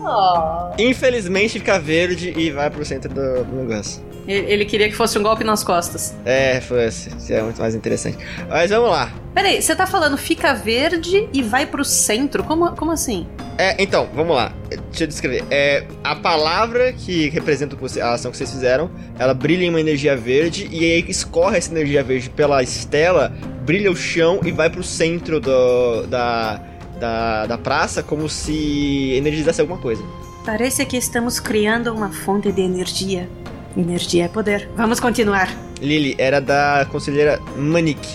Oh. 0.00 0.72
Infelizmente 0.78 1.58
fica 1.58 1.78
verde 1.78 2.32
e 2.38 2.50
vai 2.50 2.70
pro 2.70 2.84
centro 2.86 3.12
do, 3.12 3.44
do 3.44 3.56
negócio. 3.56 4.02
Ele 4.26 4.64
queria 4.64 4.88
que 4.88 4.94
fosse 4.94 5.18
um 5.18 5.22
golpe 5.22 5.42
nas 5.42 5.64
costas. 5.64 6.14
É, 6.24 6.60
foi 6.60 6.86
esse. 6.86 7.08
Isso 7.10 7.32
é 7.32 7.42
muito 7.42 7.60
mais 7.60 7.74
interessante. 7.74 8.18
Mas 8.48 8.70
vamos 8.70 8.90
lá. 8.90 9.12
Peraí, 9.34 9.60
você 9.60 9.74
tá 9.74 9.86
falando 9.86 10.16
fica 10.16 10.54
verde 10.54 11.28
e 11.32 11.42
vai 11.42 11.66
pro 11.66 11.84
centro? 11.84 12.44
Como, 12.44 12.70
como 12.72 12.92
assim? 12.92 13.26
É, 13.58 13.82
então, 13.82 14.08
vamos 14.14 14.36
lá. 14.36 14.52
Deixa 14.68 15.04
eu 15.04 15.06
descrever. 15.06 15.44
É, 15.50 15.84
a 16.04 16.14
palavra 16.14 16.92
que 16.92 17.28
representa 17.30 17.76
a 18.02 18.12
ação 18.12 18.30
que 18.30 18.36
vocês 18.36 18.50
fizeram, 18.50 18.90
ela 19.18 19.34
brilha 19.34 19.64
em 19.64 19.70
uma 19.70 19.80
energia 19.80 20.16
verde 20.16 20.68
e 20.70 20.84
aí 20.84 21.04
escorre 21.08 21.58
essa 21.58 21.70
energia 21.70 22.02
verde 22.02 22.30
pela 22.30 22.62
estela, 22.62 23.32
brilha 23.64 23.90
o 23.90 23.96
chão 23.96 24.40
e 24.44 24.52
vai 24.52 24.70
pro 24.70 24.82
centro 24.82 25.40
do, 25.40 26.06
da, 26.06 26.60
da, 27.00 27.46
da 27.46 27.58
praça 27.58 28.02
como 28.02 28.28
se 28.28 29.12
energizasse 29.16 29.60
alguma 29.60 29.78
coisa. 29.78 30.02
Parece 30.44 30.84
que 30.84 30.96
estamos 30.96 31.38
criando 31.38 31.92
uma 31.92 32.12
fonte 32.12 32.50
de 32.50 32.62
energia. 32.62 33.28
Energia 33.76 34.24
é 34.24 34.28
poder. 34.28 34.68
Vamos 34.76 35.00
continuar. 35.00 35.48
Lily 35.80 36.14
era 36.18 36.40
da 36.40 36.86
conselheira 36.90 37.40
Manik. 37.56 38.06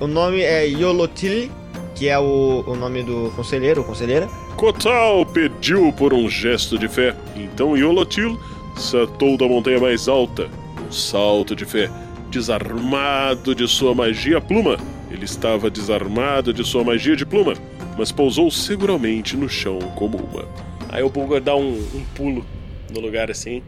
O 0.00 0.06
nome 0.06 0.40
é 0.40 0.66
Yolotil, 0.66 1.50
que 1.94 2.08
é 2.08 2.18
o, 2.18 2.64
o 2.66 2.74
nome 2.74 3.02
do 3.02 3.32
conselheiro 3.36 3.80
ou 3.80 3.86
conselheira. 3.86 4.26
Kotal 4.56 5.24
pediu 5.24 5.92
por 5.92 6.12
um 6.12 6.28
gesto 6.28 6.76
de 6.78 6.88
fé. 6.88 7.14
Então 7.36 7.76
Yolotil 7.76 8.38
saltou 8.76 9.36
da 9.36 9.46
montanha 9.46 9.78
mais 9.78 10.08
alta, 10.08 10.48
um 10.86 10.90
salto 10.90 11.54
de 11.54 11.64
fé, 11.64 11.88
desarmado 12.30 13.54
de 13.54 13.68
sua 13.68 13.94
magia 13.94 14.40
pluma. 14.40 14.76
Ele 15.10 15.24
estava 15.24 15.70
desarmado 15.70 16.52
de 16.52 16.64
sua 16.64 16.82
magia 16.82 17.16
de 17.16 17.24
pluma, 17.24 17.54
mas 17.96 18.10
pousou 18.10 18.50
seguramente 18.50 19.36
no 19.36 19.48
chão 19.48 19.78
como 19.94 20.18
uma. 20.18 20.44
Aí 20.88 21.02
o 21.02 21.08
Bulgor 21.08 21.40
dá 21.40 21.54
um, 21.54 21.78
um 21.94 22.04
pulo 22.14 22.44
no 22.92 23.00
lugar 23.00 23.30
assim 23.30 23.62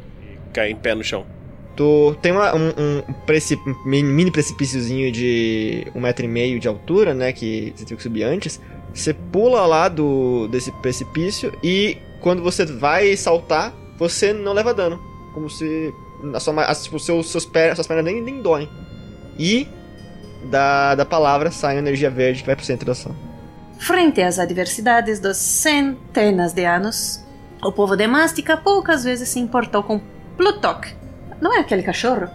cai 0.53 0.71
em 0.71 0.77
pé 0.77 0.95
no 0.95 1.03
chão. 1.05 1.25
Tu 1.77 2.15
tem 2.21 2.33
uma- 2.33 2.55
um, 2.55 2.69
um 2.69 3.13
precip- 3.27 3.63
mini 3.87 4.03
mini 4.09 4.31
precipíciozinho 4.31 5.11
de 5.11 5.87
um 5.95 6.01
metro 6.01 6.25
e 6.25 6.29
meio 6.29 6.59
de 6.61 6.69
altura, 6.69 7.15
né? 7.15 7.33
Que 7.33 7.73
você 7.77 7.85
teve 7.85 7.97
que 7.97 8.03
subir 8.03 8.23
antes. 8.25 8.61
Você 8.93 9.15
pula 9.15 9.65
lá 9.67 9.89
do 9.89 10.49
desse 10.49 10.73
precipício 10.73 11.53
e 11.63 11.97
quando 12.21 12.43
você 12.43 12.67
vai 12.67 13.17
saltar, 13.17 13.73
você 13.97 14.33
não 14.33 14.53
leva 14.53 14.75
dano. 14.75 15.01
Como 15.33 15.49
se 15.49 15.95
a 16.35 16.41
sua, 16.41 16.65
as, 16.65 16.85
tipo, 16.85 16.99
seus, 16.99 17.31
seus 17.31 17.47
per, 17.47 17.75
suas 17.77 17.87
pernas 17.87 18.05
nem, 18.05 18.21
nem 18.21 18.43
doem. 18.43 18.69
E 19.39 19.67
da, 20.51 20.95
da 20.97 21.05
palavra 21.07 21.51
sai 21.51 21.77
uma 21.77 21.81
energia 21.81 22.11
verde 22.11 22.41
que 22.41 22.47
vai 22.47 22.57
pro 22.57 22.65
centro 22.65 22.85
da 22.87 22.93
ação. 22.93 23.15
Frente 23.79 24.21
às 24.21 24.39
adversidades 24.39 25.21
dos 25.21 25.37
centenas 25.39 26.53
de 26.53 26.65
anos, 26.65 27.25
o 27.63 27.73
povo 27.73 27.97
de 27.97 28.07
Mástica 28.07 28.57
poucas 28.57 29.05
vezes 29.05 29.29
se 29.29 29.39
importou 29.39 29.83
com 29.83 30.01
Plutok. 30.41 30.97
Não 31.39 31.55
é 31.55 31.59
aquele 31.59 31.83
cachorro? 31.83 32.27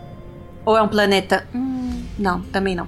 Ou 0.63 0.77
é 0.77 0.81
um 0.83 0.87
planeta? 0.87 1.47
Hum, 1.55 2.03
não, 2.19 2.39
também 2.39 2.75
não. 2.75 2.87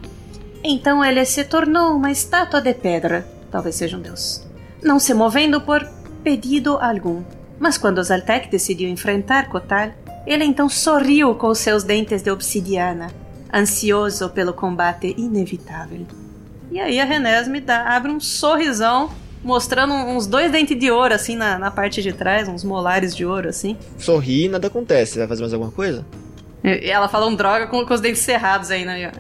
Então 0.64 1.04
ele 1.04 1.26
se 1.26 1.44
tornou 1.44 1.96
uma 1.96 2.12
estátua 2.12 2.62
de 2.62 2.72
pedra, 2.76 3.28
talvez 3.50 3.74
seja 3.74 3.98
um 3.98 4.00
deus. 4.00 4.48
Não 4.80 5.00
se 5.00 5.16
movendo 5.16 5.60
por 5.60 5.84
pedido 6.24 6.78
algum. 6.78 7.24
Mas 7.60 7.80
quando 7.80 8.04
Zaltek 8.04 8.48
decidiu 8.48 8.88
enfrentar 8.90 9.50
Kotal, 9.50 9.90
ele 10.28 10.44
então 10.44 10.70
sorriu 10.70 11.34
com 11.34 11.52
seus 11.56 11.84
dentes 11.84 12.22
de 12.22 12.30
obsidiana, 12.30 13.08
ansioso 13.52 14.30
pelo 14.30 14.54
combate 14.54 15.16
inevitável. 15.18 16.06
E 16.70 16.80
aí 16.80 17.00
a 17.00 17.06
Renesme 17.06 17.60
dá, 17.60 17.96
abre 17.96 18.12
um 18.12 18.20
sorrisão, 18.20 19.10
mostrando 19.48 19.94
uns 19.94 20.28
dois 20.28 20.52
dentes 20.52 20.78
de 20.78 20.92
ouro, 20.92 21.14
assim, 21.14 21.38
na, 21.38 21.58
na 21.58 21.72
parte 21.72 22.04
de 22.04 22.12
trás, 22.12 22.50
uns 22.50 22.64
molares 22.64 23.16
de 23.16 23.26
ouro, 23.26 23.48
assim. 23.48 23.78
Sorri 23.98 24.46
e 24.46 24.50
nada 24.50 24.68
acontece. 24.68 25.18
Vai 25.18 25.28
fazer 25.28 25.42
mais 25.42 25.54
alguma 25.54 25.72
coisa? 25.72 26.06
E 26.64 26.90
ela 26.90 27.08
fala 27.08 27.28
um 27.28 27.36
droga 27.36 27.66
com, 27.68 27.86
com 27.86 27.94
os 27.94 28.02
dentes 28.02 28.22
cerrados 28.22 28.70
aí, 28.70 28.84
né? 28.84 29.12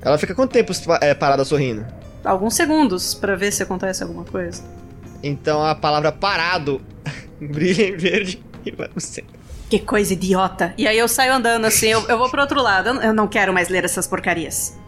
Ela 0.00 0.16
fica 0.16 0.34
quanto 0.34 0.52
tempo 0.52 0.72
é, 1.02 1.12
parada 1.12 1.44
sorrindo? 1.44 1.84
Alguns 2.24 2.54
segundos 2.54 3.14
pra 3.14 3.36
ver 3.36 3.52
se 3.52 3.62
acontece 3.62 4.02
alguma 4.02 4.24
coisa. 4.24 4.62
Então 5.22 5.62
a 5.62 5.74
palavra 5.74 6.10
parado 6.10 6.80
brilha 7.38 7.88
em 7.88 7.96
verde 7.96 8.42
e 8.64 8.70
vai 8.70 8.88
pro 8.88 9.00
centro. 9.00 9.38
Que 9.68 9.78
coisa 9.78 10.14
idiota. 10.14 10.72
E 10.78 10.86
aí 10.88 10.98
eu 10.98 11.08
saio 11.08 11.34
andando 11.34 11.66
assim, 11.66 11.88
eu, 11.88 12.02
eu 12.08 12.16
vou 12.16 12.30
pro 12.30 12.40
outro 12.40 12.62
lado. 12.62 12.88
Eu, 13.02 13.12
não 13.12 13.28
quero 13.28 13.52
mais 13.52 13.68
ler 13.68 13.84
essas 13.84 14.06
porcarias. 14.06 14.78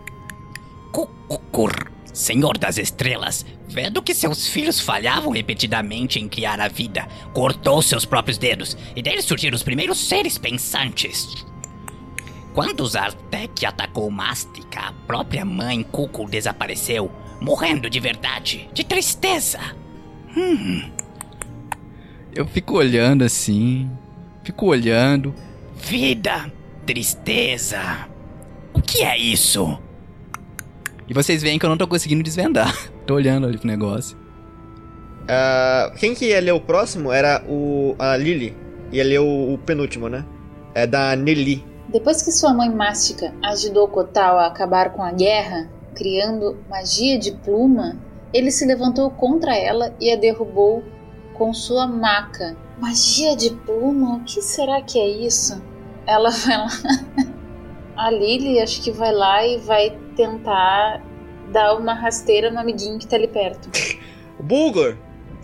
Cor, 1.51 1.75
Senhor 2.17 2.57
das 2.57 2.79
Estrelas, 2.79 3.45
vendo 3.69 4.01
que 4.03 4.15
seus 4.15 4.49
filhos 4.49 4.81
falhavam 4.81 5.31
repetidamente 5.33 6.19
em 6.19 6.27
criar 6.27 6.59
a 6.63 6.67
vida, 6.67 7.07
cortou 7.35 7.83
seus 7.83 8.07
próprios 8.07 8.39
dedos 8.39 8.75
e 8.97 9.03
deles 9.03 9.27
surgiram 9.27 9.55
os 9.55 9.63
primeiros 9.63 9.99
seres 10.09 10.39
pensantes. 10.39 11.29
Quando 12.55 12.87
Zartek 12.87 13.67
atacou 13.67 14.11
Mástica, 14.11 14.81
a 14.81 14.93
própria 15.07 15.45
mãe 15.45 15.83
Cuco 15.83 16.27
desapareceu, 16.27 17.13
morrendo 17.39 17.91
de 17.91 18.01
verdade, 18.01 18.67
de 18.73 18.83
tristeza. 18.83 19.61
Hum, 20.35 20.91
Eu 22.35 22.47
fico 22.47 22.79
olhando 22.79 23.25
assim, 23.25 23.91
fico 24.43 24.65
olhando. 24.67 25.35
vida, 25.75 26.51
tristeza. 26.87 28.09
O 28.73 28.81
que 28.81 29.03
é 29.03 29.19
isso? 29.19 29.79
E 31.09 31.15
vocês 31.15 31.43
veem 31.43 31.59
que 31.59 31.65
eu 31.65 31.71
não 31.71 31.77
tô 31.77 31.87
conseguindo 31.87 32.23
desvendar. 32.23 32.75
tô 33.07 33.15
olhando 33.15 33.47
ali 33.47 33.59
pro 33.59 33.67
negócio. 33.67 34.17
Ah, 35.29 35.93
quem 35.99 36.15
que 36.15 36.27
ia 36.27 36.41
ler 36.41 36.53
o 36.53 36.61
próximo 36.61 37.13
era 37.13 37.45
o 37.49 37.95
a 37.99 38.17
Lily. 38.17 38.57
Ia 38.93 39.05
ler 39.05 39.21
o, 39.21 39.55
o 39.55 39.59
penúltimo, 39.59 40.09
né? 40.09 40.25
É 40.75 40.87
da 40.87 41.17
Nelly. 41.17 41.65
Depois 41.89 42.23
que 42.23 42.33
sua 42.33 42.53
mãe 42.53 42.69
Mástica 42.69 43.33
ajudou 43.43 43.89
Kotal 43.89 44.39
a 44.39 44.47
acabar 44.47 44.93
com 44.93 45.03
a 45.03 45.13
guerra, 45.13 45.71
criando 45.95 46.59
magia 46.69 47.19
de 47.19 47.33
pluma, 47.33 47.97
ele 48.33 48.51
se 48.51 48.67
levantou 48.67 49.11
contra 49.11 49.57
ela 49.57 49.95
e 50.01 50.13
a 50.13 50.17
derrubou 50.17 50.83
com 51.35 51.53
sua 51.55 51.87
maca. 51.87 52.57
Magia 52.79 53.37
de 53.37 53.51
pluma? 53.51 54.17
O 54.17 54.25
que 54.25 54.43
será 54.43 54.83
que 54.83 54.99
é 54.99 55.09
isso? 55.09 55.63
Ela 56.07 56.31
vai 56.31 56.57
lá. 56.59 56.69
A 57.97 58.11
Lily 58.11 58.61
acho 58.61 58.83
que 58.83 58.91
vai 58.91 59.11
lá 59.11 59.47
e 59.47 59.57
vai 59.57 59.97
tentar 60.17 61.03
dar 61.53 61.75
uma 61.75 61.95
rasteira 61.95 62.51
no 62.51 62.59
amiguinho 62.59 62.99
que 62.99 63.07
tá 63.07 63.17
ali 63.17 63.29
perto. 63.29 63.69
Bulgor, 64.41 64.97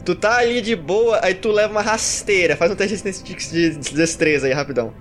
tu 0.05 0.15
tá 0.15 0.39
ali 0.39 0.61
de 0.61 0.75
boa, 0.75 1.21
aí 1.23 1.35
tu 1.35 1.51
leva 1.51 1.73
uma 1.73 1.83
rasteira. 1.83 2.57
Faz 2.57 2.71
um 2.71 2.75
teste 2.75 2.97
de, 2.97 3.35
de, 3.35 3.77
de 3.77 3.95
destreza 3.95 4.47
aí, 4.47 4.53
rapidão. 4.53 4.93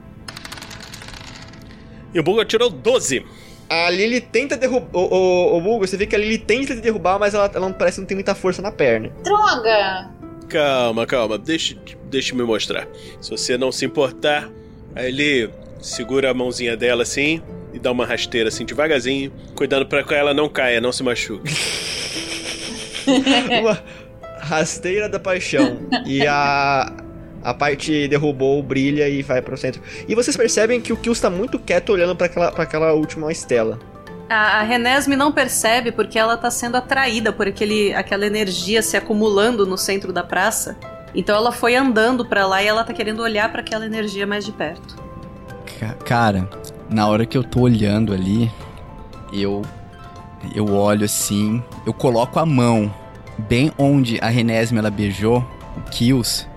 E 2.13 2.19
o 2.19 2.23
Bulgor 2.23 2.45
tirou 2.45 2.69
12. 2.69 3.25
A 3.69 3.89
Lily 3.89 4.19
tenta 4.19 4.57
derrubar. 4.57 4.89
O, 4.93 4.99
o, 4.99 5.57
o 5.57 5.61
Bulgor, 5.61 5.87
você 5.87 5.95
vê 5.95 6.05
que 6.05 6.15
a 6.15 6.19
Lily 6.19 6.37
tenta 6.37 6.75
te 6.75 6.81
derrubar, 6.81 7.17
mas 7.17 7.33
ela, 7.33 7.49
ela 7.53 7.69
não 7.69 7.73
parece 7.73 7.95
que 7.95 8.01
não 8.01 8.07
tem 8.07 8.15
muita 8.15 8.35
força 8.35 8.61
na 8.61 8.71
perna. 8.71 9.09
Droga! 9.23 10.11
Calma, 10.49 11.05
calma, 11.05 11.37
deixa, 11.37 11.77
deixa 12.09 12.35
me 12.35 12.43
mostrar. 12.43 12.85
Se 13.21 13.31
você 13.31 13.57
não 13.57 13.71
se 13.71 13.85
importar, 13.85 14.49
aí 14.93 15.07
ele 15.07 15.49
segura 15.81 16.29
a 16.29 16.33
mãozinha 16.33 16.75
dela 16.75 17.03
assim 17.03 17.41
e 17.73 17.79
dá 17.79 17.91
uma 17.91 18.05
rasteira 18.05 18.49
assim 18.49 18.65
devagarzinho, 18.65 19.31
cuidando 19.55 19.85
pra 19.85 20.03
que 20.03 20.13
ela 20.13 20.33
não 20.33 20.47
caia, 20.49 20.79
não 20.81 20.91
se 20.91 21.03
machuque. 21.03 21.53
uma 23.61 23.81
rasteira 24.39 25.07
da 25.09 25.19
paixão. 25.19 25.79
E 26.05 26.25
a. 26.27 26.91
A 27.43 27.55
parte 27.55 28.07
derrubou, 28.07 28.61
brilha 28.61 29.09
e 29.09 29.23
vai 29.23 29.41
pro 29.41 29.57
centro. 29.57 29.81
E 30.07 30.13
vocês 30.13 30.37
percebem 30.37 30.79
que 30.79 30.93
o 30.93 30.95
Kills 30.97 31.19
tá 31.19 31.27
muito 31.27 31.57
quieto 31.57 31.89
olhando 31.89 32.15
pra 32.15 32.27
aquela, 32.27 32.51
pra 32.51 32.63
aquela 32.65 32.93
última 32.93 33.31
estela. 33.31 33.79
A, 34.29 34.59
a 34.59 34.61
Renesme 34.61 35.15
não 35.15 35.31
percebe 35.31 35.91
porque 35.91 36.19
ela 36.19 36.37
tá 36.37 36.51
sendo 36.51 36.77
atraída 36.77 37.33
por 37.33 37.47
aquele, 37.47 37.95
aquela 37.95 38.27
energia 38.27 38.83
se 38.83 38.95
acumulando 38.95 39.65
no 39.65 39.75
centro 39.75 40.13
da 40.13 40.23
praça. 40.23 40.77
Então 41.15 41.35
ela 41.35 41.51
foi 41.51 41.75
andando 41.75 42.23
pra 42.23 42.45
lá 42.45 42.61
e 42.61 42.67
ela 42.67 42.83
tá 42.83 42.93
querendo 42.93 43.23
olhar 43.23 43.51
pra 43.51 43.61
aquela 43.61 43.87
energia 43.87 44.27
mais 44.27 44.45
de 44.45 44.51
perto. 44.51 44.95
Ca- 45.79 45.95
Cara, 46.05 46.47
na 46.91 47.07
hora 47.07 47.25
que 47.25 47.37
eu 47.37 47.43
tô 47.43 47.61
olhando 47.61 48.13
ali, 48.13 48.51
eu 49.33 49.61
eu 50.55 50.73
olho 50.73 51.05
assim, 51.05 51.63
eu 51.85 51.93
coloco 51.93 52.39
a 52.39 52.45
mão 52.45 52.91
bem 53.37 53.71
onde 53.77 54.19
a 54.21 54.27
Renesme 54.27 54.79
ela 54.79 54.89
beijou 54.89 55.45
o 55.77 55.81
Kills. 55.89 56.47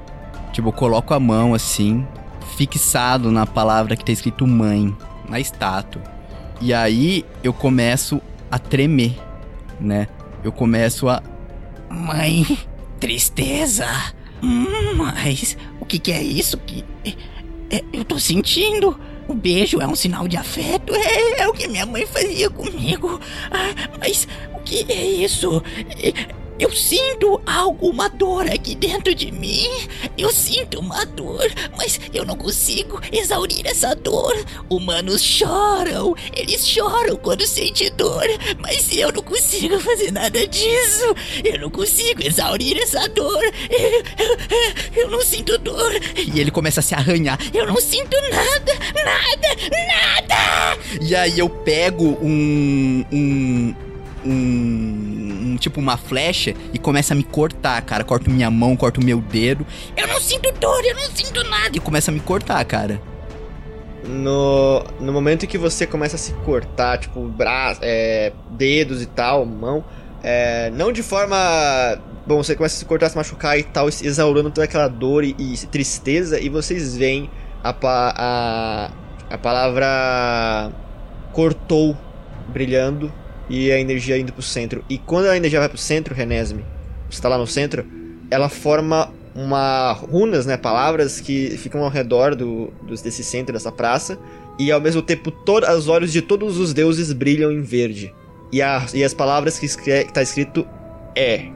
Tipo, 0.53 0.69
eu 0.69 0.73
coloco 0.73 1.13
a 1.13 1.21
mão 1.21 1.55
assim, 1.55 2.07
fixado 2.57 3.31
na 3.31 3.47
palavra 3.47 3.95
que 3.97 4.05
tá 4.05 4.13
escrito 4.13 4.47
mãe, 4.47 4.97
na 5.29 5.39
estátua. 5.39 6.03
E 6.61 6.73
aí 6.73 7.25
eu 7.43 7.53
começo 7.53 8.23
a 8.51 8.59
tremer, 8.59 9.19
né? 9.81 10.09
Eu 10.43 10.53
começo 10.53 11.09
a 11.09 11.23
Mãe, 11.91 12.59
tristeza. 12.99 13.87
Hum, 14.43 14.95
mas 14.97 15.57
o 15.81 15.85
que, 15.85 15.99
que 15.99 16.11
é 16.11 16.23
isso 16.23 16.59
que. 16.59 16.85
é- 17.05 17.77
é- 17.77 17.85
eu 17.93 18.05
tô 18.05 18.19
sentindo. 18.19 18.99
O 19.27 19.35
beijo 19.35 19.81
é 19.81 19.87
um 19.87 19.95
sinal 19.95 20.29
de 20.29 20.37
afeto. 20.37 20.95
É, 20.95 21.43
é 21.43 21.49
o 21.49 21.53
que 21.53 21.67
minha 21.69 21.87
mãe 21.87 22.07
fazia 22.07 22.51
comigo. 22.51 23.21
Ah, 23.51 23.89
mas 23.99 24.29
o 24.55 24.61
que 24.61 24.85
é 24.93 25.03
isso? 25.05 25.63
É- 26.03 26.44
Eu 26.59 26.71
sinto 26.71 27.41
alguma 27.45 28.09
dor 28.09 28.49
aqui 28.49 28.75
dentro 28.75 29.15
de 29.15 29.33
mim. 29.33 29.67
Eu 30.17 30.31
sinto 30.31 30.79
uma 30.79 31.05
dor, 31.05 31.45
mas 31.77 32.01
eu 32.13 32.25
não 32.25 32.37
consigo 32.37 33.01
exaurir 33.13 33.67
essa 33.67 33.95
dor. 33.95 34.35
Humanos 34.71 35.21
choram, 35.21 36.15
eles 36.35 36.67
choram 36.67 37.17
quando 37.17 37.47
sentem 37.47 37.91
dor, 37.97 38.25
mas 38.61 38.97
eu 38.97 39.11
não 39.13 39.23
consigo 39.23 39.81
fazer 39.81 40.13
nada 40.13 40.47
disso. 40.47 41.15
Eu 41.45 41.61
não 41.61 41.71
consigo 41.71 42.23
exaurir 42.25 42.79
essa 42.79 43.09
dor. 43.09 43.43
Eu, 44.95 45.11
não 45.11 45.21
sinto 45.23 45.59
dor. 45.59 45.93
E 46.17 46.41
ele 46.41 46.51
começa 46.51 46.81
a 46.81 46.83
se 46.83 46.95
arranhar. 46.95 47.39
Eu 47.53 47.67
não 47.67 47.77
sinto 47.81 48.17
nada, 48.31 48.73
nada, 48.95 49.49
nada. 49.89 50.79
E 51.01 51.15
aí 51.15 51.39
eu 51.39 51.49
pego 51.49 52.19
um. 52.23 53.05
um. 53.13 53.75
um. 54.25 55.14
Tipo 55.57 55.81
uma 55.81 55.97
flecha 55.97 56.55
e 56.73 56.79
começa 56.79 57.15
a 57.15 57.17
me 57.17 57.25
cortar, 57.25 57.81
cara. 57.83 58.05
Corto 58.05 58.31
minha 58.31 58.51
mão, 58.51 58.77
corto 58.77 59.03
meu 59.05 59.21
dedo. 59.21 59.67
Eu 59.97 60.07
não 60.07 60.21
sinto 60.21 60.53
dor, 60.53 60.85
eu 60.85 60.95
não 60.95 61.11
sinto 61.15 61.43
nada. 61.45 61.77
E 61.77 61.81
começa 61.81 62.11
a 62.11 62.15
me 62.15 62.21
cortar, 62.21 62.65
cara. 62.65 63.01
No, 64.07 64.85
no 65.01 65.13
momento 65.13 65.45
em 65.45 65.49
que 65.49 65.57
você 65.57 65.87
começa 65.87 66.17
a 66.17 66.19
se 66.19 66.33
cortar, 66.45 66.99
tipo, 66.99 67.21
braço, 67.27 67.81
é, 67.83 68.33
dedos 68.51 69.01
e 69.01 69.07
tal, 69.07 69.47
mão, 69.47 69.85
é, 70.23 70.71
não 70.71 70.93
de 70.93 71.03
forma. 71.03 71.37
Bom, 72.27 72.43
você 72.43 72.55
começa 72.55 72.77
a 72.77 72.79
se 72.79 72.85
cortar, 72.85 73.09
se 73.09 73.17
machucar 73.17 73.59
e 73.59 73.63
tal, 73.63 73.89
exaurando 73.89 74.51
toda 74.51 74.65
aquela 74.65 74.89
dor 74.89 75.25
e, 75.25 75.35
e 75.39 75.57
tristeza, 75.67 76.39
e 76.41 76.49
vocês 76.49 76.97
veem 76.97 77.31
a, 77.63 77.75
a, 77.83 78.91
a 79.31 79.39
palavra 79.39 80.71
cortou 81.33 81.97
brilhando 82.49 83.13
e 83.49 83.71
a 83.71 83.79
energia 83.79 84.19
indo 84.19 84.33
pro 84.33 84.43
centro. 84.43 84.85
E 84.89 84.99
quando 84.99 85.27
a 85.27 85.37
energia 85.37 85.61
vai 85.61 85.69
pro 85.69 85.79
centro, 85.79 86.15
Renesme, 86.15 86.65
você 87.11 87.21
tá 87.21 87.29
lá 87.29 87.39
no 87.39 87.47
centro, 87.47 87.87
ela 88.31 88.49
forma 88.49 89.13
uma 89.35 89.93
runas, 89.93 90.47
né, 90.47 90.57
palavras 90.57 91.21
que 91.21 91.57
ficam 91.59 91.83
ao 91.83 91.91
redor 91.91 92.35
do, 92.35 92.73
desse 93.03 93.25
centro, 93.25 93.53
dessa 93.53 93.73
praça, 93.73 94.19
e 94.59 94.71
ao 94.71 94.81
mesmo 94.81 95.03
tempo 95.03 95.31
todos 95.31 95.69
os 95.69 95.89
olhos 95.89 96.13
de 96.13 96.23
todos 96.23 96.59
os 96.59 96.73
deuses 96.73 97.13
brilham 97.13 97.51
em 97.51 97.63
verde. 97.63 98.15
E, 98.53 98.63
a, 98.63 98.87
e 98.95 99.03
as 99.03 99.13
palavras 99.13 99.59
que, 99.59 99.67
escre- 99.67 100.05
que 100.05 100.13
tá 100.13 100.23
escrito 100.23 100.65
é. 101.17 101.49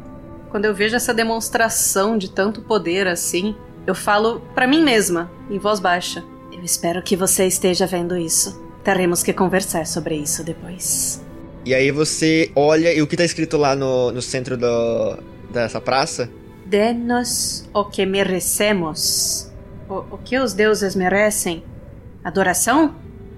Quando 0.50 0.64
eu 0.64 0.74
vejo 0.74 0.96
essa 0.96 1.14
demonstração 1.14 2.18
de 2.18 2.30
tanto 2.30 2.62
poder 2.62 3.06
assim, 3.06 3.54
eu 3.86 3.94
falo 3.94 4.40
pra 4.54 4.66
mim 4.66 4.82
mesma, 4.82 5.30
em 5.48 5.58
voz 5.58 5.78
baixa. 5.78 6.24
Eu 6.52 6.64
espero 6.64 7.00
que 7.02 7.14
você 7.14 7.46
esteja 7.46 7.86
vendo 7.86 8.16
isso. 8.16 8.60
Teremos 8.82 9.22
que 9.22 9.32
conversar 9.32 9.86
sobre 9.86 10.16
isso 10.16 10.42
depois. 10.42 11.22
E 11.68 11.74
aí 11.74 11.90
você 11.90 12.50
olha 12.56 12.94
e 12.94 13.02
o 13.02 13.06
que 13.06 13.14
tá 13.14 13.26
escrito 13.26 13.58
lá 13.58 13.76
no, 13.76 14.10
no 14.10 14.22
centro 14.22 14.56
do, 14.56 15.18
dessa 15.52 15.78
praça 15.78 16.30
Denos 16.64 17.68
o 17.74 17.84
que 17.84 18.06
merecemos. 18.06 19.52
O, 19.86 19.96
o 20.14 20.18
que 20.18 20.38
os 20.38 20.54
deuses 20.54 20.94
merecem? 20.94 21.62
Adoração? 22.24 22.94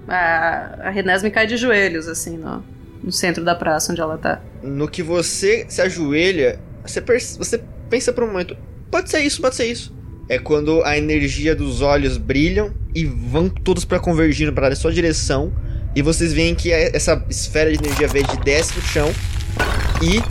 A, 0.07 0.87
a 0.87 0.89
Renés 0.91 1.23
me 1.23 1.29
cai 1.29 1.45
de 1.45 1.57
joelhos, 1.57 2.07
assim, 2.07 2.37
no, 2.37 2.63
no 3.03 3.11
centro 3.11 3.43
da 3.43 3.53
praça 3.53 3.91
onde 3.91 3.99
ela 3.99 4.17
tá. 4.17 4.41
No 4.63 4.87
que 4.87 5.03
você 5.03 5.65
se 5.67 5.81
ajoelha, 5.81 6.57
você, 6.85 7.01
você 7.01 7.61
pensa 7.89 8.13
por 8.13 8.23
um 8.23 8.27
momento: 8.27 8.55
pode 8.89 9.09
ser 9.09 9.19
isso, 9.19 9.41
pode 9.41 9.55
ser 9.57 9.65
isso. 9.65 9.93
É 10.29 10.39
quando 10.39 10.81
a 10.85 10.97
energia 10.97 11.53
dos 11.53 11.81
olhos 11.81 12.15
brilham 12.15 12.73
e 12.95 13.03
vão 13.03 13.49
todos 13.49 13.83
pra 13.83 13.99
convergindo 13.99 14.53
para 14.53 14.69
a 14.69 14.75
sua 14.77 14.93
direção. 14.93 15.51
E 15.95 16.01
vocês 16.01 16.31
veem 16.33 16.55
que 16.55 16.71
é- 16.71 16.95
essa 16.95 17.21
esfera 17.29 17.71
de 17.71 17.77
energia 17.83 18.07
verde 18.07 18.37
desce 18.43 18.73
pro 18.73 18.81
chão 18.81 19.11
e 20.01 20.21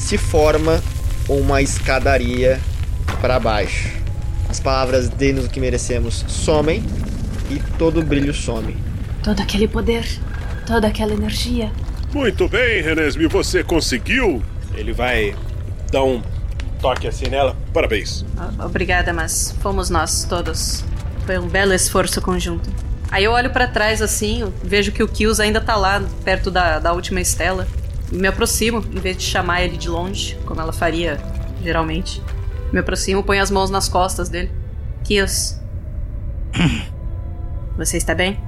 se 0.00 0.18
forma 0.18 0.82
uma 1.28 1.62
escadaria 1.62 2.60
para 3.20 3.38
baixo. 3.38 3.88
As 4.48 4.60
palavras 4.60 5.08
dê-nos 5.08 5.46
o 5.46 5.48
que 5.48 5.60
merecemos 5.60 6.24
somem 6.28 6.82
e 7.50 7.58
todo 7.78 8.00
o 8.00 8.02
brilho 8.04 8.34
some. 8.34 8.76
Todo 9.22 9.40
aquele 9.40 9.66
poder, 9.68 10.04
toda 10.66 10.88
aquela 10.88 11.12
energia. 11.12 11.70
Muito 12.12 12.48
bem, 12.48 12.82
Renesme, 12.82 13.26
você 13.26 13.64
conseguiu? 13.64 14.42
Ele 14.74 14.92
vai 14.92 15.34
dar 15.90 16.04
um 16.04 16.22
toque 16.80 17.06
assim 17.08 17.26
nela. 17.28 17.56
Parabéns. 17.72 18.24
Obrigada, 18.64 19.12
mas 19.12 19.54
fomos 19.62 19.90
nós 19.90 20.24
todos. 20.24 20.84
Foi 21.24 21.38
um 21.38 21.48
belo 21.48 21.72
esforço 21.72 22.20
conjunto. 22.20 22.68
Aí 23.14 23.22
eu 23.22 23.30
olho 23.30 23.48
pra 23.50 23.68
trás 23.68 24.02
assim, 24.02 24.52
vejo 24.60 24.90
que 24.90 25.00
o 25.00 25.06
Kills 25.06 25.40
ainda 25.40 25.60
tá 25.60 25.76
lá, 25.76 26.02
perto 26.24 26.50
da, 26.50 26.80
da 26.80 26.92
última 26.92 27.20
estela. 27.20 27.64
E 28.10 28.16
me 28.16 28.26
aproximo, 28.26 28.78
em 28.78 28.98
vez 28.98 29.16
de 29.16 29.22
chamar 29.22 29.62
ele 29.62 29.76
de 29.76 29.88
longe, 29.88 30.36
como 30.44 30.60
ela 30.60 30.72
faria 30.72 31.16
geralmente. 31.62 32.20
Me 32.72 32.80
aproximo, 32.80 33.22
ponho 33.22 33.40
as 33.40 33.52
mãos 33.52 33.70
nas 33.70 33.88
costas 33.88 34.28
dele. 34.28 34.50
Kills. 35.04 35.60
Você 37.78 37.98
está 37.98 38.16
bem? 38.16 38.42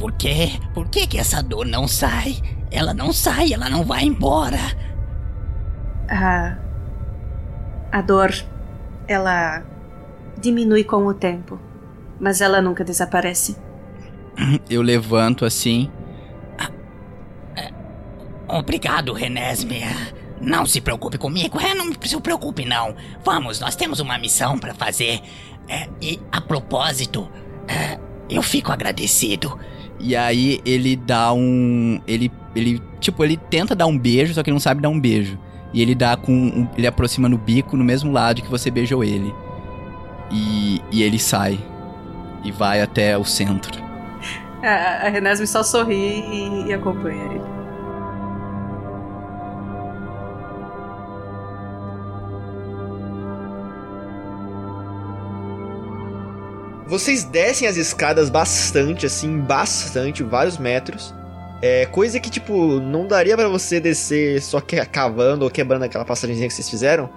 Por 0.00 0.12
quê? 0.12 0.52
Por 0.72 0.88
que 0.88 1.06
que 1.06 1.18
essa 1.18 1.42
dor 1.42 1.66
não 1.66 1.86
sai? 1.86 2.38
Ela 2.70 2.94
não 2.94 3.12
sai, 3.12 3.52
ela 3.52 3.68
não 3.68 3.84
vai 3.84 4.04
embora. 4.04 4.60
A. 6.08 6.56
A 7.92 8.00
dor. 8.00 8.32
Ela. 9.06 9.62
diminui 10.38 10.84
com 10.84 11.04
o 11.04 11.12
tempo. 11.12 11.60
Mas 12.18 12.40
ela 12.40 12.62
nunca 12.62 12.82
desaparece. 12.82 13.62
Eu 14.68 14.82
levanto 14.82 15.44
assim. 15.44 15.90
Obrigado, 18.48 19.12
Renesme. 19.12 19.80
Não 20.40 20.66
se 20.66 20.80
preocupe 20.80 21.16
comigo, 21.16 21.58
é, 21.58 21.74
não 21.74 21.90
se 22.02 22.20
preocupe 22.20 22.64
não. 22.64 22.94
Vamos, 23.24 23.60
nós 23.60 23.74
temos 23.74 24.00
uma 24.00 24.18
missão 24.18 24.58
pra 24.58 24.74
fazer. 24.74 25.20
É, 25.68 25.88
e 26.00 26.20
a 26.30 26.40
propósito, 26.40 27.28
é, 27.66 27.98
eu 28.28 28.42
fico 28.42 28.70
agradecido. 28.70 29.58
E 29.98 30.14
aí 30.14 30.60
ele 30.64 30.96
dá 30.96 31.32
um. 31.32 32.00
Ele. 32.06 32.30
Ele. 32.54 32.82
Tipo, 33.00 33.24
ele 33.24 33.36
tenta 33.36 33.74
dar 33.74 33.86
um 33.86 33.96
beijo, 33.98 34.34
só 34.34 34.42
que 34.42 34.50
ele 34.50 34.54
não 34.54 34.60
sabe 34.60 34.82
dar 34.82 34.88
um 34.88 35.00
beijo. 35.00 35.38
E 35.72 35.80
ele 35.80 35.94
dá 35.94 36.16
com. 36.16 36.32
um- 36.32 36.68
ele 36.76 36.86
aproxima 36.86 37.28
no 37.28 37.38
bico 37.38 37.76
no 37.76 37.84
mesmo 37.84 38.12
lado 38.12 38.42
que 38.42 38.50
você 38.50 38.70
beijou 38.70 39.02
ele. 39.02 39.32
E. 40.30 40.82
E 40.92 41.02
ele 41.02 41.18
sai. 41.18 41.58
E 42.44 42.52
vai 42.52 42.82
até 42.82 43.16
o 43.16 43.24
centro. 43.24 43.82
A, 44.64 45.06
a 45.06 45.08
Renesme 45.10 45.46
só 45.46 45.62
sorri 45.62 45.94
e, 46.20 46.68
e 46.68 46.72
acompanha 46.72 47.24
ele. 47.24 47.54
Vocês 56.86 57.24
descem 57.24 57.66
as 57.66 57.76
escadas 57.76 58.28
bastante, 58.28 59.06
assim, 59.06 59.38
bastante, 59.40 60.22
vários 60.22 60.58
metros. 60.58 61.14
É 61.62 61.86
coisa 61.86 62.20
que, 62.20 62.30
tipo, 62.30 62.78
não 62.78 63.06
daria 63.06 63.36
pra 63.36 63.48
você 63.48 63.80
descer 63.80 64.40
só 64.42 64.60
que 64.60 64.76
cavando 64.86 65.44
ou 65.44 65.50
quebrando 65.50 65.84
aquela 65.84 66.04
passagemzinha 66.04 66.46
que 66.46 66.54
vocês 66.54 66.68
fizeram. 66.68 67.08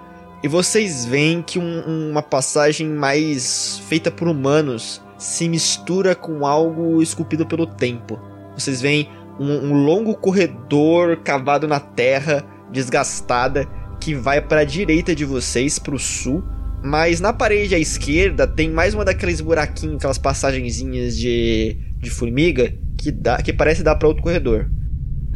E 0.42 0.48
vocês 0.48 1.06
veem 1.06 1.42
que 1.42 1.60
um- 1.60 2.10
uma 2.12 2.22
passagem 2.22 2.88
mais 2.88 3.80
feita 3.90 4.10
por 4.10 4.28
humanos 4.28 5.02
se 5.18 5.50
mistura 5.50 6.16
com 6.16 6.46
algo 6.46 7.02
esculpido 7.02 7.46
pelo 7.46 7.66
tempo. 7.66 8.20
Vocês 8.56 8.82
veem 8.82 9.10
um, 9.40 9.70
um 9.70 9.74
longo 9.86 10.16
corredor 10.16 11.18
cavado 11.18 11.68
na 11.68 11.80
terra, 11.80 12.44
desgastada, 12.72 13.66
que 14.00 14.14
vai 14.14 14.42
para 14.42 14.62
a 14.62 14.66
direita 14.66 15.16
de 15.16 15.26
vocês, 15.26 15.80
para 15.80 15.96
o 15.96 16.00
sul. 16.00 16.44
Mas 16.84 17.20
na 17.20 17.34
parede 17.34 17.74
à 17.74 17.80
esquerda 17.80 18.48
tem 18.48 18.70
mais 18.70 18.94
uma 18.94 19.04
daqueles 19.04 19.42
buraquinhos, 19.42 19.98
aquelas 19.98 20.18
passagenzinhas 20.18 21.18
de, 21.18 21.78
de 21.98 22.10
formiga 22.10 22.74
que, 22.98 23.12
dá, 23.12 23.38
que 23.38 23.52
parece 23.52 23.84
dar 23.84 23.96
para 23.96 24.08
outro 24.08 24.24
corredor. 24.24 24.70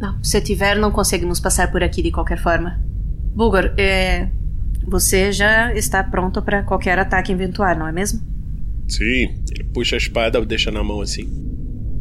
Não, 0.00 0.22
se 0.22 0.40
tiver, 0.40 0.76
não 0.76 0.90
conseguimos 0.90 1.40
passar 1.40 1.70
por 1.70 1.82
aqui 1.82 2.02
de 2.02 2.10
qualquer 2.10 2.38
forma. 2.40 2.80
Bulgar, 3.34 3.74
é. 3.78 4.28
Você 4.88 5.30
já 5.30 5.72
está 5.74 6.02
pronto 6.02 6.42
para 6.42 6.64
qualquer 6.64 6.98
ataque 6.98 7.30
eventual, 7.30 7.76
não 7.76 7.86
é 7.86 7.92
mesmo? 7.92 8.31
Sim, 8.88 9.42
Ele 9.50 9.64
puxa 9.72 9.96
a 9.96 9.98
espada, 9.98 10.44
deixa 10.44 10.70
na 10.70 10.82
mão 10.82 11.00
assim. 11.00 11.28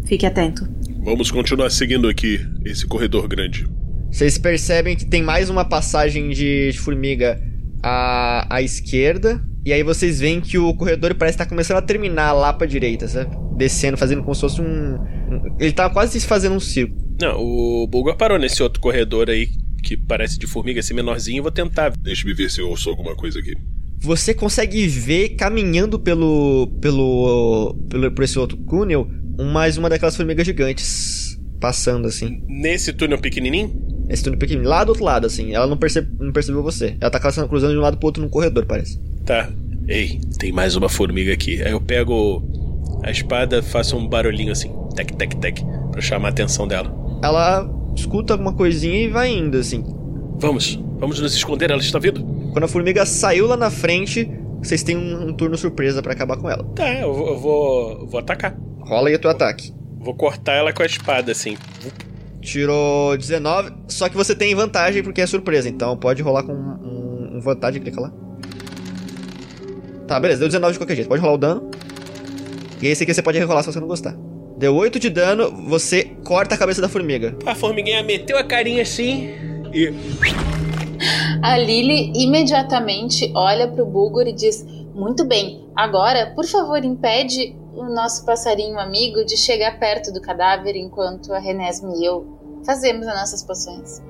Fique 0.05 0.25
atento. 0.25 0.67
vamos 1.03 1.32
continuar 1.32 1.69
seguindo 1.69 2.07
aqui 2.07 2.39
esse 2.65 2.86
corredor 2.86 3.27
grande. 3.27 3.65
Vocês 4.11 4.38
percebem 4.38 4.95
que 4.95 5.05
tem 5.05 5.23
mais 5.23 5.49
uma 5.49 5.63
passagem 5.63 6.29
de 6.29 6.71
formiga 6.79 7.41
à, 7.82 8.55
à 8.57 8.61
esquerda. 8.61 9.41
E 9.65 9.71
aí 9.71 9.84
vocês 9.84 10.19
veem 10.19 10.41
que 10.41 10.57
o 10.57 10.73
corredor 10.73 11.13
parece 11.15 11.36
estar 11.36 11.45
começando 11.45 11.77
a 11.77 11.82
terminar 11.82 12.34
lá 12.34 12.51
pra 12.51 12.65
direita, 12.67 13.07
sabe? 13.07 13.36
Descendo, 13.55 13.95
fazendo 13.95 14.21
como 14.23 14.34
se 14.36 14.41
fosse 14.41 14.59
um. 14.59 14.65
um- 14.95 15.55
ele 15.59 15.71
tá 15.71 15.89
quase 15.89 16.19
fazendo 16.19 16.55
um 16.55 16.59
círculo. 16.59 16.99
Não, 17.21 17.39
o 17.39 17.88
Bulgar 17.88 18.17
parou 18.17 18.39
nesse 18.39 18.61
outro 18.63 18.82
corredor 18.82 19.29
aí 19.29 19.47
que 19.84 19.95
parece 19.95 20.38
de 20.39 20.47
formiga, 20.47 20.79
esse 20.79 20.93
menorzinho. 20.93 21.38
Eu 21.39 21.43
vou 21.43 21.51
tentar. 21.51 21.91
Deixa-me 21.95 22.34
ver 22.34 22.49
se 22.49 22.59
eu 22.59 22.69
ouço 22.69 22.89
alguma 22.89 23.15
coisa 23.15 23.39
aqui. 23.39 23.55
Você 24.02 24.34
consegue 24.34 24.88
ver 24.88 25.30
caminhando 25.30 25.99
pelo. 25.99 26.68
pelo. 26.82 27.76
pelo 27.88 28.12
por 28.12 28.24
esse 28.24 28.39
outro 28.39 28.58
túnel, 28.58 29.08
mais 29.52 29.78
uma 29.78 29.89
daquelas 29.89 30.16
formigas 30.16 30.45
gigantes. 30.45 31.39
Passando 31.60 32.08
assim. 32.08 32.43
Nesse 32.47 32.91
túnel 32.91 33.20
pequenininho? 33.20 33.72
Esse 34.10 34.24
túnel 34.24 34.39
pequenininho, 34.39 34.68
lá 34.68 34.84
do 34.84 34.89
outro 34.89 35.06
lado, 35.06 35.28
assim. 35.28 35.54
Ela 35.54 35.68
não, 35.68 35.78
percebe, 35.78 36.10
não 36.20 36.32
percebeu 36.32 36.64
você. 36.64 36.97
Ela 36.99 37.12
tá 37.12 37.20
cruzando 37.20 37.47
cruzando 37.47 37.74
de 37.74 37.78
um 37.78 37.82
lado 37.82 37.97
pro 37.97 38.08
outro 38.08 38.24
no 38.24 38.30
corredor, 38.30 38.66
parece. 38.66 38.99
Tá. 39.24 39.47
Ei, 39.88 40.20
tem 40.39 40.52
mais 40.52 40.76
uma 40.76 40.89
formiga 40.89 41.32
aqui. 41.32 41.62
Aí 41.62 41.72
eu 41.72 41.80
pego 41.80 42.43
a 43.04 43.12
espada, 43.12 43.62
faço 43.62 43.95
um 43.95 44.08
barulhinho 44.08 44.52
assim, 44.52 44.72
tec, 44.95 45.12
tec, 45.16 45.36
tec, 45.36 45.62
pra 45.91 46.02
chamar 46.02 46.30
a 46.30 46.32
atenção 46.32 46.68
dela. 46.68 46.91
Ela 47.24 47.70
escuta 47.95 48.34
alguma 48.34 48.54
coisinha 48.54 49.04
e 49.04 49.08
vai 49.08 49.32
indo, 49.32 49.58
assim. 49.58 49.84
Vamos, 50.39 50.80
vamos 50.99 51.20
nos 51.20 51.36
esconder, 51.36 51.70
ela 51.70 51.82
está 51.82 51.99
vindo. 51.99 52.41
Quando 52.52 52.66
a 52.66 52.68
formiga 52.68 53.06
saiu 53.06 53.47
lá 53.47 53.56
na 53.56 53.70
frente, 53.70 54.30
vocês 54.60 54.84
têm 54.84 54.97
um, 54.97 55.30
um 55.30 55.34
turno 55.34 55.58
surpresa 55.58 56.02
pra 56.02 56.14
acabar 56.14 56.38
com 56.38 56.49
ela. 56.49 56.64
Tá, 56.76 56.93
eu 56.93 57.14
vou, 57.14 57.28
eu 57.28 57.39
vou, 57.39 58.08
vou 58.08 58.20
atacar. 58.20 58.56
Rola 58.82 59.10
aí 59.10 59.16
o 59.16 59.20
teu 59.20 59.30
ataque. 59.30 59.74
Vou 59.99 60.14
cortar 60.14 60.54
ela 60.54 60.74
com 60.74 60.84
a 60.84 60.86
espada, 60.86 61.32
assim. 61.32 61.58
Tirou 62.41 63.16
19, 63.16 63.72
só 63.88 64.10
que 64.10 64.18
você 64.18 64.36
tem 64.36 64.54
vantagem 64.56 65.04
porque 65.04 65.22
é 65.22 65.28
surpresa, 65.28 65.70
então 65.70 65.95
pode 65.95 66.22
rolar 66.22 66.43
com 66.43 66.54
um, 66.54 67.38
um 67.38 67.39
vantagem, 67.39 67.82
clica 67.82 68.02
lá. 68.02 68.12
Tá, 70.08 70.20
beleza, 70.20 70.39
deu 70.39 70.49
19 70.49 70.74
de 70.74 70.80
qualquer 70.80 70.95
jeito, 70.95 71.08
pode 71.08 71.22
rolar 71.22 71.36
o 71.36 71.38
dano. 71.38 71.72
E 72.82 72.88
esse 72.88 73.04
aqui 73.04 73.14
você 73.14 73.22
pode 73.22 73.38
rerolar 73.38 73.64
se 73.64 73.72
você 73.72 73.80
não 73.80 73.88
gostar. 73.88 74.16
Deu 74.58 74.76
8 74.76 74.99
de 74.99 75.10
dano, 75.10 75.52
você 75.68 76.04
corta 76.24 76.56
a 76.56 76.58
cabeça 76.58 76.82
da 76.82 76.89
formiga. 76.89 77.36
A 77.45 77.56
formiguinha 77.56 78.04
meteu 78.04 78.38
a 78.38 78.43
carinha 78.43 78.82
assim 78.82 79.30
e. 79.72 79.93
A 81.42 81.58
Lily 81.58 82.14
imediatamente 82.16 83.32
olha 83.34 83.68
pro 83.68 83.86
Bulgur 83.86 84.28
e 84.28 84.34
diz: 84.34 84.64
Muito 84.94 85.26
bem, 85.26 85.66
agora, 85.76 86.34
por 86.36 86.46
favor, 86.46 86.84
impede 86.86 87.56
o 87.74 87.86
nosso 87.86 88.24
passarinho 88.26 88.78
amigo 88.78 89.26
de 89.26 89.36
chegar 89.36 89.80
perto 89.80 90.14
do 90.14 90.22
cadáver 90.22 90.76
enquanto 90.76 91.34
a 91.34 91.39
Renesme 91.39 92.00
e 92.00 92.06
eu 92.06 92.28
fazemos 92.64 93.08
as 93.08 93.16
nossas 93.16 93.44
poções. 93.44 94.02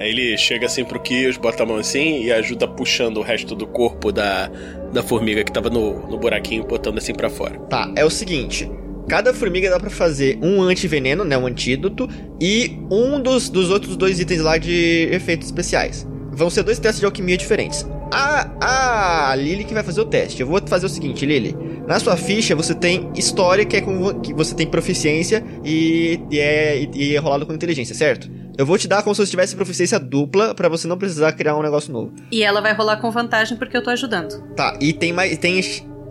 Aí 0.00 0.10
ele 0.10 0.36
chega 0.36 0.66
assim 0.66 0.84
pro 0.84 0.98
Kios, 0.98 1.36
bota 1.36 1.62
a 1.62 1.66
mão 1.66 1.76
assim 1.76 2.24
e 2.24 2.32
ajuda 2.32 2.66
puxando 2.66 3.18
o 3.18 3.22
resto 3.22 3.54
do 3.54 3.66
corpo 3.66 4.10
da, 4.10 4.50
da 4.92 5.04
formiga 5.04 5.44
que 5.44 5.52
tava 5.52 5.70
no, 5.70 6.08
no 6.08 6.18
buraquinho, 6.18 6.64
botando 6.64 6.98
assim 6.98 7.14
para 7.14 7.30
fora. 7.30 7.60
Tá, 7.60 7.92
é 7.94 8.04
o 8.04 8.10
seguinte. 8.10 8.68
Cada 9.08 9.32
formiga 9.32 9.70
dá 9.70 9.78
para 9.78 9.90
fazer 9.90 10.38
um 10.42 10.62
antiveneno, 10.62 11.24
né, 11.24 11.36
um 11.38 11.46
antídoto, 11.46 12.08
e 12.40 12.76
um 12.90 13.20
dos, 13.20 13.48
dos 13.48 13.70
outros 13.70 13.96
dois 13.96 14.18
itens 14.18 14.40
lá 14.40 14.58
de 14.58 15.08
efeitos 15.12 15.46
especiais. 15.46 16.06
Vão 16.32 16.48
ser 16.48 16.62
dois 16.62 16.78
testes 16.78 17.00
de 17.00 17.06
alquimia 17.06 17.36
diferentes. 17.36 17.86
A, 18.10 19.30
a 19.30 19.36
Lily 19.36 19.64
que 19.64 19.74
vai 19.74 19.82
fazer 19.82 20.00
o 20.00 20.04
teste. 20.04 20.40
Eu 20.40 20.46
vou 20.46 20.60
fazer 20.66 20.86
o 20.86 20.88
seguinte, 20.88 21.24
Lily. 21.24 21.56
Na 21.86 21.98
sua 21.98 22.16
ficha 22.16 22.54
você 22.54 22.74
tem 22.74 23.10
história 23.14 23.64
que 23.64 23.76
é 23.76 23.80
com, 23.80 24.20
que 24.20 24.32
você 24.32 24.54
tem 24.54 24.66
proficiência 24.66 25.44
e, 25.64 26.20
e 26.30 26.38
é, 26.38 26.88
e 26.94 27.14
é 27.14 27.18
rolado 27.18 27.46
com 27.46 27.52
inteligência, 27.52 27.94
certo? 27.94 28.30
Eu 28.56 28.66
vou 28.66 28.76
te 28.76 28.86
dar 28.86 29.02
como 29.02 29.14
se 29.14 29.24
você 29.24 29.30
tivesse 29.30 29.56
proficiência 29.56 29.98
dupla 29.98 30.54
para 30.54 30.68
você 30.68 30.86
não 30.86 30.98
precisar 30.98 31.32
criar 31.32 31.56
um 31.56 31.62
negócio 31.62 31.92
novo. 31.92 32.12
E 32.30 32.42
ela 32.42 32.60
vai 32.60 32.74
rolar 32.74 32.98
com 32.98 33.10
vantagem 33.10 33.56
porque 33.56 33.76
eu 33.76 33.82
tô 33.82 33.90
ajudando. 33.90 34.42
Tá, 34.54 34.76
e 34.80 34.92
tem 34.92 35.12
mais. 35.12 35.36
Tem, 35.38 35.58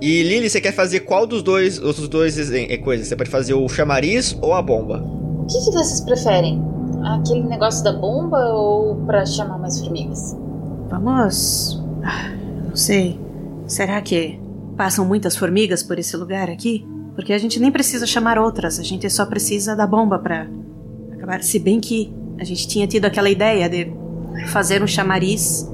e 0.01 0.23
Lily, 0.23 0.49
você 0.49 0.59
quer 0.59 0.73
fazer 0.73 1.01
qual 1.01 1.27
dos 1.27 1.43
dois 1.43 1.77
outros 1.77 2.07
dois 2.07 2.51
é, 2.51 2.77
coisas? 2.77 3.07
Você 3.07 3.15
pode 3.15 3.29
fazer 3.29 3.53
o 3.53 3.69
chamariz 3.69 4.35
ou 4.41 4.53
a 4.53 4.61
bomba? 4.61 5.03
O 5.41 5.45
que, 5.45 5.65
que 5.65 5.71
vocês 5.71 6.01
preferem? 6.01 6.61
Aquele 7.03 7.43
negócio 7.43 7.83
da 7.83 7.91
bomba 7.93 8.37
ou 8.53 8.95
pra 9.05 9.25
chamar 9.25 9.57
mais 9.57 9.79
formigas? 9.79 10.37
Vamos. 10.89 11.81
Ah, 12.03 12.29
não 12.67 12.75
sei. 12.75 13.19
Será 13.65 14.01
que 14.01 14.39
passam 14.77 15.05
muitas 15.05 15.35
formigas 15.35 15.81
por 15.81 15.97
esse 15.97 16.15
lugar 16.15 16.49
aqui? 16.49 16.85
Porque 17.15 17.33
a 17.33 17.37
gente 17.37 17.59
nem 17.59 17.71
precisa 17.71 18.05
chamar 18.05 18.37
outras, 18.37 18.79
a 18.79 18.83
gente 18.83 19.09
só 19.09 19.25
precisa 19.25 19.75
da 19.75 19.87
bomba 19.87 20.19
pra 20.19 20.47
acabar. 21.13 21.43
Se 21.43 21.59
bem 21.59 21.79
que 21.79 22.13
a 22.39 22.43
gente 22.43 22.67
tinha 22.67 22.87
tido 22.87 23.05
aquela 23.05 23.29
ideia 23.29 23.69
de 23.69 23.93
fazer 24.47 24.81
um 24.81 24.87
chamariz 24.87 25.70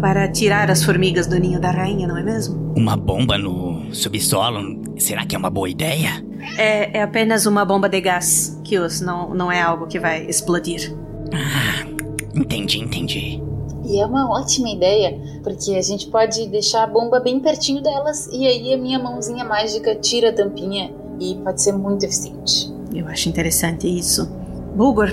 para 0.00 0.28
tirar 0.28 0.70
as 0.70 0.84
formigas 0.84 1.26
do 1.26 1.38
ninho 1.38 1.60
da 1.60 1.70
rainha, 1.70 2.06
não 2.06 2.16
é 2.16 2.22
mesmo? 2.22 2.72
Uma 2.76 2.96
bomba 2.96 3.38
no 3.38 3.94
subsolo? 3.94 4.82
Será 4.98 5.24
que 5.24 5.34
é 5.34 5.38
uma 5.38 5.50
boa 5.50 5.68
ideia? 5.68 6.24
É, 6.58 6.98
é 6.98 7.02
apenas 7.02 7.46
uma 7.46 7.64
bomba 7.64 7.88
de 7.88 8.00
gás, 8.00 8.60
que 8.64 8.76
não, 9.02 9.34
não 9.34 9.50
é 9.50 9.60
algo 9.60 9.86
que 9.86 9.98
vai 9.98 10.26
explodir. 10.26 10.94
Ah, 11.32 11.86
entendi, 12.34 12.78
entendi. 12.78 13.42
E 13.84 13.98
é 13.98 14.06
uma 14.06 14.30
ótima 14.30 14.70
ideia, 14.70 15.18
porque 15.42 15.72
a 15.72 15.82
gente 15.82 16.08
pode 16.08 16.46
deixar 16.48 16.84
a 16.84 16.86
bomba 16.86 17.20
bem 17.20 17.38
pertinho 17.38 17.82
delas 17.82 18.28
e 18.32 18.46
aí 18.46 18.72
a 18.72 18.78
minha 18.78 18.98
mãozinha 18.98 19.44
mágica 19.44 19.94
tira 19.94 20.30
a 20.30 20.32
tampinha 20.32 20.90
e 21.20 21.34
pode 21.36 21.62
ser 21.62 21.72
muito 21.72 22.04
eficiente. 22.04 22.72
Eu 22.94 23.06
acho 23.08 23.28
interessante 23.28 23.86
isso. 23.86 24.26
Bulgor, 24.74 25.12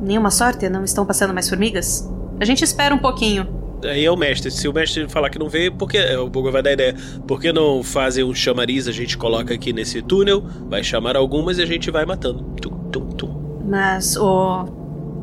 nenhuma 0.00 0.30
sorte? 0.30 0.68
Não 0.68 0.84
estão 0.84 1.04
passando 1.04 1.34
mais 1.34 1.48
formigas? 1.48 2.08
A 2.40 2.44
gente 2.44 2.62
espera 2.62 2.94
um 2.94 2.98
pouquinho. 2.98 3.57
Aí 3.84 4.04
é 4.04 4.10
o 4.10 4.16
mestre. 4.16 4.50
Se 4.50 4.66
o 4.68 4.72
mestre 4.72 5.08
falar 5.08 5.30
que 5.30 5.38
não 5.38 5.48
veio, 5.48 5.72
porque 5.72 5.98
o 6.16 6.28
Bulgor 6.28 6.52
vai 6.52 6.62
dar 6.62 6.72
ideia. 6.72 6.94
Por 7.26 7.40
que 7.40 7.52
não 7.52 7.82
fazem 7.82 8.24
um 8.24 8.34
chamariz? 8.34 8.88
A 8.88 8.92
gente 8.92 9.16
coloca 9.16 9.54
aqui 9.54 9.72
nesse 9.72 10.02
túnel, 10.02 10.42
vai 10.68 10.82
chamar 10.82 11.16
algumas 11.16 11.58
e 11.58 11.62
a 11.62 11.66
gente 11.66 11.90
vai 11.90 12.04
matando. 12.04 12.42
Tum, 12.60 12.70
tum, 12.90 13.06
tum. 13.08 13.62
Mas 13.68 14.16
o. 14.16 14.64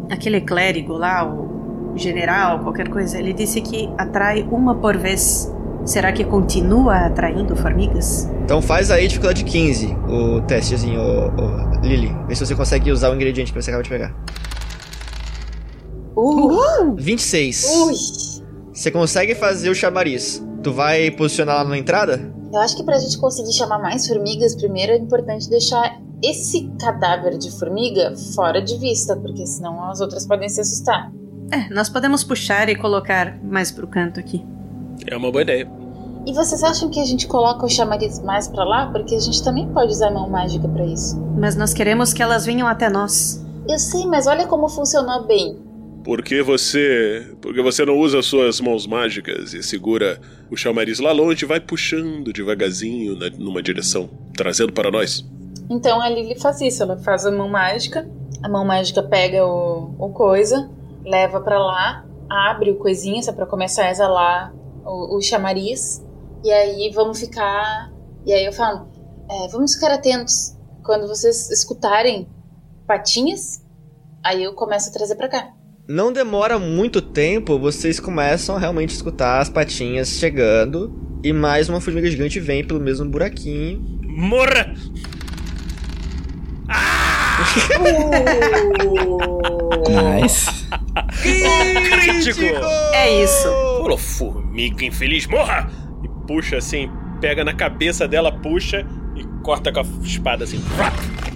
aquele 0.09 0.41
clérigo 0.41 0.93
lá, 0.93 1.25
o 1.27 1.93
general, 1.97 2.59
qualquer 2.59 2.89
coisa, 2.89 3.17
ele 3.17 3.33
disse 3.33 3.61
que 3.61 3.89
atrai 3.97 4.43
uma 4.49 4.75
por 4.75 4.97
vez. 4.97 5.51
Será 5.85 6.11
que 6.11 6.23
continua 6.23 7.05
atraindo 7.05 7.55
formigas? 7.55 8.27
Então 8.43 8.59
faz 8.59 8.89
aí 8.89 9.07
dificuldade 9.07 9.43
15, 9.43 9.95
o 10.09 10.41
testezinho, 10.41 10.99
o, 10.99 11.27
o 11.27 11.81
Lily. 11.81 12.15
Vê 12.27 12.33
se 12.33 12.43
você 12.43 12.55
consegue 12.55 12.91
usar 12.91 13.11
o 13.11 13.15
ingrediente 13.15 13.53
que 13.53 13.61
você 13.61 13.69
acaba 13.69 13.83
de 13.83 13.89
pegar. 13.89 14.15
Uhul! 16.15 16.95
26. 16.97 17.65
Ui! 17.65 18.34
Você 18.75 18.91
consegue 18.91 19.33
fazer 19.33 19.69
o 19.69 19.73
chamariz. 19.73 20.45
Tu 20.61 20.73
vai 20.73 21.09
posicionar 21.09 21.55
lá 21.55 21.63
na 21.63 21.77
entrada? 21.77 22.33
Eu 22.51 22.59
acho 22.59 22.75
que 22.75 22.83
pra 22.83 22.99
gente 22.99 23.17
conseguir 23.17 23.53
chamar 23.53 23.79
mais 23.79 24.05
formigas, 24.05 24.53
primeiro 24.53 24.91
é 24.91 24.97
importante 24.97 25.49
deixar 25.49 25.97
esse 26.21 26.69
cadáver 26.77 27.37
de 27.37 27.57
formiga 27.57 28.13
fora 28.35 28.61
de 28.61 28.77
vista, 28.77 29.15
porque 29.15 29.47
senão 29.47 29.81
as 29.89 30.01
outras 30.01 30.27
podem 30.27 30.49
se 30.49 30.59
assustar. 30.59 31.09
É, 31.51 31.73
nós 31.73 31.87
podemos 31.87 32.25
puxar 32.25 32.67
e 32.67 32.75
colocar 32.75 33.39
mais 33.41 33.71
pro 33.71 33.87
canto 33.87 34.19
aqui. 34.19 34.45
É 35.07 35.15
uma 35.15 35.31
boa 35.31 35.43
ideia. 35.43 35.71
E 36.25 36.33
vocês 36.33 36.61
acham 36.61 36.89
que 36.89 36.99
a 36.99 37.05
gente 37.05 37.27
coloca 37.27 37.65
o 37.65 37.69
chamariz 37.69 38.19
mais 38.19 38.49
pra 38.49 38.65
lá? 38.65 38.87
Porque 38.87 39.15
a 39.15 39.19
gente 39.19 39.41
também 39.41 39.69
pode 39.69 39.93
usar 39.93 40.09
a 40.09 40.11
mão 40.11 40.29
mágica 40.29 40.67
para 40.67 40.83
isso. 40.85 41.17
Mas 41.37 41.55
nós 41.55 41.73
queremos 41.73 42.11
que 42.11 42.21
elas 42.21 42.45
venham 42.45 42.67
até 42.67 42.89
nós. 42.89 43.41
Eu 43.69 43.79
sei, 43.79 44.05
mas 44.05 44.27
olha 44.27 44.45
como 44.47 44.67
funcionou 44.67 45.25
bem. 45.25 45.63
Porque 46.05 46.43
você. 46.43 47.35
Porque 47.41 47.63
você 47.63 47.83
não 47.83 47.97
usa 47.97 48.21
suas 48.21 48.61
mãos 48.61 48.85
mágicas 48.85 49.55
e 49.55 49.63
segura 49.63 50.21
o 50.51 50.55
chamariz 50.55 50.99
lá 50.99 51.11
longe 51.11 51.43
e 51.43 51.47
vai 51.47 51.59
puxando 51.59 52.31
devagarzinho 52.31 53.17
na, 53.17 53.31
numa 53.31 53.61
direção, 53.61 54.07
trazendo 54.37 54.71
para 54.71 54.91
nós. 54.91 55.25
Então 55.67 55.99
a 55.99 56.07
Lily 56.07 56.39
faz 56.39 56.61
isso, 56.61 56.83
ela 56.83 56.95
faz 56.97 57.25
a 57.25 57.31
mão 57.31 57.49
mágica, 57.49 58.07
a 58.43 58.47
mão 58.47 58.63
mágica 58.63 59.01
pega 59.01 59.43
o, 59.47 59.95
o 59.97 60.09
coisa, 60.09 60.69
leva 61.03 61.41
para 61.41 61.57
lá, 61.57 62.05
abre 62.29 62.69
o 62.69 62.75
coisinha, 62.75 63.23
só 63.23 63.33
pra 63.33 63.47
começar 63.47 63.85
a 63.85 63.91
exalar 63.91 64.53
o, 64.85 65.17
o 65.17 65.21
chamariz, 65.23 66.05
e 66.43 66.51
aí 66.51 66.91
vamos 66.93 67.19
ficar. 67.19 67.91
E 68.27 68.31
aí 68.31 68.45
eu 68.45 68.53
falo, 68.53 68.87
é, 69.27 69.47
vamos 69.47 69.73
ficar 69.73 69.91
atentos. 69.91 70.55
Quando 70.83 71.07
vocês 71.07 71.49
escutarem 71.49 72.27
patinhas, 72.85 73.65
aí 74.23 74.43
eu 74.43 74.53
começo 74.53 74.89
a 74.89 74.93
trazer 74.93 75.15
pra 75.15 75.27
cá. 75.27 75.51
Não 75.87 76.11
demora 76.11 76.57
muito 76.57 76.99
tempo, 76.99 77.59
vocês 77.59 77.99
começam 77.99 78.55
a 78.55 78.59
realmente 78.59 78.89
escutar 78.89 79.39
as 79.39 79.49
patinhas 79.49 80.17
chegando. 80.17 81.19
E 81.23 81.31
mais 81.31 81.69
uma 81.69 81.79
formiga 81.79 82.09
gigante 82.09 82.39
vem 82.39 82.63
pelo 82.63 82.79
mesmo 82.79 83.07
buraquinho. 83.07 83.79
Morra! 84.03 84.73
Nice. 90.19 90.65
Crítico! 91.21 92.41
É 92.91 93.23
isso. 93.23 93.47
Pulou 93.77 93.97
formiga 93.99 94.83
infeliz, 94.85 95.27
morra! 95.27 95.69
E 96.03 96.07
puxa 96.25 96.57
assim, 96.57 96.89
pega 97.21 97.45
na 97.45 97.53
cabeça 97.53 98.07
dela, 98.07 98.31
puxa 98.31 98.83
e 99.15 99.23
corta 99.43 99.71
com 99.71 99.81
a 99.81 99.85
espada 100.03 100.45
assim. 100.45 100.59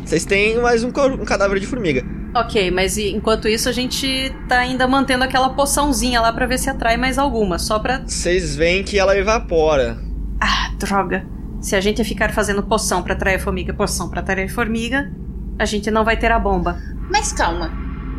Vocês 0.04 0.26
têm 0.26 0.60
mais 0.60 0.84
um, 0.84 0.88
um 0.88 1.24
cadáver 1.24 1.60
de 1.60 1.68
formiga. 1.68 2.04
Ok, 2.34 2.70
mas 2.70 2.98
enquanto 2.98 3.48
isso 3.48 3.68
a 3.68 3.72
gente 3.72 4.32
tá 4.48 4.60
ainda 4.60 4.88
mantendo 4.88 5.24
aquela 5.24 5.50
poçãozinha 5.50 6.22
lá 6.22 6.32
pra 6.32 6.46
ver 6.46 6.60
se 6.60 6.70
atrai 6.70 6.96
mais 6.96 7.18
alguma, 7.18 7.58
só 7.58 7.80
pra. 7.80 8.04
Vocês 8.06 8.56
veem 8.56 8.84
que 8.84 9.00
ela 9.00 9.18
evapora. 9.18 9.98
Ah, 10.40 10.72
droga. 10.78 11.26
Se 11.60 11.76
a 11.76 11.82
gente 11.82 12.04
ficar 12.04 12.32
fazendo 12.32 12.64
poção 12.64 13.02
pra 13.02 13.14
atrair 13.14 13.40
formiga, 13.40 13.74
poção 13.74 14.10
pra 14.10 14.22
atrair 14.22 14.48
formiga, 14.48 15.12
a 15.58 15.66
gente 15.66 15.90
não 15.92 16.06
vai 16.06 16.18
ter 16.18 16.32
a 16.32 16.40
bomba. 16.40 16.78
Mas 17.10 17.34
calma, 17.34 17.70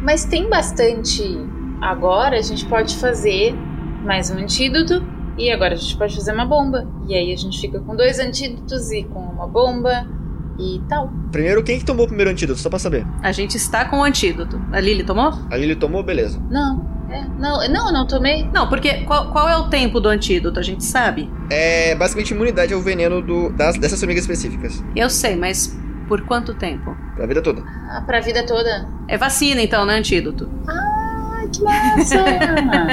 mas 0.02 0.24
tem 0.24 0.48
bastante. 0.50 1.22
Agora 1.80 2.36
a 2.36 2.42
gente 2.42 2.66
pode 2.66 2.96
fazer 2.96 3.54
mais 4.04 4.30
um 4.30 4.38
antídoto 4.38 5.02
e 5.38 5.50
agora 5.50 5.74
a 5.74 5.76
gente 5.76 5.96
pode 5.96 6.16
fazer 6.16 6.32
uma 6.32 6.44
bomba. 6.44 6.86
E 7.08 7.14
aí 7.14 7.32
a 7.32 7.36
gente 7.36 7.60
fica 7.60 7.80
com 7.80 7.96
dois 7.96 8.18
antídotos 8.18 8.90
e 8.90 9.04
com 9.04 9.20
uma 9.20 9.46
bomba. 9.46 10.06
E 10.60 10.80
tal. 10.88 11.10
Primeiro, 11.32 11.62
quem 11.62 11.78
que 11.78 11.84
tomou 11.84 12.04
o 12.04 12.08
primeiro 12.08 12.30
antídoto? 12.30 12.60
Só 12.60 12.68
pra 12.68 12.78
saber. 12.78 13.06
A 13.22 13.32
gente 13.32 13.56
está 13.56 13.84
com 13.86 13.98
o 13.98 14.04
antídoto. 14.04 14.60
A 14.72 14.80
Lily 14.80 15.04
tomou? 15.04 15.32
A 15.50 15.56
Lily 15.56 15.76
tomou, 15.76 16.02
beleza. 16.02 16.40
Não, 16.50 16.86
é, 17.10 17.24
não, 17.38 17.68
não, 17.68 17.92
não 17.92 18.06
tomei. 18.06 18.48
Não, 18.52 18.68
porque 18.68 19.04
qual, 19.04 19.32
qual 19.32 19.48
é 19.48 19.56
o 19.56 19.68
tempo 19.68 20.00
do 20.00 20.08
antídoto? 20.08 20.60
A 20.60 20.62
gente 20.62 20.84
sabe? 20.84 21.30
É 21.50 21.94
basicamente 21.94 22.32
imunidade 22.32 22.72
ao 22.74 22.80
veneno 22.80 23.22
do, 23.22 23.50
das, 23.50 23.78
dessas 23.78 23.98
formigas 23.98 24.24
específicas. 24.24 24.82
Eu 24.94 25.08
sei, 25.08 25.34
mas 25.34 25.76
por 26.06 26.22
quanto 26.22 26.54
tempo? 26.54 26.96
Pra 27.16 27.26
vida 27.26 27.40
toda. 27.40 27.62
Ah, 27.88 28.02
pra 28.04 28.20
vida 28.20 28.44
toda. 28.44 28.88
É 29.08 29.16
vacina 29.16 29.62
então, 29.62 29.84
não 29.86 29.92
é 29.92 29.98
antídoto? 29.98 30.48
Ah, 30.68 30.99
que 31.52 31.62
massa! 31.62 32.16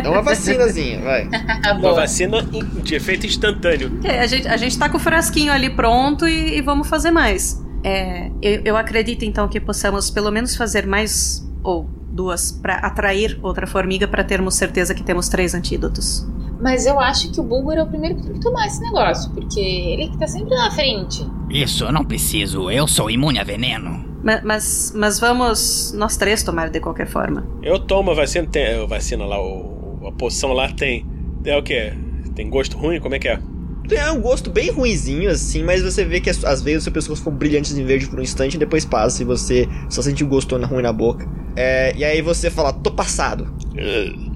É 0.03 0.09
uma 0.09 0.21
vacinazinha, 0.21 1.01
vai. 1.01 1.29
Uma 1.79 1.93
vacina 1.93 2.41
de 2.41 2.95
efeito 2.95 3.25
instantâneo. 3.25 3.99
É, 4.03 4.19
a 4.19 4.27
gente, 4.27 4.47
a 4.47 4.57
gente 4.57 4.77
tá 4.77 4.89
com 4.89 4.97
o 4.97 4.99
frasquinho 4.99 5.51
ali 5.51 5.69
pronto 5.69 6.27
e, 6.27 6.57
e 6.57 6.61
vamos 6.61 6.87
fazer 6.87 7.11
mais. 7.11 7.63
É, 7.83 8.31
eu, 8.41 8.61
eu 8.65 8.77
acredito 8.77 9.23
então 9.23 9.47
que 9.47 9.59
possamos 9.59 10.09
pelo 10.09 10.31
menos 10.31 10.55
fazer 10.55 10.85
mais 10.85 11.47
ou 11.63 11.89
duas 12.09 12.51
pra 12.51 12.75
atrair 12.77 13.37
outra 13.43 13.67
formiga 13.67 14.07
pra 14.07 14.23
termos 14.23 14.55
certeza 14.55 14.93
que 14.93 15.03
temos 15.03 15.29
três 15.29 15.53
antídotos. 15.53 16.25
Mas 16.59 16.87
eu 16.87 16.99
acho 16.99 17.31
que 17.31 17.39
o 17.39 17.43
Bulgur 17.43 17.73
é 17.73 17.83
o 17.83 17.87
primeiro 17.87 18.15
que 18.15 18.23
tem 18.23 18.33
que 18.33 18.39
tomar 18.39 18.65
esse 18.65 18.81
negócio, 18.81 19.31
porque 19.31 19.59
ele 19.59 20.09
que 20.09 20.17
tá 20.17 20.27
sempre 20.27 20.55
na 20.55 20.71
frente. 20.71 21.23
Isso, 21.49 21.83
eu 21.83 21.91
não 21.91 22.03
preciso. 22.03 22.71
Eu 22.71 22.87
sou 22.87 23.11
imune 23.11 23.39
a 23.39 23.43
veneno. 23.43 24.06
Ma- 24.27 24.41
Mas, 24.43 24.91
mas 24.93 25.19
vamos 25.21 25.93
nós 25.93 26.17
três 26.17 26.43
tomar 26.43 26.69
de 26.69 26.81
qualquer 26.81 27.07
forma. 27.07 27.47
Eu 27.63 27.79
tomo 27.79 28.11
a 28.11 28.13
vacina, 28.13 28.45
tem, 28.45 28.75
a 28.75 28.85
vacina 28.85 29.25
lá, 29.25 29.41
o, 29.41 30.05
a 30.05 30.11
poção 30.11 30.51
lá 30.51 30.67
tem. 30.69 31.05
É 31.45 31.55
o 31.57 31.63
quê? 31.63 31.93
Tem 32.35 32.49
gosto 32.49 32.77
ruim? 32.77 32.99
Como 32.99 33.15
é 33.15 33.19
que 33.19 33.29
é? 33.29 33.39
Tem 33.87 34.03
um 34.11 34.19
gosto 34.19 34.49
bem 34.49 34.69
ruinzinho, 34.69 35.29
assim, 35.29 35.63
mas 35.63 35.81
você 35.81 36.03
vê 36.03 36.19
que 36.19 36.29
às 36.29 36.61
vezes 36.61 36.81
o 36.81 36.83
seu 36.83 36.91
pescoço 36.91 37.21
ficam 37.21 37.33
brilhantes 37.33 37.77
em 37.77 37.85
verde 37.85 38.05
por 38.09 38.19
um 38.19 38.21
instante 38.21 38.55
e 38.55 38.57
depois 38.57 38.83
passa 38.83 39.21
e 39.21 39.25
você 39.25 39.65
só 39.89 40.01
sente 40.01 40.25
o 40.25 40.27
gosto 40.27 40.57
ruim 40.57 40.81
na 40.83 40.91
boca. 40.91 41.25
É, 41.55 41.93
e 41.95 42.03
aí 42.03 42.21
você 42.21 42.49
fala, 42.51 42.73
tô 42.73 42.91
passado. 42.91 43.47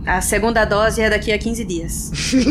A 0.06 0.22
segunda 0.22 0.64
dose 0.64 1.02
é 1.02 1.10
daqui 1.10 1.34
a 1.34 1.38
15 1.38 1.66
dias. 1.66 2.12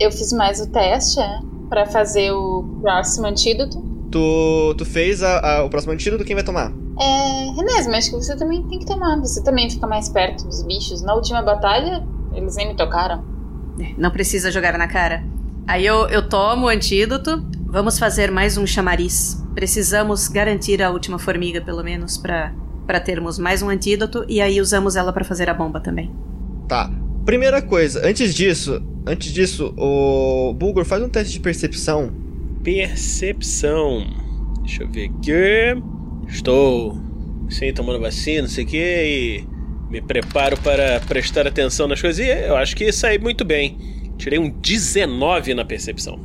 Eu 0.00 0.10
fiz 0.10 0.32
mais 0.32 0.60
o 0.60 0.66
teste, 0.66 1.20
é, 1.20 1.38
pra 1.72 1.86
fazer 1.86 2.30
o 2.32 2.62
próximo 2.82 3.26
antídoto. 3.26 3.80
Tu, 4.10 4.74
tu 4.76 4.84
fez 4.84 5.22
a- 5.22 5.38
a- 5.60 5.64
o 5.64 5.70
próximo 5.70 5.94
antídoto, 5.94 6.22
quem 6.22 6.34
vai 6.36 6.44
tomar? 6.44 6.70
É, 7.00 7.50
Renesme, 7.56 7.96
acho 7.96 8.10
que 8.10 8.16
você 8.16 8.36
também 8.36 8.62
tem 8.68 8.78
que 8.78 8.84
tomar. 8.84 9.18
Você 9.20 9.42
também 9.42 9.70
fica 9.70 9.86
mais 9.86 10.10
perto 10.10 10.44
dos 10.46 10.62
bichos. 10.64 11.00
Na 11.00 11.14
última 11.14 11.40
batalha, 11.40 12.06
eles 12.34 12.54
nem 12.56 12.68
me 12.68 12.74
tocaram. 12.76 13.24
Não 13.96 14.10
precisa 14.10 14.50
jogar 14.52 14.76
na 14.76 14.86
cara. 14.86 15.24
Aí 15.66 15.86
eu, 15.86 16.06
eu 16.08 16.28
tomo 16.28 16.66
o 16.66 16.68
antídoto. 16.68 17.42
Vamos 17.66 17.98
fazer 17.98 18.30
mais 18.30 18.58
um 18.58 18.66
chamariz. 18.66 19.42
Precisamos 19.54 20.28
garantir 20.28 20.82
a 20.82 20.90
última 20.90 21.18
formiga, 21.18 21.62
pelo 21.62 21.82
menos, 21.82 22.18
pra, 22.18 22.52
pra 22.86 23.00
termos 23.00 23.38
mais 23.38 23.62
um 23.62 23.70
antídoto. 23.70 24.26
E 24.28 24.42
aí 24.42 24.60
usamos 24.60 24.94
ela 24.94 25.10
pra 25.10 25.24
fazer 25.24 25.48
a 25.48 25.54
bomba 25.54 25.80
também. 25.80 26.12
Tá. 26.68 26.90
Primeira 27.24 27.62
coisa, 27.62 28.06
antes 28.06 28.34
disso, 28.34 28.82
antes 29.06 29.32
disso, 29.32 29.74
o 29.76 30.52
Bulgur 30.54 30.84
faz 30.84 31.02
um 31.02 31.08
teste 31.08 31.34
de 31.34 31.40
percepção. 31.40 32.12
Percepção. 32.62 34.06
Deixa 34.62 34.82
eu 34.82 34.88
ver 34.88 35.10
aqui. 35.10 35.82
Estou 36.28 36.96
sem 37.50 37.72
tomando 37.72 38.00
vacina, 38.00 38.42
não 38.42 38.48
sei 38.48 38.64
o 38.64 38.66
que, 38.66 38.76
e 38.78 39.44
me 39.90 40.00
preparo 40.00 40.56
para 40.58 41.00
prestar 41.00 41.46
atenção 41.46 41.86
nas 41.86 42.00
coisas. 42.00 42.24
E 42.24 42.30
eu 42.30 42.56
acho 42.56 42.74
que 42.74 42.90
saí 42.92 43.18
muito 43.18 43.44
bem. 43.44 43.76
Tirei 44.16 44.38
um 44.38 44.48
19 44.48 45.54
na 45.54 45.64
percepção. 45.64 46.18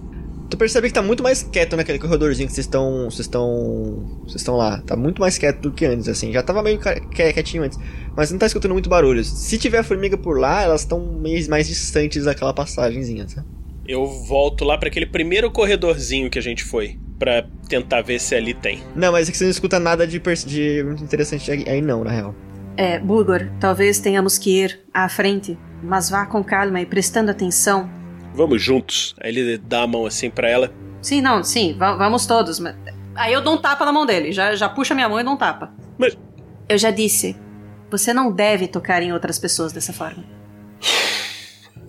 Tu 0.49 0.55
percebe 0.55 0.87
que 0.87 0.93
tá 0.93 1.01
muito 1.01 1.21
mais 1.21 1.43
quieto 1.43 1.75
naquele 1.75 1.99
corredorzinho 1.99 2.47
que 2.47 2.53
vocês 2.53 2.65
estão. 2.65 3.05
Vocês 3.05 3.21
estão. 3.21 4.21
Vocês 4.23 4.37
estão 4.37 4.55
lá. 4.55 4.81
Tá 4.81 4.95
muito 4.95 5.19
mais 5.19 5.37
quieto 5.37 5.59
do 5.59 5.71
que 5.71 5.85
antes, 5.85 6.07
assim. 6.07 6.31
Já 6.31 6.41
tava 6.41 6.63
meio 6.63 6.79
quietinho 6.79 7.63
antes. 7.63 7.77
Mas 8.17 8.31
não 8.31 8.39
tá 8.39 8.47
escutando 8.47 8.71
muito 8.73 8.89
barulho. 8.89 9.23
Se 9.23 9.59
tiver 9.59 9.83
formiga 9.83 10.17
por 10.17 10.39
lá, 10.39 10.63
elas 10.63 10.81
estão 10.81 10.99
meio 10.99 11.47
mais 11.49 11.67
distantes 11.67 12.25
daquela 12.25 12.51
passagenzinha, 12.51 13.29
sabe? 13.29 13.45
Eu 13.87 14.07
volto 14.07 14.65
lá 14.65 14.75
para 14.75 14.87
aquele 14.89 15.05
primeiro 15.05 15.51
corredorzinho 15.51 16.27
que 16.29 16.39
a 16.39 16.41
gente 16.41 16.63
foi, 16.63 16.97
Pra 17.19 17.45
tentar 17.69 18.01
ver 18.01 18.19
se 18.19 18.35
ali 18.35 18.53
tem. 18.53 18.79
Não, 18.95 19.11
mas 19.11 19.27
é 19.27 19.31
que 19.31 19.37
você 19.37 19.43
não 19.45 19.51
escuta 19.51 19.79
nada 19.79 20.05
de, 20.05 20.19
de 20.19 20.83
muito 20.83 21.03
interessante 21.03 21.49
aí, 21.51 21.81
não, 21.81 22.03
na 22.03 22.11
real. 22.11 22.35
É, 22.75 22.99
Bulgor, 22.99 23.49
talvez 23.59 23.99
tenhamos 23.99 24.37
que 24.37 24.63
ir 24.63 24.79
à 24.93 25.07
frente, 25.09 25.57
mas 25.83 26.09
vá 26.11 26.25
com 26.27 26.43
calma 26.43 26.79
e 26.81 26.85
prestando 26.85 27.31
atenção. 27.31 27.89
Vamos 28.35 28.61
juntos. 28.61 29.15
Aí 29.19 29.29
ele 29.35 29.57
dá 29.57 29.81
a 29.83 29.87
mão 29.87 30.05
assim 30.05 30.29
pra 30.29 30.47
ela. 30.49 30.71
Sim, 31.01 31.21
não, 31.21 31.43
sim, 31.43 31.75
va- 31.77 31.95
vamos 31.95 32.25
todos. 32.27 32.59
mas- 32.59 32.75
Aí 33.15 33.33
eu 33.33 33.41
dou 33.41 33.55
um 33.55 33.57
tapa 33.57 33.83
na 33.85 33.91
mão 33.91 34.05
dele, 34.05 34.31
já, 34.31 34.55
já 34.55 34.69
puxa 34.69 34.93
minha 34.93 35.09
mão 35.09 35.19
e 35.19 35.23
dou 35.23 35.33
um 35.33 35.37
tapa. 35.37 35.73
Mas- 35.97 36.15
Eu 36.69 36.77
já 36.77 36.91
disse, 36.91 37.35
você 37.89 38.13
não 38.13 38.31
deve 38.31 38.67
tocar 38.67 39.01
em 39.01 39.13
outras 39.13 39.39
pessoas 39.39 39.71
dessa 39.71 39.93
forma. 39.93 40.23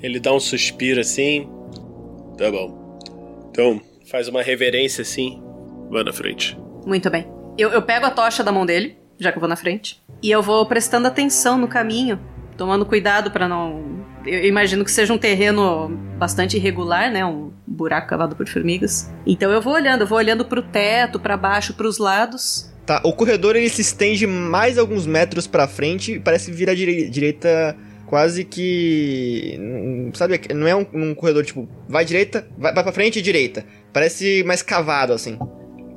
Ele 0.02 0.20
dá 0.20 0.32
um 0.32 0.40
suspiro 0.40 1.00
assim. 1.00 1.48
Tá 2.36 2.50
bom. 2.50 2.98
Então, 3.50 3.80
faz 4.10 4.28
uma 4.28 4.42
reverência 4.42 5.02
assim. 5.02 5.42
Vá 5.90 6.04
na 6.04 6.12
frente. 6.12 6.56
Muito 6.86 7.10
bem. 7.10 7.26
Eu, 7.56 7.70
eu 7.70 7.82
pego 7.82 8.06
a 8.06 8.10
tocha 8.10 8.44
da 8.44 8.52
mão 8.52 8.64
dele, 8.64 8.96
já 9.18 9.32
que 9.32 9.38
eu 9.38 9.40
vou 9.40 9.48
na 9.48 9.56
frente, 9.56 10.00
e 10.22 10.30
eu 10.30 10.42
vou 10.42 10.64
prestando 10.66 11.08
atenção 11.08 11.58
no 11.58 11.66
caminho, 11.66 12.20
tomando 12.56 12.86
cuidado 12.86 13.30
pra 13.30 13.48
não. 13.48 13.98
Eu 14.24 14.44
imagino 14.44 14.84
que 14.84 14.90
seja 14.90 15.12
um 15.12 15.18
terreno 15.18 15.88
bastante 16.18 16.56
irregular, 16.56 17.10
né? 17.10 17.24
Um 17.24 17.52
buraco 17.66 18.08
cavado 18.08 18.36
por 18.36 18.46
formigas. 18.48 19.12
Então 19.26 19.50
eu 19.50 19.60
vou 19.60 19.72
olhando, 19.74 20.02
eu 20.02 20.06
vou 20.06 20.18
olhando 20.18 20.44
pro 20.44 20.62
teto, 20.62 21.18
pra 21.18 21.36
baixo, 21.36 21.74
pros 21.74 21.98
lados. 21.98 22.67
Tá, 22.88 23.02
o 23.04 23.12
corredor 23.12 23.54
ele 23.54 23.68
se 23.68 23.82
estende 23.82 24.26
mais 24.26 24.78
alguns 24.78 25.06
metros 25.06 25.46
pra 25.46 25.68
frente 25.68 26.12
e 26.14 26.18
parece 26.18 26.50
vir 26.50 26.70
à 26.70 26.74
direi- 26.74 27.10
direita 27.10 27.76
quase 28.06 28.44
que. 28.44 29.58
hum, 29.60 30.10
Sabe, 30.14 30.40
não 30.54 30.66
é 30.66 30.74
um, 30.74 30.86
um 30.94 31.14
corredor 31.14 31.44
tipo, 31.44 31.68
vai 31.86 32.02
direita, 32.06 32.48
vai, 32.56 32.72
vai 32.72 32.82
pra 32.82 32.90
frente 32.90 33.18
e 33.18 33.22
direita. 33.22 33.62
Parece 33.92 34.42
mais 34.46 34.62
cavado 34.62 35.12
assim. 35.12 35.38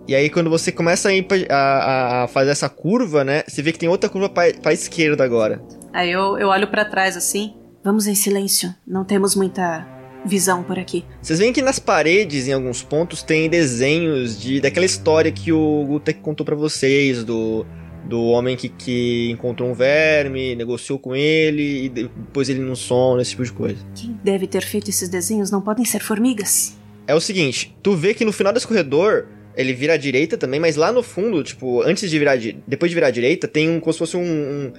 E 0.05 0.13
aí 0.13 0.29
quando 0.29 0.49
você 0.49 0.69
começa 0.69 1.07
a, 1.49 1.55
a, 1.55 2.23
a 2.23 2.27
fazer 2.27 2.51
essa 2.51 2.67
curva, 2.67 3.23
né? 3.23 3.43
Você 3.47 3.61
vê 3.61 3.71
que 3.71 3.79
tem 3.79 3.87
outra 3.87 4.09
curva 4.09 4.27
pra 4.27 4.73
esquerda 4.73 5.23
agora. 5.23 5.61
Aí 5.93 6.11
eu, 6.11 6.37
eu 6.37 6.49
olho 6.49 6.67
pra 6.67 6.83
trás 6.83 7.15
assim. 7.15 7.53
Vamos 7.81 8.05
em 8.05 8.15
silêncio, 8.15 8.75
não 8.85 9.05
temos 9.05 9.33
muita 9.33 9.87
visão 10.25 10.63
por 10.63 10.77
aqui. 10.77 11.03
Vocês 11.21 11.39
veem 11.39 11.51
que 11.53 11.61
nas 11.61 11.79
paredes, 11.79 12.47
em 12.47 12.53
alguns 12.53 12.81
pontos, 12.83 13.23
tem 13.23 13.49
desenhos 13.49 14.39
de 14.39 14.61
daquela 14.61 14.85
história 14.85 15.31
que 15.31 15.51
o 15.51 15.85
Gutek 15.85 16.19
contou 16.19 16.45
pra 16.45 16.55
vocês, 16.55 17.23
do, 17.23 17.65
do 18.05 18.23
homem 18.25 18.55
que, 18.55 18.69
que 18.69 19.29
encontrou 19.31 19.69
um 19.69 19.73
verme, 19.73 20.55
negociou 20.55 20.99
com 20.99 21.15
ele, 21.15 21.85
e 21.85 21.89
depois 21.89 22.49
ele 22.49 22.59
no 22.59 22.75
sono, 22.75 23.21
esse 23.21 23.31
tipo 23.31 23.43
de 23.43 23.51
coisa. 23.51 23.77
Quem 23.95 24.17
deve 24.23 24.47
ter 24.47 24.63
feito 24.63 24.89
esses 24.89 25.09
desenhos 25.09 25.49
não 25.51 25.61
podem 25.61 25.85
ser 25.85 26.01
formigas. 26.01 26.77
É 27.07 27.15
o 27.15 27.19
seguinte, 27.19 27.75
tu 27.81 27.95
vê 27.95 28.13
que 28.13 28.23
no 28.23 28.31
final 28.31 28.53
desse 28.53 28.67
corredor, 28.67 29.27
ele 29.55 29.73
vira 29.73 29.93
à 29.95 29.97
direita 29.97 30.37
também, 30.37 30.59
mas 30.59 30.75
lá 30.75 30.91
no 30.91 31.01
fundo, 31.03 31.43
tipo, 31.43 31.81
antes 31.81 32.09
de 32.09 32.17
virar, 32.19 32.37
depois 32.67 32.89
de 32.89 32.95
virar 32.95 33.07
à 33.07 33.11
direita, 33.11 33.47
tem 33.47 33.69
um, 33.69 33.79
como 33.79 33.91
se 33.91 33.99
fosse 33.99 34.15
um, 34.15 34.21
um- 34.23 34.73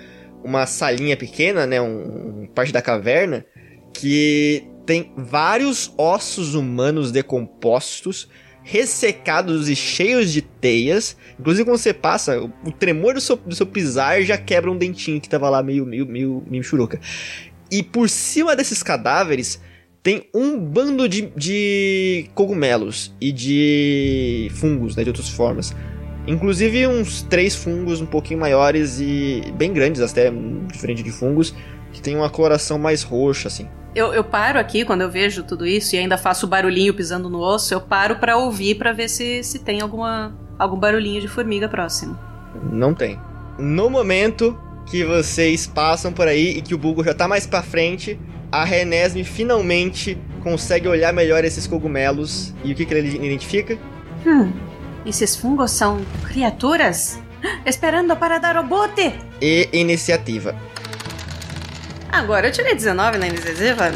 uma 0.45 0.67
salinha 0.67 1.17
pequena, 1.17 1.67
né, 1.67 1.81
um, 1.81 2.43
um 2.43 2.47
parte 2.47 2.73
da 2.73 2.81
caverna, 2.83 3.45
que 3.93 4.65
tem 4.85 5.13
vários 5.17 5.93
ossos 5.97 6.55
humanos 6.55 7.13
decompostos, 7.13 8.29
ressecados 8.63 9.69
e 9.69 9.77
cheios 9.77 10.33
de 10.33 10.43
teias. 10.43 11.17
Inclusive, 11.39 11.65
quando 11.65 11.79
você 11.79 11.93
passa, 11.93 12.41
o, 12.41 12.73
tremor 12.73 13.15
do 13.15 13.21
seu, 13.21 13.37
do 13.37 13.55
seu 13.55 13.67
pisar 13.67 14.23
já 14.23 14.37
quebra 14.37 14.71
um 14.71 14.77
dentinho 14.77 15.21
que 15.21 15.29
tava 15.29 15.49
lá 15.49 15.63
meio, 15.63 15.85
meio, 15.85 16.07
meio, 16.07 16.43
meio 16.49 16.63
churuca. 16.63 17.01
E 17.71 17.83
por 17.83 18.09
cima 18.09 18.55
desses 18.55 18.83
cadáveres 18.83 19.61
tem 20.03 20.29
um 20.35 20.59
bando 20.59 21.09
de, 21.09 21.33
de 21.37 22.29
cogumelos 22.35 23.15
e 23.21 23.31
de 23.31 24.51
fungos, 24.55 24.97
né, 24.97 25.05
de 25.05 25.11
outras 25.11 25.29
formas. 25.29 25.75
Inclusive 26.27 26.87
uns 26.87 27.23
três 27.23 27.55
fungos 27.55 28.01
um 28.01 28.07
pouquinho 28.07 28.39
maiores 28.39 29.01
e 29.01 29.43
bem 29.57 29.73
grandes, 29.73 30.01
até 30.01 30.31
diferente 30.71 31.03
de 31.03 31.11
fungos, 31.11 31.55
que 31.93 32.01
tem 32.01 32.17
uma 32.17 32.31
coloração 32.31 32.79
mais 32.79 33.03
roxa, 33.03 33.49
assim. 33.49 33.69
Eu, 33.95 34.15
eu 34.15 34.25
paro 34.25 34.59
aqui 34.59 34.85
quando 34.85 35.03
eu 35.03 35.11
vejo 35.11 35.43
tudo 35.43 35.67
isso 35.67 35.95
e 35.95 35.99
ainda 35.99 36.17
faço 36.17 36.47
barulhinho 36.47 36.95
pisando 36.95 37.29
no 37.29 37.41
osso. 37.41 37.75
Eu 37.75 37.81
paro 37.81 38.17
pra 38.17 38.39
ouvir 38.39 38.77
pra 38.77 38.93
ver 38.93 39.09
se, 39.09 39.43
se 39.45 39.59
tem 39.59 39.83
alguma, 39.83 40.35
algum 40.59 40.79
barulhinho 40.79 41.21
de 41.21 41.29
formiga 41.29 41.69
próximo. 41.69 42.19
Não 42.71 42.95
tem. 42.95 43.21
No 43.59 43.91
momento 43.91 44.59
que 44.87 45.05
vocês 45.05 45.67
passam 45.67 46.13
por 46.13 46.27
aí 46.27 46.59
e 46.59 46.63
que 46.63 46.75
o 46.75 46.79
Bulgo 46.79 47.05
já 47.05 47.13
tá 47.13 47.29
mais 47.29 47.47
pra 47.47 47.63
frente, 47.63 48.19
a 48.51 48.65
Renesme 48.65 49.25
finalmente 49.25 50.19
consegue 50.43 50.89
olhar 50.89 51.13
melhor 51.13 51.45
esses 51.45 51.67
cogumelos. 51.67 52.55
E 52.65 52.73
o 52.73 52.75
que, 52.75 52.87
que 52.87 52.95
ele 52.95 53.17
identifica? 53.27 53.79
Hum, 54.27 54.53
esses 55.05 55.37
fungos 55.37 55.71
são 55.71 56.01
criaturas? 56.27 57.21
Esperando 57.67 58.17
para 58.17 58.39
dar 58.39 58.57
o 58.57 58.63
bote! 58.63 59.13
E 59.41 59.69
iniciativa. 59.73 60.55
Agora 62.13 62.49
eu 62.49 62.53
tirei 62.53 62.75
19 62.75 63.19
na 63.19 63.27
iniciativa. 63.27 63.91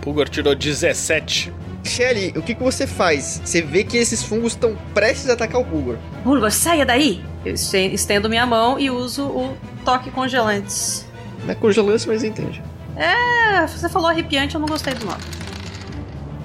Pulgar 0.00 0.28
tirou 0.28 0.54
17. 0.54 1.52
Shelly, 1.84 2.32
o 2.36 2.42
que, 2.42 2.54
que 2.54 2.62
você 2.62 2.86
faz? 2.86 3.42
Você 3.44 3.60
vê 3.60 3.84
que 3.84 3.98
esses 3.98 4.22
fungos 4.22 4.52
estão 4.54 4.74
prestes 4.94 5.28
a 5.28 5.34
atacar 5.34 5.60
o 5.60 5.64
Bulgor. 5.64 5.98
Bulgor, 6.24 6.50
saia 6.50 6.84
daí! 6.86 7.22
Eu 7.44 7.52
esten- 7.54 7.92
estendo 7.92 8.28
minha 8.28 8.46
mão 8.46 8.78
e 8.78 8.90
uso 8.90 9.24
o 9.26 9.54
toque 9.84 10.10
congelantes. 10.10 11.06
Não 11.44 11.50
é 11.52 11.54
congelância, 11.54 12.10
mas 12.10 12.24
entende. 12.24 12.62
É, 12.96 13.66
você 13.66 13.86
falou 13.88 14.08
arrepiante, 14.08 14.54
eu 14.54 14.60
não 14.60 14.66
gostei 14.68 14.94
do 14.94 15.04
nome. 15.04 15.20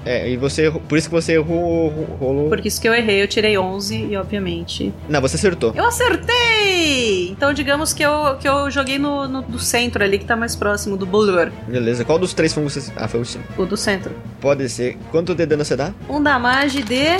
É, 0.04 0.28
e 0.30 0.36
você 0.36 0.62
errou- 0.64 0.80
Por 0.80 0.96
isso 0.96 1.08
que 1.08 1.14
você 1.14 1.32
errou. 1.34 1.90
rolou. 2.18 2.48
Por 2.48 2.64
isso 2.64 2.80
que 2.80 2.88
eu 2.88 2.94
errei, 2.94 3.22
eu 3.22 3.28
tirei 3.28 3.56
11 3.58 3.96
e 3.96 4.16
obviamente. 4.16 4.92
Não, 5.08 5.20
você 5.20 5.36
acertou. 5.36 5.72
Eu 5.74 5.86
acertei! 5.86 7.28
Então 7.30 7.52
digamos 7.52 7.92
que 7.92 8.02
eu, 8.02 8.36
que 8.40 8.48
eu 8.48 8.70
joguei 8.70 8.98
no, 8.98 9.28
no 9.28 9.42
do 9.42 9.58
centro 9.58 10.02
ali, 10.02 10.18
que 10.18 10.24
tá 10.24 10.36
mais 10.36 10.56
próximo 10.56 10.96
do 10.96 11.04
Bulgor. 11.06 11.50
Beleza. 11.68 12.04
Qual 12.04 12.18
dos 12.18 12.32
três 12.32 12.52
fungos 12.54 12.72
você. 12.74 12.92
Ah, 12.96 13.06
foi 13.08 13.20
o 13.20 13.24
sim. 13.24 13.40
O 13.58 13.64
do 13.66 13.76
centro. 13.76 14.12
Pode 14.40 14.68
ser. 14.68 14.96
Quanto 15.10 15.34
de 15.34 15.44
dano 15.46 15.64
você 15.64 15.76
dá? 15.76 15.92
Um 16.08 16.22
damage 16.22 16.82
de. 16.82 17.18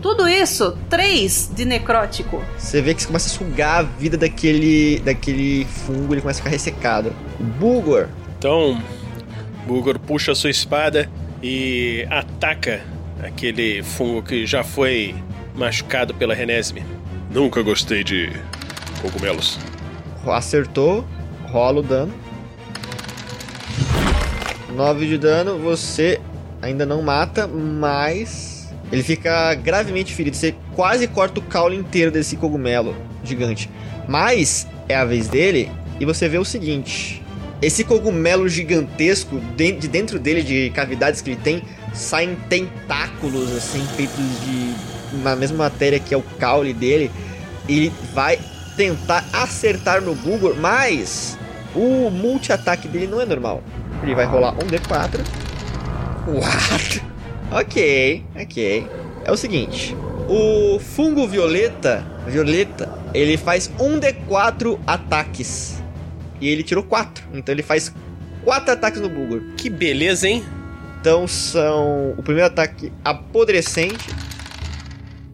Tudo 0.00 0.28
isso, 0.28 0.76
3 0.90 1.50
de 1.56 1.64
necrótico. 1.64 2.42
Você 2.58 2.82
vê 2.82 2.92
que 2.92 3.00
você 3.00 3.06
começa 3.06 3.26
a 3.26 3.30
sugar 3.38 3.78
a 3.78 3.82
vida 3.82 4.18
daquele. 4.18 4.98
daquele 5.00 5.64
fungo, 5.64 6.12
ele 6.12 6.20
começa 6.20 6.40
a 6.40 6.42
ficar 6.42 6.50
ressecado. 6.50 7.10
Bulgor. 7.58 8.08
Então, 8.38 8.78
Bulgor 9.66 9.98
puxa 9.98 10.32
a 10.32 10.34
sua 10.34 10.50
espada 10.50 11.08
e 11.46 12.06
ataca 12.08 12.80
aquele 13.22 13.82
fungo 13.82 14.22
que 14.22 14.46
já 14.46 14.64
foi 14.64 15.14
machucado 15.54 16.14
pela 16.14 16.34
Renesme. 16.34 16.82
Nunca 17.30 17.60
gostei 17.60 18.02
de 18.02 18.32
cogumelos. 19.02 19.58
Acertou, 20.26 21.06
rola 21.48 21.80
o 21.80 21.82
dano. 21.82 22.14
9 24.74 25.06
de 25.06 25.18
dano, 25.18 25.58
você 25.58 26.18
ainda 26.62 26.86
não 26.86 27.02
mata, 27.02 27.46
mas 27.46 28.74
ele 28.90 29.02
fica 29.02 29.54
gravemente 29.54 30.14
ferido. 30.14 30.38
Você 30.38 30.54
quase 30.74 31.06
corta 31.06 31.40
o 31.40 31.42
caule 31.42 31.76
inteiro 31.76 32.10
desse 32.10 32.38
cogumelo 32.38 32.96
gigante. 33.22 33.68
Mas 34.08 34.66
é 34.88 34.96
a 34.96 35.04
vez 35.04 35.28
dele 35.28 35.70
e 36.00 36.06
você 36.06 36.26
vê 36.26 36.38
o 36.38 36.44
seguinte: 36.44 37.22
esse 37.62 37.84
cogumelo 37.84 38.48
gigantesco, 38.48 39.40
de 39.56 39.72
de 39.72 39.88
dentro 39.88 40.18
dele, 40.18 40.42
de 40.42 40.70
cavidades 40.70 41.20
que 41.20 41.30
ele 41.30 41.40
tem, 41.40 41.62
saem 41.92 42.36
tentáculos 42.48 43.54
assim, 43.56 43.84
feitos 43.96 44.24
de 44.44 44.74
na 45.22 45.36
mesma 45.36 45.58
matéria 45.58 45.98
que 45.98 46.12
é 46.12 46.16
o 46.16 46.22
caule 46.38 46.72
dele. 46.72 47.10
Ele 47.68 47.92
vai 48.12 48.38
tentar 48.76 49.24
acertar 49.32 50.02
no 50.02 50.14
Bulgor, 50.14 50.54
mas 50.56 51.38
o 51.74 52.10
multi-ataque 52.10 52.88
dele 52.88 53.06
não 53.06 53.20
é 53.20 53.24
normal. 53.24 53.62
Ele 54.02 54.14
vai 54.14 54.26
rolar 54.26 54.52
um 54.54 54.66
D4. 54.66 55.20
What? 56.26 57.02
Ok, 57.52 58.24
ok. 58.34 58.88
É 59.24 59.30
o 59.30 59.36
seguinte: 59.36 59.94
o 60.28 60.78
fungo 60.80 61.28
violeta, 61.28 62.04
violeta, 62.26 62.90
ele 63.12 63.36
faz 63.36 63.70
um 63.78 64.00
D4 64.00 64.78
ataques. 64.86 65.83
E 66.40 66.48
ele 66.48 66.62
tirou 66.62 66.82
4. 66.84 67.24
Então 67.34 67.52
ele 67.54 67.62
faz 67.62 67.92
4 68.44 68.72
ataques 68.72 69.00
no 69.00 69.08
Bulgor. 69.08 69.40
Que 69.56 69.68
beleza, 69.70 70.28
hein? 70.28 70.44
Então 71.00 71.26
são. 71.28 72.12
O 72.16 72.22
primeiro 72.22 72.46
ataque 72.46 72.92
apodrecente. 73.04 74.08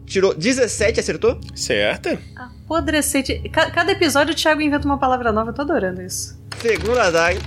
Tirou 0.05 0.33
17, 0.33 0.99
acertou? 0.99 1.39
Certo. 1.55 2.17
Apodrecente. 2.35 3.47
Ca- 3.49 3.71
Cada 3.71 3.93
episódio 3.93 4.33
o 4.33 4.35
Thiago 4.35 4.61
inventa 4.61 4.85
uma 4.85 4.97
palavra 4.97 5.31
nova, 5.31 5.51
eu 5.51 5.53
tô 5.53 5.61
adorando 5.61 6.01
isso. 6.01 6.37
Segundo 6.61 6.99
ataque. 6.99 7.39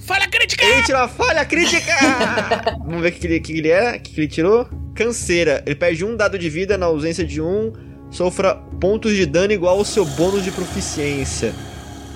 Falha 0.00 0.28
crítica! 0.28 0.62
Ele 0.62 0.82
tirou 0.82 1.00
a 1.00 1.08
falha 1.08 1.42
crítica! 1.46 1.90
Vamos 2.84 3.00
ver 3.00 3.08
o 3.08 3.12
que, 3.12 3.20
que 3.20 3.26
ele, 3.26 3.40
que 3.40 3.52
ele 3.58 3.68
é. 3.70 3.96
O 3.96 4.00
que, 4.00 4.10
que 4.12 4.20
ele 4.20 4.28
tirou? 4.28 4.68
Canseira. 4.94 5.62
Ele 5.64 5.74
perde 5.74 6.04
um 6.04 6.14
dado 6.14 6.38
de 6.38 6.50
vida 6.50 6.76
na 6.76 6.84
ausência 6.86 7.24
de 7.24 7.40
um. 7.40 7.72
Sofra 8.10 8.54
pontos 8.78 9.14
de 9.16 9.24
dano 9.24 9.54
igual 9.54 9.78
ao 9.78 9.84
seu 9.84 10.04
bônus 10.04 10.44
de 10.44 10.50
proficiência. 10.50 11.54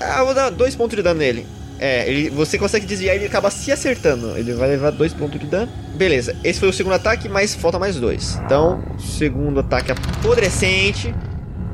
Ah, 0.01 0.21
eu 0.21 0.27
vou 0.27 0.35
dar 0.35 0.51
dois 0.51 0.75
pontos 0.75 0.97
de 0.97 1.03
dano 1.03 1.21
nele. 1.21 1.47
É, 1.81 2.09
ele, 2.09 2.31
você 2.31 2.59
consegue 2.59 2.87
desviar 2.87 3.15
e 3.15 3.19
ele 3.19 3.27
acaba 3.27 3.51
se 3.51 3.71
acertando. 3.71 4.37
Ele 4.37 4.53
vai 4.53 4.69
levar 4.69 4.91
dois 4.91 5.13
pontos 5.13 5.39
de 5.39 5.47
dano. 5.47 5.71
Beleza, 5.95 6.35
esse 6.43 6.59
foi 6.59 6.69
o 6.69 6.73
segundo 6.73 6.95
ataque, 6.95 7.29
mas 7.29 7.55
falta 7.55 7.79
mais 7.79 7.97
dois. 7.97 8.41
Então, 8.45 8.83
segundo 8.99 9.61
ataque 9.61 9.93
apodrecente. 9.93 11.15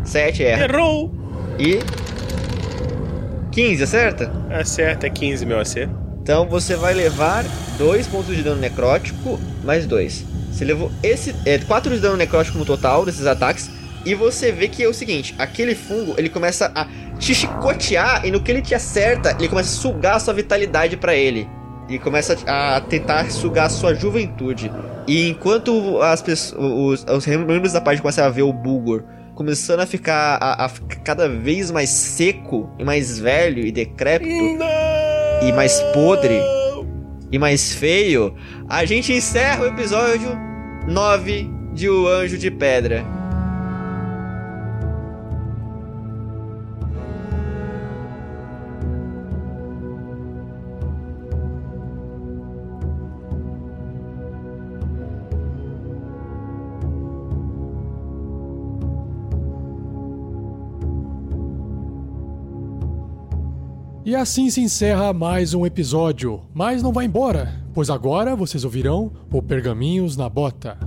7 0.05 0.43
erra. 0.43 0.65
Errou! 0.65 1.15
E. 1.59 1.79
15, 3.51 3.83
acerta? 3.83 4.33
Acerta, 4.51 5.07
é 5.07 5.11
15, 5.11 5.47
meu 5.47 5.59
AC. 5.59 5.89
Então 6.23 6.47
você 6.49 6.75
vai 6.75 6.93
levar 6.93 7.45
2 7.79 8.07
pontos 8.09 8.35
de 8.37 8.43
dano 8.43 8.61
necrótico, 8.61 9.39
mais 9.63 9.87
2. 9.87 10.25
Você 10.51 10.65
levou 10.65 10.91
esse. 11.03 11.35
É, 11.45 11.59
4 11.59 11.95
de 11.95 12.01
dano 12.01 12.17
necrótico 12.17 12.59
no 12.59 12.65
total 12.65 13.05
desses 13.05 13.27
ataques. 13.27 13.71
E 14.05 14.15
você 14.15 14.53
vê 14.53 14.69
que 14.69 14.83
é 14.83 14.89
o 14.89 14.95
seguinte: 14.95 15.35
aquele 15.39 15.75
fungo 15.75 16.15
ele 16.19 16.29
começa 16.29 16.71
a 16.75 16.87
te 17.25 17.35
chicotear, 17.35 18.27
e 18.27 18.31
no 18.31 18.41
que 18.41 18.53
ele 18.53 18.61
te 18.61 18.75
acerta, 18.75 19.35
ele 19.39 19.49
começa 19.49 19.71
a 19.71 19.81
sugar 19.81 20.17
a 20.17 20.21
sua 20.21 20.35
vitalidade 20.35 20.97
pra 20.97 21.15
ele. 21.15 21.49
E 21.89 21.99
começa 21.99 22.37
a 22.47 22.81
tentar 22.81 23.31
sugar 23.31 23.67
a 23.67 23.69
sua 23.69 23.95
juventude. 23.95 24.71
E 25.07 25.29
enquanto 25.29 26.01
as 26.01 26.23
pessoas, 26.23 27.05
os, 27.07 27.07
os 27.11 27.27
membros 27.27 27.73
da 27.73 27.81
página 27.81 28.03
começam 28.03 28.25
a 28.25 28.31
ver 28.31 28.43
o 28.43 28.53
Bulgor 28.53 29.05
começando 29.35 29.81
a 29.81 29.87
ficar 29.87 30.39
a, 30.41 30.65
a 30.65 30.69
ficar 30.69 31.01
cada 31.01 31.29
vez 31.29 31.69
mais 31.71 31.91
seco 31.91 32.71
e 32.79 32.85
mais 32.85 33.19
velho 33.19 33.67
e 33.67 33.73
decrépito 33.73 34.31
e 35.43 35.53
mais 35.53 35.81
podre 35.93 36.41
e 37.33 37.39
mais 37.39 37.75
feio, 37.75 38.37
a 38.69 38.85
gente 38.85 39.13
encerra 39.13 39.65
o 39.65 39.67
episódio 39.67 40.39
9 40.87 41.51
de 41.73 41.89
O 41.89 42.07
Anjo 42.07 42.39
de 42.39 42.49
Pedra. 42.49 43.24
E 64.15 64.17
assim 64.17 64.49
se 64.49 64.61
encerra 64.61 65.13
mais 65.13 65.55
um 65.55 65.67
episódio. 65.67 66.41
Mas 66.55 66.81
não 66.85 66.93
vai 66.93 67.05
embora, 67.05 67.53
pois 67.75 67.91
agora 67.91 68.37
vocês 68.37 68.63
ouvirão 68.63 69.11
o 69.29 69.43
Pergaminhos 69.43 70.17
na 70.17 70.29
Bota. 70.29 70.79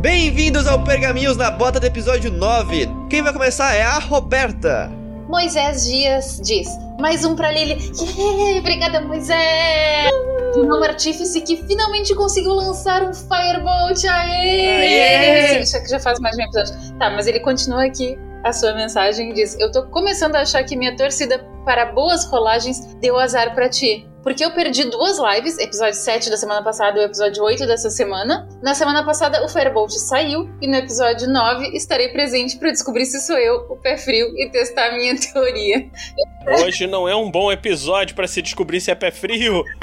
Bem-vindos 0.00 0.66
ao 0.66 0.82
Pergaminhos 0.82 1.36
na 1.36 1.50
Bota 1.50 1.78
do 1.78 1.84
episódio 1.84 2.32
9. 2.32 2.88
Quem 3.10 3.20
vai 3.20 3.34
começar 3.34 3.74
é 3.74 3.82
a 3.82 3.98
Roberta. 3.98 4.90
Moisés 5.28 5.84
Dias 5.84 6.40
diz: 6.42 6.66
mais 6.98 7.26
um 7.26 7.36
pra 7.36 7.52
Lily. 7.52 7.76
Yeah, 8.00 8.56
obrigada, 8.60 9.02
Moisés! 9.02 10.41
Um 10.54 10.82
artífice 10.82 11.40
que 11.40 11.56
finalmente 11.56 12.14
conseguiu 12.14 12.52
lançar 12.52 13.02
um 13.02 13.12
Firebolt. 13.12 14.04
Aê! 14.04 15.62
Isso 15.62 15.76
aqui 15.76 15.88
já 15.88 15.98
faz 15.98 16.18
mais 16.20 16.36
de 16.36 16.42
um 16.42 16.44
episódio. 16.44 16.98
Tá, 16.98 17.10
mas 17.10 17.26
ele 17.26 17.40
continua 17.40 17.84
aqui 17.84 18.18
a 18.44 18.52
sua 18.52 18.74
mensagem 18.74 19.30
e 19.30 19.34
diz: 19.34 19.58
Eu 19.58 19.70
tô 19.72 19.86
começando 19.86 20.36
a 20.36 20.40
achar 20.40 20.62
que 20.64 20.76
minha 20.76 20.96
torcida 20.96 21.38
para 21.64 21.86
boas 21.86 22.24
rolagens 22.24 22.94
deu 22.96 23.18
azar 23.18 23.54
pra 23.54 23.68
ti. 23.68 24.08
Porque 24.22 24.44
eu 24.44 24.52
perdi 24.52 24.84
duas 24.84 25.18
lives, 25.18 25.58
episódio 25.58 25.94
7 25.94 26.30
da 26.30 26.36
semana 26.36 26.62
passada 26.62 26.98
e 26.98 27.02
o 27.02 27.06
episódio 27.06 27.42
8 27.42 27.66
dessa 27.66 27.90
semana. 27.90 28.48
Na 28.62 28.72
semana 28.72 29.04
passada 29.04 29.44
o 29.44 29.48
Firebolt 29.48 29.90
saiu 29.90 30.48
e 30.60 30.68
no 30.68 30.76
episódio 30.76 31.28
9 31.28 31.76
estarei 31.76 32.08
presente 32.10 32.56
para 32.56 32.70
descobrir 32.70 33.04
se 33.04 33.20
sou 33.20 33.36
eu, 33.36 33.66
o 33.68 33.76
pé 33.76 33.98
frio, 33.98 34.28
e 34.38 34.48
testar 34.48 34.90
a 34.90 34.96
minha 34.96 35.16
teoria. 35.18 35.90
Hoje 36.60 36.86
não 36.86 37.08
é 37.08 37.16
um 37.16 37.30
bom 37.30 37.50
episódio 37.50 38.14
pra 38.14 38.28
se 38.28 38.40
descobrir 38.40 38.80
se 38.80 38.92
é 38.92 38.94
pé 38.94 39.10
frio. 39.10 39.64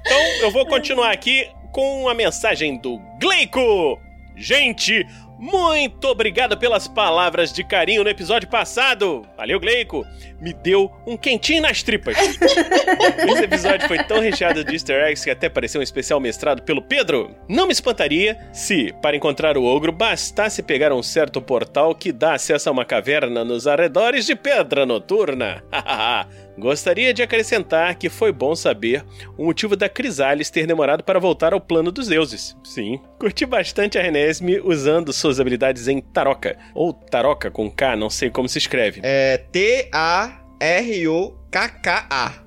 então 0.00 0.22
eu 0.40 0.50
vou 0.50 0.66
continuar 0.66 1.12
aqui 1.12 1.48
com 1.70 2.08
a 2.08 2.14
mensagem 2.14 2.76
do 2.76 2.98
Gleico. 3.20 4.00
Gente, 4.34 5.06
muito 5.42 6.06
obrigado 6.06 6.56
pelas 6.56 6.86
palavras 6.86 7.52
de 7.52 7.64
carinho 7.64 8.04
no 8.04 8.08
episódio 8.08 8.48
passado. 8.48 9.26
Valeu, 9.36 9.58
Gleico. 9.58 10.06
Me 10.40 10.52
deu 10.52 10.88
um 11.04 11.16
quentinho 11.16 11.62
nas 11.62 11.82
tripas. 11.82 12.16
Esse 13.28 13.42
episódio 13.42 13.88
foi 13.88 13.98
tão 14.04 14.20
recheado 14.20 14.62
de 14.62 14.72
easter 14.72 15.04
eggs 15.04 15.24
que 15.24 15.30
até 15.32 15.48
pareceu 15.48 15.80
um 15.80 15.82
especial 15.82 16.20
mestrado 16.20 16.62
pelo 16.62 16.80
Pedro. 16.80 17.34
Não 17.48 17.66
me 17.66 17.72
espantaria 17.72 18.38
se, 18.52 18.94
para 19.02 19.16
encontrar 19.16 19.58
o 19.58 19.64
ogro, 19.64 19.90
bastasse 19.90 20.62
pegar 20.62 20.92
um 20.92 21.02
certo 21.02 21.42
portal 21.42 21.92
que 21.92 22.12
dá 22.12 22.34
acesso 22.34 22.68
a 22.68 22.72
uma 22.72 22.84
caverna 22.84 23.44
nos 23.44 23.66
arredores 23.66 24.26
de 24.26 24.36
Pedra 24.36 24.86
Noturna. 24.86 25.64
Gostaria 26.58 27.14
de 27.14 27.22
acrescentar 27.22 27.94
que 27.96 28.08
foi 28.08 28.30
bom 28.32 28.54
saber 28.54 29.04
o 29.36 29.44
motivo 29.44 29.74
da 29.76 29.88
Crisalis 29.88 30.50
ter 30.50 30.66
demorado 30.66 31.02
para 31.02 31.18
voltar 31.18 31.52
ao 31.52 31.60
plano 31.60 31.90
dos 31.90 32.08
deuses. 32.08 32.56
Sim, 32.62 33.00
curti 33.18 33.46
bastante 33.46 33.98
a 33.98 34.02
Renesme 34.02 34.60
usando 34.60 35.12
suas 35.12 35.40
habilidades 35.40 35.88
em 35.88 36.00
Taroca, 36.00 36.58
ou 36.74 36.92
Taroca 36.92 37.50
com 37.50 37.70
K, 37.70 37.96
não 37.96 38.10
sei 38.10 38.30
como 38.30 38.48
se 38.48 38.58
escreve. 38.58 39.00
É 39.02 39.38
T-A-R-O-K-K-A. 39.38 40.42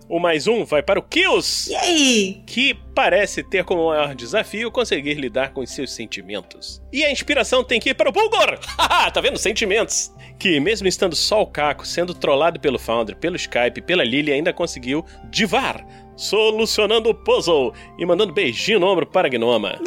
O 0.08 0.20
mais 0.20 0.46
um 0.46 0.64
vai 0.64 0.84
para 0.84 1.00
o 1.00 1.04
Kills, 1.04 1.72
Yay! 1.74 2.44
que 2.46 2.76
parece 2.94 3.42
ter 3.42 3.64
como 3.64 3.88
maior 3.88 4.14
desafio 4.14 4.70
conseguir 4.70 5.16
lidar 5.16 5.52
com 5.52 5.66
seus 5.66 5.92
sentimentos. 5.92 6.80
E 6.94 7.04
a 7.04 7.12
inspiração 7.12 7.64
tem 7.64 7.80
que 7.80 7.90
ir 7.90 7.96
para 7.96 8.10
o 8.10 8.12
Bulgor! 8.12 8.60
Haha, 8.78 9.10
tá 9.10 9.20
vendo? 9.20 9.40
Sentimentos! 9.40 10.14
Que, 10.40 10.60
mesmo 10.60 10.88
estando 10.88 11.16
só 11.16 11.42
o 11.42 11.48
Caco, 11.48 11.86
sendo 11.86 12.14
trollado 12.14 12.60
pelo 12.60 12.78
Founder, 12.78 13.16
pelo 13.16 13.36
Skype, 13.36 13.82
pela 13.82 14.04
Lily, 14.04 14.32
ainda 14.32 14.52
conseguiu 14.52 15.06
divar, 15.30 15.86
solucionando 16.16 17.10
o 17.10 17.16
puzzle 17.16 17.74
e 17.98 18.06
mandando 18.06 18.34
beijinho 18.34 18.80
no 18.80 18.88
ombro 18.88 19.06
para 19.06 19.28
a 19.28 19.32
Gnoma. 19.32 19.80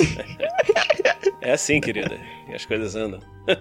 é 1.41 1.53
assim, 1.53 1.81
querida, 1.81 2.19
que 2.47 2.55
as 2.55 2.65
coisas 2.65 2.95
andam. 2.95 3.21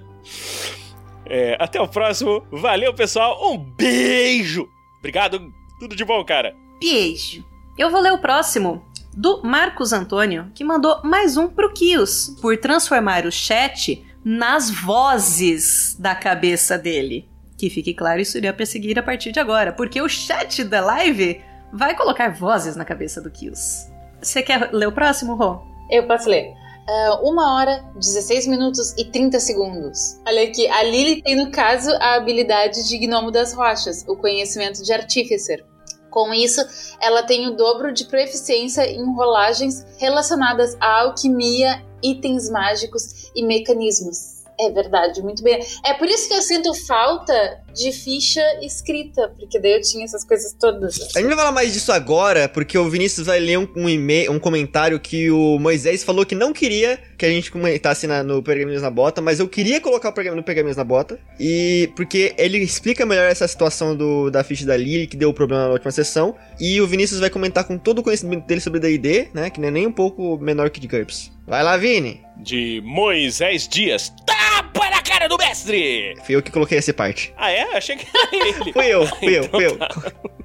É, 1.30 1.58
até 1.60 1.82
o 1.82 1.88
próximo. 1.88 2.46
Valeu, 2.50 2.94
pessoal. 2.94 3.52
Um 3.52 3.58
beijo! 3.58 4.70
Obrigado. 5.00 5.54
Tudo 5.80 5.96
de 5.96 6.06
bom, 6.06 6.24
cara. 6.24 6.56
Beijo. 6.80 7.46
Eu 7.78 7.92
vou 7.92 8.02
ler 8.02 8.14
o 8.14 8.18
próximo, 8.18 8.84
do 9.14 9.42
Marcos 9.44 9.92
Antônio, 9.94 10.52
que 10.56 10.64
mandou 10.64 11.02
mais 11.04 11.38
um 11.38 11.48
pro 11.48 11.74
Kios, 11.74 12.36
por 12.42 12.58
transformar 12.58 13.26
o 13.26 13.32
chat 13.32 14.06
nas 14.30 14.70
vozes 14.70 15.96
da 15.98 16.14
cabeça 16.14 16.78
dele. 16.78 17.30
Que 17.58 17.70
fique 17.70 17.94
claro, 17.94 18.20
isso 18.20 18.38
iria 18.38 18.52
perseguir 18.52 19.00
a 19.00 19.02
partir 19.02 19.32
de 19.32 19.40
agora, 19.40 19.72
porque 19.72 20.02
o 20.02 20.10
chat 20.10 20.66
da 20.66 20.82
live 20.82 21.42
vai 21.72 21.96
colocar 21.96 22.34
vozes 22.34 22.76
na 22.76 22.84
cabeça 22.84 23.22
do 23.22 23.32
Kios. 23.32 23.88
Você 24.22 24.44
quer 24.44 24.70
ler 24.74 24.88
o 24.88 24.92
próximo, 24.92 25.34
Rô? 25.34 25.62
Eu 25.90 26.06
posso 26.08 26.28
ler. 26.28 26.54
Ah, 26.90 27.22
uma 27.24 27.56
hora, 27.56 27.86
16 27.96 28.48
minutos 28.48 28.94
e 28.98 29.06
30 29.06 29.40
segundos. 29.40 30.20
Olha 30.28 30.44
aqui, 30.44 30.68
a 30.68 30.84
Lily 30.84 31.22
tem, 31.22 31.38
no 31.38 31.50
caso, 31.50 31.90
a 31.94 32.16
habilidade 32.16 32.86
de 32.86 32.98
Gnomo 32.98 33.32
das 33.32 33.54
Rochas, 33.54 34.04
o 34.10 34.18
conhecimento 34.18 34.84
de 34.84 34.92
Artificer. 34.92 35.66
Com 36.18 36.34
isso, 36.34 36.66
ela 37.00 37.22
tem 37.22 37.48
o 37.48 37.56
dobro 37.56 37.94
de 37.94 38.06
proficiência 38.06 38.82
em 38.90 39.06
rolagens 39.14 39.86
relacionadas 40.00 40.76
à 40.80 41.02
alquimia, 41.02 41.86
itens 42.02 42.50
mágicos 42.50 43.30
e 43.36 43.46
mecanismos. 43.46 44.37
É 44.60 44.72
verdade, 44.72 45.22
muito 45.22 45.44
bem. 45.44 45.60
É 45.86 45.94
por 45.94 46.08
isso 46.08 46.28
que 46.28 46.34
eu 46.34 46.42
sinto 46.42 46.74
falta 46.74 47.62
de 47.74 47.92
ficha 47.92 48.42
escrita, 48.64 49.32
porque 49.38 49.60
daí 49.60 49.74
eu 49.74 49.82
tinha 49.82 50.04
essas 50.04 50.24
coisas 50.24 50.54
todas. 50.60 51.00
A 51.16 51.20
gente 51.20 51.28
vai 51.28 51.38
falar 51.38 51.52
mais 51.52 51.74
disso 51.74 51.92
agora, 51.92 52.50
porque 52.50 52.76
o 52.76 52.90
Vinícius 52.90 53.28
vai 53.28 53.40
ler 53.40 53.60
um, 53.60 53.68
um 53.76 53.88
e-mail, 53.88 54.32
um 54.32 54.40
comentário 54.40 55.00
que 55.00 55.30
o 55.30 55.60
Moisés 55.60 56.04
falou 56.04 56.26
que 56.26 56.34
não 56.34 56.52
queria 56.52 57.00
que 57.18 57.26
a 57.26 57.30
gente 57.30 57.52
comentasse 57.52 58.08
na, 58.08 58.24
no 58.24 58.42
Pergaminhos 58.42 58.82
na 58.82 58.90
Bota, 58.90 59.22
mas 59.22 59.40
eu 59.40 59.48
queria 59.48 59.80
colocar 59.80 60.10
o 60.10 60.14
pergaminho 60.14 60.38
no 60.38 60.44
Pergaminhos 60.44 60.78
na 60.78 60.84
Bota, 60.84 61.20
e 61.40 61.92
porque 61.96 62.34
ele 62.38 62.58
explica 62.58 63.06
melhor 63.06 63.30
essa 63.30 63.48
situação 63.48 63.96
do, 63.96 64.30
da 64.30 64.44
ficha 64.44 64.66
da 64.66 64.78
Lily, 64.78 65.08
que 65.08 65.18
deu 65.18 65.34
problema 65.34 65.66
na 65.66 65.72
última 65.72 65.92
sessão, 65.92 66.36
e 66.60 66.80
o 66.82 66.88
Vinícius 66.88 67.20
vai 67.20 67.30
comentar 67.30 67.64
com 67.64 67.78
todo 67.78 68.00
o 68.00 68.04
conhecimento 68.04 68.46
dele 68.46 68.62
sobre 68.62 68.80
D&D, 68.80 69.30
né, 69.34 69.50
que 69.50 69.60
não 69.60 69.68
é 69.68 69.72
nem 69.72 69.88
um 69.88 69.92
pouco 69.92 70.38
menor 70.40 70.70
que 70.70 70.80
de 70.80 70.88
GURPS. 70.88 71.32
Vai 71.48 71.64
lá, 71.64 71.78
Vini! 71.78 72.22
De 72.38 72.82
Moisés 72.84 73.68
Dias. 73.68 74.14
Do 75.28 75.38
mestre! 75.38 76.16
Fui 76.26 76.36
eu 76.36 76.42
que 76.42 76.52
coloquei 76.52 76.78
essa 76.78 76.94
parte. 76.94 77.34
Ah, 77.38 77.52
é? 77.52 77.76
Achei 77.78 77.96
que 77.98 78.08
era 78.16 78.30
ele. 78.32 78.72
Fui 78.74 78.86
eu, 78.88 79.06
fui 79.08 79.38
eu, 79.38 79.44
Então 79.44 79.60
fui 79.60 79.66
eu. 79.66 79.78
tá. 79.78 79.90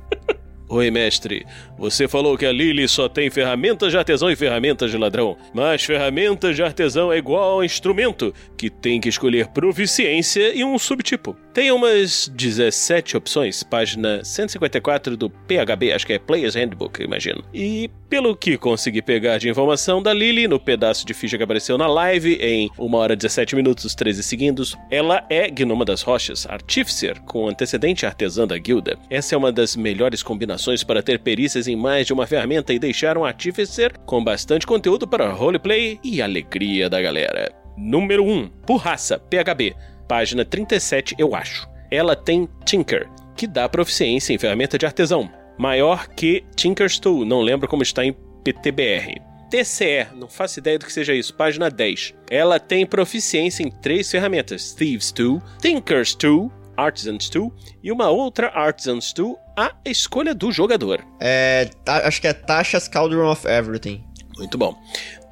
Oi, 0.68 0.91
mestre. 0.91 1.45
Você 1.78 2.09
falou 2.09 2.37
que 2.39 2.47
a 2.47 2.51
Lily 2.53 2.89
só 2.89 3.07
tem 3.07 3.28
ferramentas 3.28 3.91
de 3.93 3.99
artesão 3.99 4.30
e 4.30 4.37
ferramentas 4.37 4.91
de 4.91 4.97
ladrão. 4.97 5.37
Mas 5.53 5.85
ferramentas 5.85 6.57
de 6.57 6.62
artesão 6.62 7.12
é 7.12 7.18
igual 7.18 7.61
a 7.61 7.64
instrumento, 7.66 8.35
que 8.57 8.70
tem 8.70 8.99
que 8.99 9.09
escolher 9.11 9.49
proficiência 9.49 10.55
e 10.55 10.64
um 10.64 10.78
subtipo. 10.78 11.37
Tem 11.53 11.71
umas 11.71 12.29
17 12.29 13.15
opções, 13.15 13.63
página 13.63 14.25
154 14.25 15.19
do 15.19 15.29
PHB, 15.29 15.93
acho 15.93 16.07
que 16.07 16.15
é 16.15 16.19
Player's 16.19 16.55
Handbook, 16.55 17.03
imagino. 17.03 17.45
E 17.53 17.91
pelo 18.09 18.35
que 18.35 18.57
consegui 18.57 19.03
pegar 19.03 19.37
de 19.37 19.51
informação 19.51 20.03
da 20.03 20.15
Lily 20.15 20.49
no 20.49 20.59
pedaço 20.59 21.05
de 21.05 21.13
ficha 21.13 21.37
que 21.37 21.45
apareceu 21.45 21.77
na 21.77 21.87
live, 21.87 22.39
em 22.41 22.71
1 22.79 22.95
hora 22.95 23.15
17 23.15 23.55
minutos 23.55 23.95
13 23.95 24.23
segundos, 24.23 24.79
ela 24.91 25.27
é 25.29 25.51
Gnoma 25.51 25.85
das 25.85 26.01
Rochas, 26.01 26.47
Artificer, 26.47 27.21
com 27.21 27.47
antecedente 27.47 28.07
artesã 28.07 28.47
da 28.47 28.57
guilda. 28.57 28.99
Essa 29.11 29.35
é 29.35 29.39
uma 29.39 29.53
das 29.53 29.77
melhores 29.77 30.23
combinações 30.23 30.83
para 30.83 31.03
ter 31.03 31.19
perícias 31.19 31.69
em 31.69 31.77
mais 31.77 32.07
de 32.07 32.15
uma 32.15 32.27
ferramenta 32.27 32.73
e 32.73 32.79
deixar 32.79 33.19
um 33.19 33.27
Artificer 33.27 33.93
com 34.07 34.25
bastante 34.25 34.67
conteúdo 34.67 35.07
para 35.07 35.31
roleplay 35.31 36.01
e 36.03 36.23
alegria 36.23 36.89
da 36.89 37.03
galera. 37.03 37.53
Número 37.77 38.25
1, 38.25 38.49
por 38.67 38.77
raça, 38.77 39.19
PHB, 39.19 39.75
página 40.03 40.45
37, 40.45 41.15
eu 41.19 41.35
acho. 41.35 41.69
Ela 41.91 42.17
tem 42.17 42.49
Tinker, 42.65 43.09
que 43.37 43.47
dá 43.47 43.69
proficiência 43.69 44.33
em 44.33 44.39
ferramenta 44.39 44.79
de 44.79 44.87
artesão, 44.87 45.31
maior 45.59 46.09
que 46.09 46.45
Tinker's 46.57 46.99
Tool, 46.99 47.25
não 47.25 47.41
lembro 47.41 47.69
como 47.69 47.83
está 47.83 48.05
em 48.05 48.17
PTBR. 48.45 49.21
TCE, 49.51 50.07
não 50.15 50.29
faço 50.29 50.59
ideia 50.59 50.79
do 50.79 50.87
que 50.87 50.93
seja 50.93 51.15
isso, 51.15 51.35
página 51.35 51.71
10. 51.71 52.15
Ela 52.31 52.59
tem 52.59 52.87
proficiência 52.87 53.63
em 53.63 53.71
três 53.71 54.11
ferramentas: 54.11 54.73
Thieves 54.73 55.13
Tool, 55.13 55.43
Tinker's 55.61 56.15
Tool, 56.15 56.51
Artisan's 56.75 57.29
Tool 57.29 57.53
e 57.83 57.93
uma 57.93 58.09
outra 58.09 58.49
Artisan's 58.49 59.13
Tool 59.13 59.39
à 59.57 59.73
escolha 59.85 60.35
do 60.35 60.51
jogador. 60.51 61.05
É, 61.21 61.69
acho 61.87 62.21
que 62.21 62.29
é 62.29 62.33
Tasha's 62.33 62.89
Cauldron 62.89 63.31
of 63.31 63.47
Everything. 63.47 64.03
Muito 64.39 64.57
bom. 64.57 64.75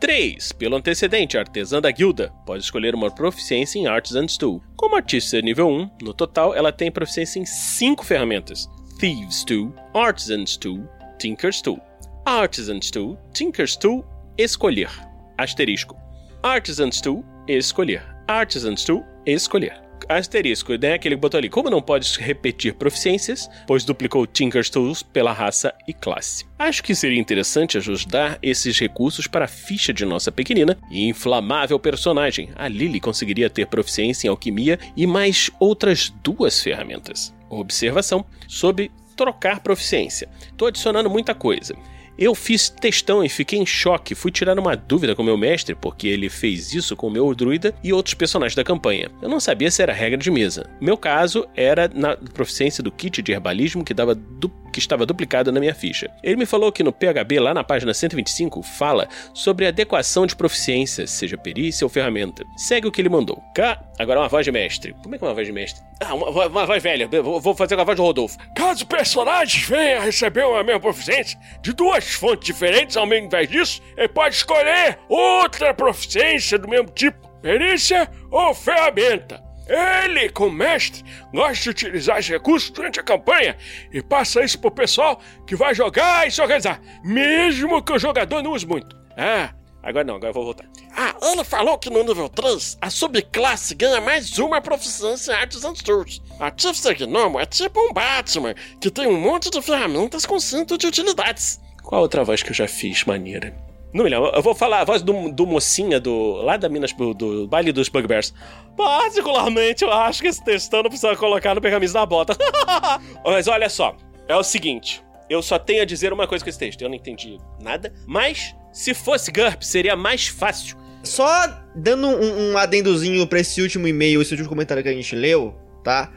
3. 0.01 0.53
Pelo 0.53 0.77
antecedente, 0.77 1.37
artesã 1.37 1.79
da 1.79 1.91
guilda. 1.91 2.33
Pode 2.47 2.65
escolher 2.65 2.95
uma 2.95 3.11
proficiência 3.11 3.79
em 3.79 3.87
Artisan's 3.87 4.39
Tool. 4.39 4.63
Como 4.75 4.97
artista 4.97 5.41
nível 5.43 5.69
1, 5.69 5.91
no 6.01 6.15
total 6.15 6.55
ela 6.55 6.73
tem 6.73 6.91
proficiência 6.91 7.39
em 7.39 7.45
5 7.45 8.05
ferramentas: 8.05 8.67
Thieves 8.99 9.45
Tool, 9.45 9.75
Artisan's 9.95 10.57
Tool, 10.57 10.89
Tinker's 11.19 11.61
Tool. 11.61 11.79
Artisan's 12.25 12.91
Tool, 12.91 13.19
Tinker's 13.35 13.77
Tool, 13.77 14.05
escolher. 14.39 14.91
Asterisco. 15.37 15.97
Artisan's 16.43 17.01
Tool, 17.01 17.23
escolher. 17.47 18.03
Artisan's 18.27 18.85
Tool, 18.85 19.05
escolher. 19.27 19.90
Asterisco, 20.09 20.75
né? 20.75 20.99
Que 20.99 21.15
botou 21.17 21.39
ali. 21.39 21.49
Como 21.49 21.71
não 21.71 21.83
pode 21.83 22.19
repetir 22.19 22.75
proficiências, 22.75 23.49
pois 23.67 23.85
duplicou 23.85 24.27
Tinker's 24.27 24.71
Tools 24.71 25.03
pela 25.03 25.33
raça 25.33 25.75
e 25.87 25.93
classe. 25.93 26.45
Acho 26.59 26.83
que 26.83 26.95
seria 26.95 27.19
interessante 27.19 27.79
ajustar 27.79 28.39
esses 28.43 28.79
recursos 28.79 29.27
para 29.27 29.45
a 29.45 29.49
ficha 29.49 29.93
de 29.93 30.05
nossa 30.05 30.31
pequenina 30.31 30.77
e 30.91 31.09
inflamável 31.09 31.79
personagem. 31.79 32.51
A 32.57 32.69
Lily 32.69 33.01
conseguiria 33.01 33.51
ter 33.51 33.67
proficiência 33.67 34.27
em 34.27 34.31
alquimia 34.31 34.79
e 34.97 35.07
mais 35.07 35.51
outras 35.59 36.13
duas 36.23 36.61
ferramentas. 36.63 37.35
Observação 37.49 38.25
sobre 38.47 38.91
trocar 39.17 39.61
proficiência. 39.61 40.29
Tô 40.57 40.67
adicionando 40.67 41.11
muita 41.11 41.35
coisa. 41.35 41.75
Eu 42.21 42.35
fiz 42.35 42.69
testão 42.69 43.25
e 43.25 43.29
fiquei 43.31 43.59
em 43.59 43.65
choque. 43.65 44.15
Fui 44.15 44.31
tirar 44.31 44.59
uma 44.59 44.77
dúvida 44.77 45.17
com 45.17 45.23
meu 45.23 45.39
mestre, 45.39 45.75
porque 45.75 46.07
ele 46.07 46.29
fez 46.29 46.75
isso 46.75 46.95
com 46.95 47.07
o 47.07 47.11
meu 47.11 47.35
druida 47.35 47.75
e 47.83 47.95
outros 47.95 48.13
personagens 48.15 48.55
da 48.55 48.63
campanha. 48.63 49.11
Eu 49.23 49.29
não 49.31 49.41
sabia 49.41 49.71
se 49.71 49.83
era 49.83 49.93
regra 49.95 50.19
de 50.19 50.31
mesa. 50.31 50.69
Meu 50.81 50.99
caso 50.99 51.47
era 51.57 51.91
na 51.93 52.15
proficiência 52.17 52.83
do 52.83 52.93
kit 52.93 53.23
de 53.23 53.33
herbalismo 53.33 53.83
que, 53.83 53.95
dava 53.95 54.15
du- 54.15 54.53
que 54.71 54.79
estava 54.79 55.05
duplicado 55.05 55.51
na 55.53 55.61
minha 55.61 55.75
ficha. 55.75 56.11
Ele 56.23 56.37
me 56.37 56.47
falou 56.47 56.71
que 56.73 56.83
no 56.83 56.93
PHB, 56.93 57.41
lá 57.41 57.53
na 57.53 57.65
página 57.65 57.93
125, 57.93 58.63
fala 58.63 59.09
sobre 59.35 59.67
adequação 59.67 60.27
de 60.27 60.37
proficiência, 60.37 61.07
seja 61.07 61.37
perícia 61.37 61.85
ou 61.85 61.89
ferramenta. 61.89 62.45
Segue 62.57 62.87
o 62.89 62.93
que 62.93 63.01
ele 63.01 63.09
mandou. 63.09 63.43
Cá, 63.55 63.83
agora 63.99 64.21
uma 64.21 64.29
voz 64.29 64.45
de 64.45 64.53
mestre. 64.53 64.95
Como 65.03 65.15
é 65.15 65.19
que 65.19 65.25
é 65.25 65.27
uma 65.29 65.35
voz 65.35 65.47
de 65.47 65.53
mestre? 65.53 65.83
Ah, 66.01 66.15
uma, 66.15 66.31
vo- 66.31 66.47
uma 66.47 66.67
voz 66.67 66.83
velha. 66.83 67.09
Vou 67.23 67.55
fazer 67.55 67.75
com 67.77 67.83
a 67.83 67.85
voz 67.85 67.97
do 67.97 68.03
Rodolfo. 68.03 68.39
Caso 68.55 68.85
o 68.85 68.87
personagem 68.87 69.63
venha 69.65 70.01
receber 70.01 70.45
a 70.45 70.63
mesma 70.65 70.81
proficiência 70.81 71.39
de 71.63 71.73
duas 71.73 72.05
fontes 72.15 72.47
diferentes, 72.47 72.97
ao 72.97 73.07
invés 73.07 73.49
disso, 73.49 73.83
ele 73.97 74.09
pode 74.09 74.35
escolher 74.37 74.99
outra 75.09 75.75
proficiência 75.75 76.59
do 76.59 76.69
mesmo 76.69 76.89
tipo, 76.91 77.29
perícia 77.43 78.09
ou 78.31 78.55
ferramenta. 78.55 79.43
Ele, 79.71 80.29
como 80.31 80.51
mestre, 80.51 81.05
gosta 81.33 81.63
de 81.63 81.71
utilizar 81.71 82.19
os 82.19 82.29
recursos 82.29 82.71
durante 82.71 82.99
a 82.99 83.05
campanha 83.05 83.57
e 83.93 84.03
passa 84.03 84.43
isso 84.43 84.59
pro 84.59 84.71
pessoal 84.71 85.21
que 85.47 85.55
vai 85.55 85.75
jogar 85.75 86.27
e 86.27 86.31
se 86.31 86.43
organizar, 86.43 86.81
mesmo 87.05 87.81
que 87.83 87.93
o 87.93 87.99
jogador 87.99 88.43
não 88.43 88.53
use 88.53 88.67
muito. 88.67 88.97
Ah, 89.17 89.55
Agora 89.83 90.05
não, 90.05 90.17
agora 90.17 90.29
eu 90.29 90.35
vou 90.35 90.45
voltar. 90.45 90.67
ah, 90.95 91.15
ele 91.23 91.43
falou 91.43 91.79
que 91.79 91.89
no 91.89 92.03
nível 92.03 92.29
3, 92.29 92.77
a 92.83 92.91
subclasse 92.91 93.75
ganha 93.75 93.99
mais 93.99 94.39
uma 94.39 94.61
proficiência 94.61 95.33
em 95.33 95.37
Artisan's 95.37 95.81
Tools. 95.83 96.21
Artificer 96.39 96.95
Gnomo 96.99 97.41
é 97.41 97.47
tipo 97.47 97.81
um 97.81 97.91
Batman, 97.93 98.55
que 98.79 98.91
tem 98.91 99.07
um 99.07 99.19
monte 99.19 99.49
de 99.51 99.63
ferramentas 99.63 100.27
com 100.27 100.39
cinto 100.39 100.77
de 100.77 100.87
utilidades. 100.87 101.59
Qual 101.83 102.03
outra 102.03 102.25
voz 102.25 102.43
que 102.43 102.51
eu 102.51 102.55
já 102.55 102.69
fiz 102.69 103.05
maneira? 103.05 103.57
Não 103.93 104.05
me 104.05 104.11
lembro. 104.11 104.31
Eu 104.35 104.43
vou 104.43 104.55
falar 104.55 104.81
a 104.81 104.85
voz 104.85 105.03
do, 105.03 105.31
do 105.31 105.47
mocinha 105.47 105.99
do. 105.99 106.35
lá 106.43 106.57
da 106.57 106.69
Minas 106.69 106.93
do, 106.93 107.13
do 107.13 107.49
baile 107.49 107.73
dos 107.73 107.89
Bugbears. 107.89 108.33
Particularmente, 108.77 109.85
eu 109.85 109.93
acho 109.93 110.23
que 110.23 110.29
esse 110.29 110.43
textão 110.45 110.83
não 110.83 110.91
precisa 110.91 111.17
colocar 111.17 111.55
no 111.55 111.61
pergaminho 111.61 111.93
da 111.93 112.07
bota. 112.07 112.37
Mas 113.25 113.49
olha 113.49 113.69
só. 113.69 113.97
é 114.29 114.37
o 114.37 114.43
seguinte. 114.43 115.03
Eu 115.29 115.43
só 115.43 115.59
tenho 115.59 115.83
a 115.83 115.85
dizer 115.85 116.13
uma 116.13 116.27
coisa 116.27 116.45
com 116.45 116.49
esse 116.49 116.59
texto. 116.59 116.83
Eu 116.83 116.89
não 116.89 116.97
entendi 116.97 117.39
nada. 117.61 117.93
Mas, 118.07 118.55
se 118.73 118.95
fosse 118.95 119.31
GURP, 119.31 119.65
seria 119.65 119.97
mais 119.97 120.29
fácil. 120.29 120.77
Só 121.03 121.31
dando 121.75 122.09
um, 122.09 122.53
um 122.53 122.59
adendozinho 122.59 123.27
pra 123.27 123.41
esse 123.41 123.63
último 123.63 123.89
e-mail, 123.89 124.21
esse 124.21 124.33
último 124.33 124.49
comentário 124.49 124.83
que 124.83 124.89
a 124.89 124.93
gente 124.93 125.15
leu, 125.15 125.55
tá? 125.83 126.13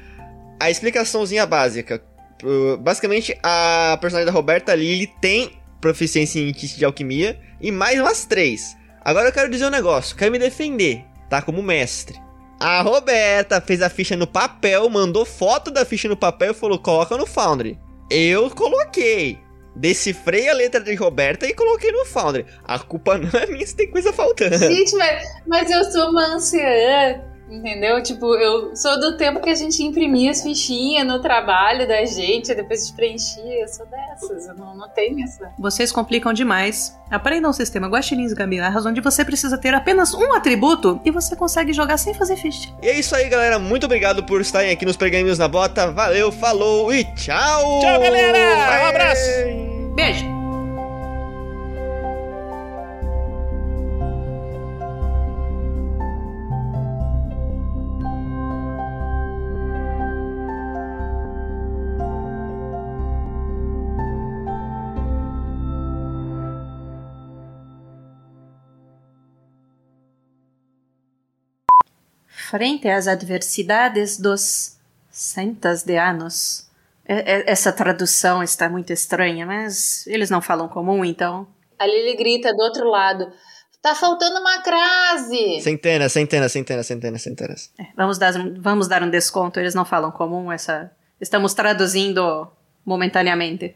A 0.60 0.70
explicaçãozinha 0.70 1.46
básica. 1.46 2.04
Basicamente, 2.80 3.38
a 3.42 3.98
personagem 4.02 4.26
da 4.26 4.32
Roberta 4.32 4.76
Lily 4.76 5.08
tem 5.22 5.52
proficiência 5.84 6.40
em 6.40 6.54
kit 6.54 6.78
de 6.78 6.86
alquimia 6.86 7.38
e 7.60 7.70
mais 7.70 8.00
umas 8.00 8.24
três. 8.24 8.78
Agora 9.04 9.28
eu 9.28 9.34
quero 9.34 9.52
dizer 9.52 9.66
um 9.66 9.70
negócio, 9.70 10.16
quero 10.16 10.32
me 10.32 10.40
defender, 10.40 11.04
tá? 11.30 11.42
Como 11.42 11.62
mestre. 11.62 12.18
A 12.58 12.82
Roberta 12.82 13.60
fez 13.60 13.82
a 13.82 13.90
ficha 13.90 14.16
no 14.16 14.26
papel, 14.26 14.90
mandou 14.90 15.26
foto 15.26 15.70
da 15.70 15.84
ficha 15.84 16.08
no 16.08 16.16
papel 16.16 16.52
e 16.52 16.56
falou: 16.56 16.80
coloca 16.80 17.18
no 17.18 17.26
Foundry. 17.26 17.78
Eu 18.10 18.50
coloquei. 18.50 19.38
Decifrei 19.76 20.48
a 20.48 20.54
letra 20.54 20.80
de 20.80 20.96
Roberta 20.96 21.46
e 21.46 21.54
coloquei 21.54 21.92
no 21.92 22.06
Foundry. 22.06 22.46
A 22.64 22.80
culpa 22.80 23.18
não 23.18 23.38
é 23.38 23.46
minha 23.48 23.68
se 23.68 23.76
tem 23.76 23.92
coisa 23.92 24.14
faltando. 24.14 24.58
Gente, 24.58 24.96
mas, 24.96 25.28
mas 25.46 25.70
eu 25.70 25.84
sou 25.92 26.12
uma 26.12 26.36
anciã, 26.36 27.22
entendeu? 27.54 28.02
Tipo, 28.02 28.36
eu 28.36 28.76
sou 28.76 29.00
do 29.00 29.18
tempo 29.18 29.40
que 29.40 29.50
a 29.50 29.56
gente 29.56 29.84
imprimia 29.84 30.32
as 30.32 30.42
fichinhas 30.42 31.06
no 31.06 31.22
trabalho 31.22 31.88
da 31.88 32.04
gente, 32.06 32.54
depois 32.54 32.88
de 32.88 32.94
preenchia. 32.94 33.62
Eu 33.62 33.68
sou 33.68 33.86
dessas, 33.86 34.48
eu 34.48 34.56
não, 34.56 34.76
não 34.76 34.90
tenho 34.90 35.24
essa. 35.24 35.52
Vocês 35.58 35.92
complicam 35.92 36.34
demais. 36.34 36.98
Aprendam 37.12 37.52
o 37.52 37.54
sistema 37.54 37.88
Guaxinins 37.88 38.32
e 38.32 38.36
Gambiarras, 38.36 38.86
onde 38.86 39.00
você 39.00 39.24
precisa 39.24 39.58
ter 39.58 39.74
apenas 39.74 40.14
um 40.14 40.34
atributo 40.34 41.00
e 41.06 41.12
você 41.12 41.36
consegue 41.36 41.72
jogar 41.72 41.98
sem 41.98 42.14
fazer 42.14 42.36
ficha. 42.38 42.70
E 42.82 42.88
é 42.88 43.00
isso 43.00 43.16
aí, 43.16 43.30
galera. 43.30 43.60
Muito 43.60 43.86
obrigado 43.86 44.24
por 44.24 44.42
estarem 44.42 44.72
aqui 44.72 44.86
nos 44.86 44.98
Pergaminhos 44.98 45.38
na 45.38 45.48
Bota. 45.48 45.92
Valeu, 45.92 46.32
falou 46.32 46.92
e 46.94 47.04
tchau! 47.14 47.82
Tchau, 47.82 48.02
galera! 48.02 48.84
Um 48.84 48.90
abraço! 48.90 49.30
Beijo! 49.96 50.33
Frente 72.54 72.88
às 72.88 73.08
adversidades 73.08 74.20
dos 74.20 74.78
centas 75.10 75.82
de 75.82 75.98
anos. 75.98 76.70
Essa 77.04 77.74
tradução 77.74 78.44
está 78.44 78.70
muito 78.70 78.94
estranha, 78.94 79.44
mas 79.44 80.06
eles 80.06 80.30
não 80.30 80.40
falam 80.40 80.68
comum, 80.68 81.04
então. 81.04 81.48
A 81.80 81.88
Lily 81.88 82.16
grita 82.16 82.54
do 82.54 82.62
outro 82.62 82.88
lado. 82.88 83.34
Tá 83.82 83.96
faltando 83.96 84.40
uma 84.40 84.62
crase! 84.62 85.62
Centenas, 85.62 86.12
centenas, 86.12 86.52
centenas, 86.52 86.86
centenas, 86.86 87.22
centenas. 87.24 87.72
É, 87.80 87.88
vamos, 87.98 88.20
dar, 88.20 88.32
vamos 88.60 88.88
dar 88.88 89.02
um 89.02 89.10
desconto, 89.10 89.60
eles 89.60 89.74
não 89.74 89.84
falam 89.84 90.12
comum, 90.12 90.52
essa. 90.52 90.92
Estamos 91.20 91.56
traduzindo 91.56 92.48
momentaneamente. 92.86 93.76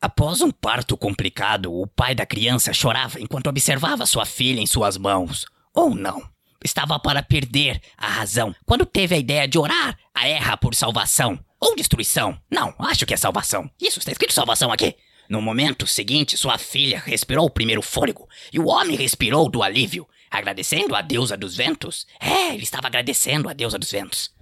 Após 0.00 0.40
um 0.40 0.50
parto 0.50 0.96
complicado, 0.96 1.72
o 1.72 1.86
pai 1.86 2.16
da 2.16 2.26
criança 2.26 2.72
chorava 2.72 3.20
enquanto 3.20 3.46
observava 3.46 4.04
sua 4.06 4.26
filha 4.26 4.60
em 4.60 4.66
suas 4.66 4.98
mãos. 4.98 5.46
Ou 5.72 5.94
não. 5.94 6.34
Estava 6.66 6.98
para 6.98 7.22
perder 7.22 7.80
a 7.96 8.08
razão 8.08 8.52
quando 8.64 8.84
teve 8.84 9.14
a 9.14 9.18
ideia 9.18 9.46
de 9.46 9.56
orar 9.56 9.96
a 10.12 10.26
Erra 10.26 10.56
por 10.56 10.74
salvação. 10.74 11.38
Ou 11.60 11.76
destruição. 11.76 12.36
Não, 12.50 12.74
acho 12.80 13.06
que 13.06 13.14
é 13.14 13.16
salvação. 13.16 13.70
Isso, 13.80 14.00
está 14.00 14.10
escrito 14.10 14.34
salvação 14.34 14.72
aqui. 14.72 14.96
No 15.30 15.40
momento 15.40 15.86
seguinte, 15.86 16.36
sua 16.36 16.58
filha 16.58 17.00
respirou 17.06 17.46
o 17.46 17.50
primeiro 17.50 17.80
fôlego 17.80 18.28
e 18.52 18.58
o 18.58 18.66
homem 18.66 18.96
respirou 18.96 19.48
do 19.48 19.62
alívio, 19.62 20.08
agradecendo 20.28 20.96
a 20.96 21.02
deusa 21.02 21.36
dos 21.36 21.54
ventos. 21.56 22.04
É, 22.20 22.52
ele 22.52 22.64
estava 22.64 22.88
agradecendo 22.88 23.48
a 23.48 23.52
deusa 23.52 23.78
dos 23.78 23.92
ventos. 23.92 24.32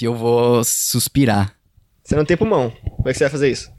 E 0.00 0.04
eu 0.04 0.14
vou 0.14 0.64
suspirar. 0.64 1.54
Você 2.02 2.16
não 2.16 2.24
tem 2.24 2.38
pulmão. 2.38 2.70
Como 2.70 3.08
é 3.08 3.12
que 3.12 3.18
você 3.18 3.24
vai 3.24 3.30
fazer 3.30 3.50
isso? 3.50 3.70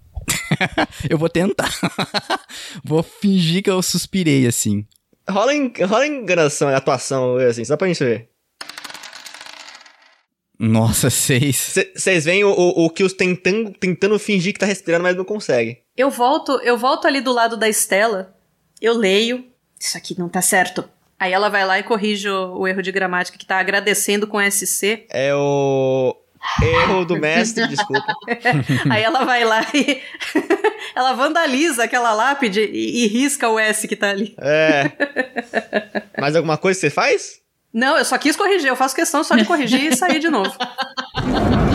Eu 1.09 1.17
vou 1.17 1.29
tentar. 1.29 1.71
vou 2.83 3.01
fingir 3.01 3.63
que 3.63 3.69
eu 3.69 3.81
suspirei 3.81 4.45
assim. 4.45 4.85
Rola, 5.30 5.53
em, 5.53 5.71
rola 5.88 6.07
enganação, 6.07 6.69
atuação, 6.69 7.38
assim, 7.38 7.63
só 7.63 7.77
pra 7.77 7.88
gente 7.88 8.03
ver. 8.03 8.30
Nossa, 10.59 11.09
seis. 11.09 11.75
Vocês 11.95 12.25
veem 12.25 12.43
o, 12.43 12.49
o, 12.51 12.86
o 12.86 12.89
Kills 12.89 13.15
tentando, 13.15 13.71
tentando 13.71 14.19
fingir 14.19 14.51
que 14.51 14.59
tá 14.59 14.65
respirando, 14.65 15.03
mas 15.03 15.15
não 15.15 15.23
consegue. 15.23 15.80
Eu 15.95 16.09
volto, 16.09 16.59
eu 16.61 16.77
volto 16.77 17.07
ali 17.07 17.21
do 17.21 17.32
lado 17.32 17.55
da 17.55 17.69
Estela, 17.69 18.36
eu 18.82 18.93
leio. 18.93 19.45
Isso 19.80 19.97
aqui 19.97 20.19
não 20.19 20.27
tá 20.27 20.41
certo. 20.41 20.84
Aí 21.17 21.32
ela 21.32 21.49
vai 21.49 21.65
lá 21.65 21.80
e 21.80 21.84
corrige 21.84 22.30
o, 22.30 22.59
o 22.59 22.67
erro 22.67 22.82
de 22.82 22.91
gramática 22.91 23.38
que 23.38 23.45
tá 23.45 23.57
agradecendo 23.59 24.27
com 24.27 24.39
SC. 24.41 25.05
É 25.09 25.34
o. 25.34 26.15
Erro 26.61 27.05
do 27.05 27.17
mestre, 27.17 27.67
desculpa. 27.67 28.13
Aí 28.89 29.03
ela 29.03 29.25
vai 29.25 29.43
lá 29.43 29.61
e. 29.73 30.01
ela 30.95 31.13
vandaliza 31.13 31.83
aquela 31.83 32.13
lápide 32.13 32.61
e, 32.61 33.03
e 33.03 33.07
risca 33.07 33.49
o 33.49 33.59
S 33.59 33.87
que 33.87 33.95
tá 33.95 34.09
ali. 34.09 34.35
É. 34.39 34.91
Mais 36.19 36.35
alguma 36.35 36.57
coisa 36.57 36.77
que 36.77 36.81
você 36.81 36.89
faz? 36.89 37.39
Não, 37.73 37.97
eu 37.97 38.05
só 38.05 38.17
quis 38.17 38.35
corrigir, 38.35 38.67
eu 38.67 38.75
faço 38.75 38.95
questão 38.95 39.23
só 39.23 39.35
de 39.35 39.45
corrigir 39.45 39.83
e 39.83 39.95
sair 39.95 40.19
de 40.19 40.29
novo. 40.29 40.51